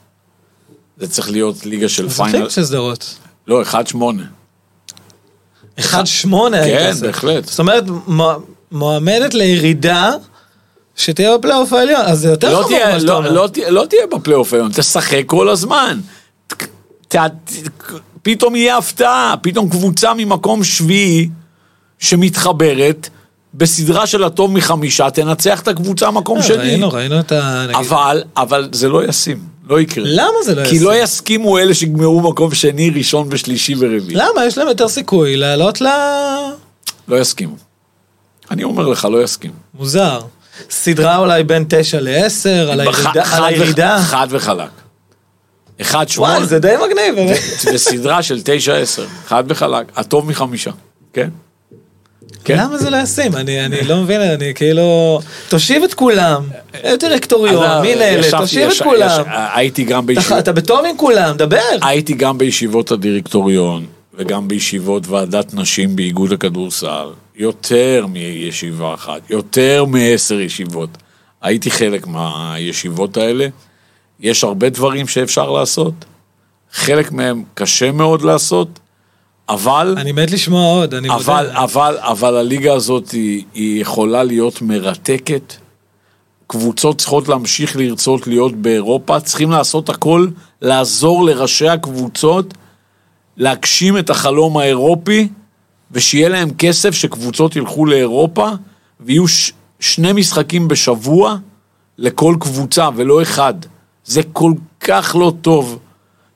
זה 0.97 1.09
צריך 1.09 1.31
להיות 1.31 1.67
ליגה 1.67 1.89
של 1.89 2.09
זה 2.09 2.15
פיינל. 2.17 2.39
חלק 2.39 2.49
של 2.51 2.65
שדרות. 2.65 3.15
לא, 3.47 3.63
אחד 3.63 3.87
שמונה. 3.87 4.23
1-8 5.81 5.83
היית 6.53 6.79
כן, 6.79 6.89
עושה. 6.93 7.07
בהחלט. 7.07 7.45
זאת 7.49 7.59
אומרת, 7.59 7.85
מועמדת 8.73 9.35
לירידה 9.35 10.11
שתהיה 10.97 11.39
בפלייאוף 11.39 11.73
העליון, 11.73 12.01
אז 12.05 12.21
זה 12.21 12.29
יותר 12.29 12.53
לא 12.53 12.57
חמור 12.57 12.69
תהיה- 12.69 12.93
מה 12.93 13.01
שאתה 13.01 13.13
לא- 13.13 13.17
אומר. 13.17 13.33
לא 13.33 13.49
תהיה- 13.53 13.71
לא 13.71 13.85
תהיה 13.91 14.07
בפלייאוף 14.07 14.53
העליון, 14.53 14.73
תשחק 14.75 15.23
כל 15.27 15.49
הזמן. 15.49 16.01
ת- 16.49 16.63
ת- 17.09 17.19
פתאום 18.23 18.57
יהיה 18.57 18.77
הפתעה, 18.79 19.35
פתאום 19.43 19.69
קבוצה 19.71 20.15
ממקום 20.15 20.65
שביעי 20.65 21.29
שמתחברת, 21.99 23.09
בסדרה 23.55 24.07
של 24.07 24.25
הטוב 24.25 24.53
מחמישה, 24.53 25.11
תנצח 25.11 25.61
את 25.61 25.69
הקבוצה 25.69 26.11
מקום 26.11 26.43
שני. 26.43 26.57
אה, 26.57 26.63
ראינו, 26.63 26.89
ראינו 26.93 27.21
את 27.21 27.33
ה... 27.33 27.65
אבל, 27.75 28.23
אבל 28.37 28.69
זה 28.73 28.89
לא 28.89 29.05
ישים, 29.05 29.39
לא 29.67 29.81
יקרה. 29.81 30.05
למה 30.07 30.43
זה 30.45 30.55
לא 30.55 30.65
כי 30.65 30.75
ישים? 30.75 30.87
לא 30.89 30.97
יסכימו 30.97 31.59
אלה 31.59 31.75
שיגמרו 31.75 32.21
מקום 32.31 32.55
שני, 32.55 32.91
ראשון 32.91 33.29
ושלישי 33.31 33.75
ורביעי. 33.79 34.15
למה? 34.15 34.47
יש 34.47 34.59
להם 34.59 34.69
יותר 34.69 34.89
סיכוי 34.89 35.37
לעלות 35.37 35.81
ל... 35.81 35.87
לא 37.09 37.17
יסכימו. 37.21 37.57
אני 38.51 38.65
אומר 38.65 38.87
לך, 38.89 39.05
לא 39.05 39.23
יסכימו. 39.23 39.55
מוזר. 39.75 40.21
סדרה 40.71 41.17
אולי 41.17 41.45
בין 41.45 41.65
תשע 41.69 42.01
לעשר, 42.01 42.71
על 42.71 42.81
הירידה- 43.45 43.99
חד 44.03 44.27
וחלק. 44.31 44.71
אחד 45.81 46.09
שמונה. 46.09 46.33
וואי, 46.33 46.47
זה 46.47 46.59
די 46.59 46.75
מגניב. 46.87 47.37
וסדרה 47.75 48.23
של 48.23 48.41
תשע 48.45 48.75
עשר, 48.77 49.07
חד 49.27 49.45
וחלק, 49.49 49.87
הטוב 49.97 50.27
מחמישה, 50.31 50.71
כן? 51.13 51.29
כן. 52.45 52.59
למה 52.59 52.79
זה 52.79 52.91
לא 52.91 52.97
ישים? 52.97 53.37
אני 53.37 53.65
אני 53.65 53.83
לא 53.83 53.97
מבין, 54.03 54.21
אני 54.21 54.55
כאילו... 54.55 55.21
תושיב 55.49 55.83
את 55.83 55.95
כולם, 55.95 56.43
דירקטוריון, 57.01 57.65
אז, 57.65 57.83
מי 57.83 57.95
נהנה, 57.95 58.31
תושיב 58.31 58.63
את 58.67 58.73
יש- 58.73 58.83
כולם. 58.83 59.21
יש- 59.21 59.27
הייתי 59.55 59.85
גם 59.85 59.99
אתה- 60.05 60.07
בישיבות, 60.07 60.39
אתה 60.39 60.53
בטוב 60.53 60.85
עם 60.91 60.97
כולם, 60.97 61.37
דבר. 61.37 61.59
הייתי 61.83 62.15
גם 62.15 62.39
בישיבות 62.39 62.91
הדירקטוריון, 62.91 63.87
וגם 64.15 64.49
בישיבות 64.49 65.07
ועדת 65.09 65.55
נשים 65.55 65.97
באיגוד 65.97 66.33
הכדורסל, 66.33 67.07
יותר 67.37 68.07
מישיבה 68.09 68.95
אחת, 68.95 69.31
יותר 69.31 69.85
מעשר 69.85 70.41
ישיבות. 70.41 70.91
הייתי 71.43 71.71
חלק 71.71 72.07
מהישיבות 72.07 73.17
האלה. 73.17 73.47
יש 74.21 74.45
הרבה 74.45 74.69
דברים 74.69 75.09
שאפשר 75.09 75.51
לעשות, 75.51 75.95
חלק 76.73 77.13
מהם 77.13 77.43
קשה 77.55 77.93
מאוד 77.93 78.23
לעשות, 78.23 78.69
אבל... 79.49 79.95
אני 79.97 80.13
מת 80.13 80.31
לשמוע 80.31 80.65
עוד, 80.65 80.95
אני 80.95 81.09
מודה. 81.09 81.21
אבל, 81.25 81.51
אבל, 81.51 81.97
אבל 82.01 82.37
הליגה 82.37 82.75
הזאת 82.75 83.11
היא, 83.11 83.45
היא 83.55 83.81
יכולה 83.81 84.25
להיות 84.25 84.63
מרתקת. 84.63 85.55
קבוצות 86.47 86.99
צריכות 86.99 87.29
להמשיך 87.29 87.77
לרצות 87.77 88.27
להיות 88.27 88.55
באירופה, 88.55 89.21
צריכים 89.21 89.51
לעשות 89.51 89.89
הכל, 89.89 90.29
לעזור 90.63 91.25
לראשי 91.25 91.69
הקבוצות 91.69 92.55
להגשים 93.37 93.99
את 93.99 94.11
החלום 94.11 94.57
האירופי, 94.57 95.29
ושיהיה 95.93 96.29
להם 96.29 96.51
כסף 96.59 96.91
שקבוצות 96.91 97.57
ילכו 97.57 97.87
לאירופה, 97.87 98.49
ויהיו 99.01 99.29
ש- 99.29 99.53
שני 99.81 100.13
משחקים 100.13 100.69
בשבוע 100.69 101.37
לכל 101.99 102.37
קבוצה, 102.41 102.89
ולא 102.97 103.23
אחד. 103.23 103.55
זה 104.05 104.21
כל 104.33 104.53
כך 104.81 105.17
לא 105.19 105.33
טוב. 105.43 105.79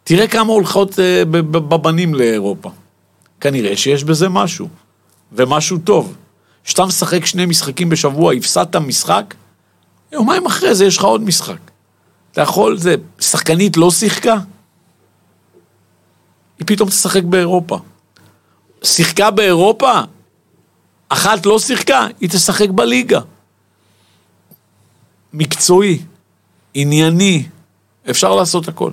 תראה 0.04 0.26
כמה 0.26 0.52
הולכות 0.52 0.98
אה, 0.98 1.24
בבנים 1.24 2.14
לאירופה. 2.14 2.70
כנראה 3.40 3.76
שיש 3.76 4.04
בזה 4.04 4.28
משהו, 4.28 4.68
ומשהו 5.32 5.78
טוב. 5.78 6.14
כשאתה 6.64 6.84
משחק 6.84 7.26
שני 7.26 7.46
משחקים 7.46 7.88
בשבוע, 7.88 8.32
הפסדת 8.32 8.76
משחק, 8.76 9.34
יומיים 10.12 10.46
אחרי 10.46 10.74
זה 10.74 10.84
יש 10.84 10.98
לך 10.98 11.04
עוד 11.04 11.22
משחק. 11.22 11.58
אתה 12.32 12.40
יכול, 12.40 12.78
זה, 12.78 12.94
שחקנית 13.20 13.76
לא 13.76 13.90
שיחקה, 13.90 14.36
היא 16.58 16.66
פתאום 16.66 16.88
תשחק 16.88 17.22
באירופה. 17.22 17.78
שיחקה 18.82 19.30
באירופה, 19.30 20.00
אחת 21.08 21.46
לא 21.46 21.58
שיחקה, 21.58 22.06
היא 22.20 22.28
תשחק 22.28 22.68
בליגה. 22.68 23.20
מקצועי, 25.32 26.02
ענייני, 26.74 27.48
אפשר 28.10 28.34
לעשות 28.34 28.68
הכל. 28.68 28.90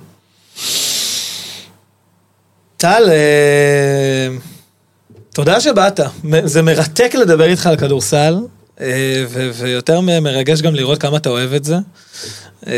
טל, 2.78 3.02
אה, 3.08 4.36
תודה 5.34 5.60
שבאת. 5.60 6.00
זה 6.44 6.62
מרתק 6.62 7.14
לדבר 7.14 7.44
איתך 7.44 7.66
על 7.66 7.76
כדורסל, 7.76 8.36
אה, 8.80 9.24
ו- 9.28 9.50
ויותר 9.54 10.00
מרגש 10.00 10.62
גם 10.62 10.74
לראות 10.74 10.98
כמה 11.00 11.16
אתה 11.16 11.28
אוהב 11.28 11.52
את 11.52 11.64
זה. 11.64 11.76
אה, 12.66 12.72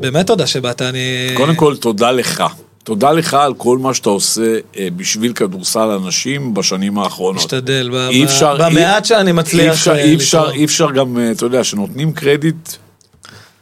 באמת 0.00 0.26
תודה 0.26 0.46
שבאת, 0.46 0.82
אני... 0.82 1.30
קודם 1.34 1.54
כל, 1.54 1.76
תודה 1.76 2.10
לך. 2.10 2.44
תודה 2.84 3.12
לך 3.12 3.34
על 3.34 3.54
כל 3.54 3.78
מה 3.78 3.94
שאתה 3.94 4.08
עושה 4.10 4.58
בשביל 4.96 5.32
כדורסל 5.32 5.90
הנשים 5.90 6.54
בשנים 6.54 6.98
האחרונות. 6.98 7.36
משתדל, 7.42 7.90
ב- 7.92 8.08
אי 8.10 8.20
ב- 8.24 8.28
אפשר- 8.28 8.56
במעט 8.56 9.02
אי- 9.02 9.08
שאני 9.08 9.32
מצליח 9.32 9.64
אי 9.66 9.70
אפשר, 9.70 9.96
אי 9.98 10.14
אפשר, 10.14 10.42
לתרום. 10.44 10.58
אי 10.58 10.64
אפשר 10.64 10.90
גם, 10.90 11.18
אתה 11.32 11.46
יודע, 11.46 11.64
שנותנים 11.64 12.12
קרדיט, 12.12 12.68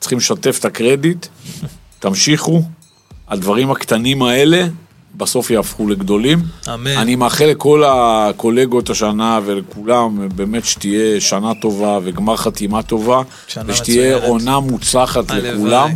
צריכים 0.01 0.19
לשתף 0.19 0.57
את 0.61 0.65
הקרדיט, 0.65 1.27
תמשיכו, 1.99 2.63
הדברים 3.29 3.71
הקטנים 3.71 4.23
האלה 4.23 4.67
בסוף 5.17 5.51
יהפכו 5.51 5.89
לגדולים. 5.89 6.39
אמן. 6.75 6.97
אני 6.97 7.17
מאחל 7.17 7.45
לכל 7.45 7.83
הקולגות 7.87 8.91
השנה 8.91 9.41
ולכולם, 9.45 10.29
באמת 10.35 10.65
שתהיה 10.65 11.21
שנה 11.21 11.53
טובה 11.63 11.99
וגמר 12.05 12.37
חתימה 12.37 12.83
טובה, 12.83 13.23
שנה 13.49 13.65
ושתהיה 13.67 14.17
מצוינת. 14.17 14.29
עונה 14.29 14.61
מוצלחת. 14.61 15.31
לכולם. 15.31 15.91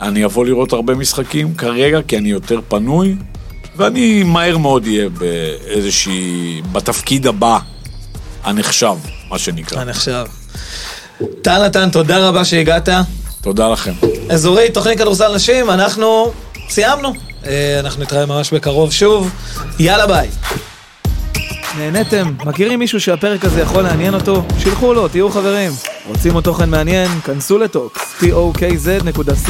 אני 0.00 0.24
אבוא 0.24 0.44
לראות 0.44 0.72
הרבה 0.72 0.94
משחקים 0.94 1.54
כרגע, 1.54 2.02
כי 2.08 2.18
אני 2.18 2.30
יותר 2.30 2.60
פנוי, 2.68 3.16
ואני 3.76 4.22
מהר 4.22 4.58
מאוד 4.58 4.86
אהיה 4.86 5.08
באיזושהי, 5.08 6.62
בתפקיד 6.72 7.26
הבא, 7.26 7.58
הנחשב, 8.44 8.96
מה 9.28 9.38
שנקרא. 9.38 9.80
הנחשב. 9.80 10.24
טל 11.42 11.66
נתן, 11.66 11.90
תודה 11.90 12.28
רבה 12.28 12.44
שהגעת. 12.44 12.88
תודה 13.42 13.68
לכם. 13.68 13.92
אזורי 14.30 14.70
תוכנית 14.70 14.98
כדורסל 14.98 15.34
נשים, 15.34 15.70
אנחנו 15.70 16.32
סיימנו. 16.68 17.12
אה, 17.46 17.80
אנחנו 17.80 18.02
נתראה 18.02 18.26
ממש 18.26 18.52
בקרוב 18.52 18.92
שוב. 18.92 19.30
יאללה 19.78 20.06
ביי. 20.06 20.28
נהניתם? 21.78 22.34
מכירים 22.44 22.78
מישהו 22.78 23.00
שהפרק 23.00 23.44
הזה 23.44 23.60
יכול 23.60 23.82
לעניין 23.82 24.14
אותו? 24.14 24.42
שילחו 24.58 24.94
לו, 24.94 25.08
תהיו 25.08 25.30
חברים. 25.30 25.72
רוצים 26.08 26.34
עוד 26.34 26.44
תוכן 26.44 26.70
מעניין? 26.70 27.08
כנסו 27.20 27.58
לטוקס, 27.58 28.22
tokz.co.il 28.22 29.48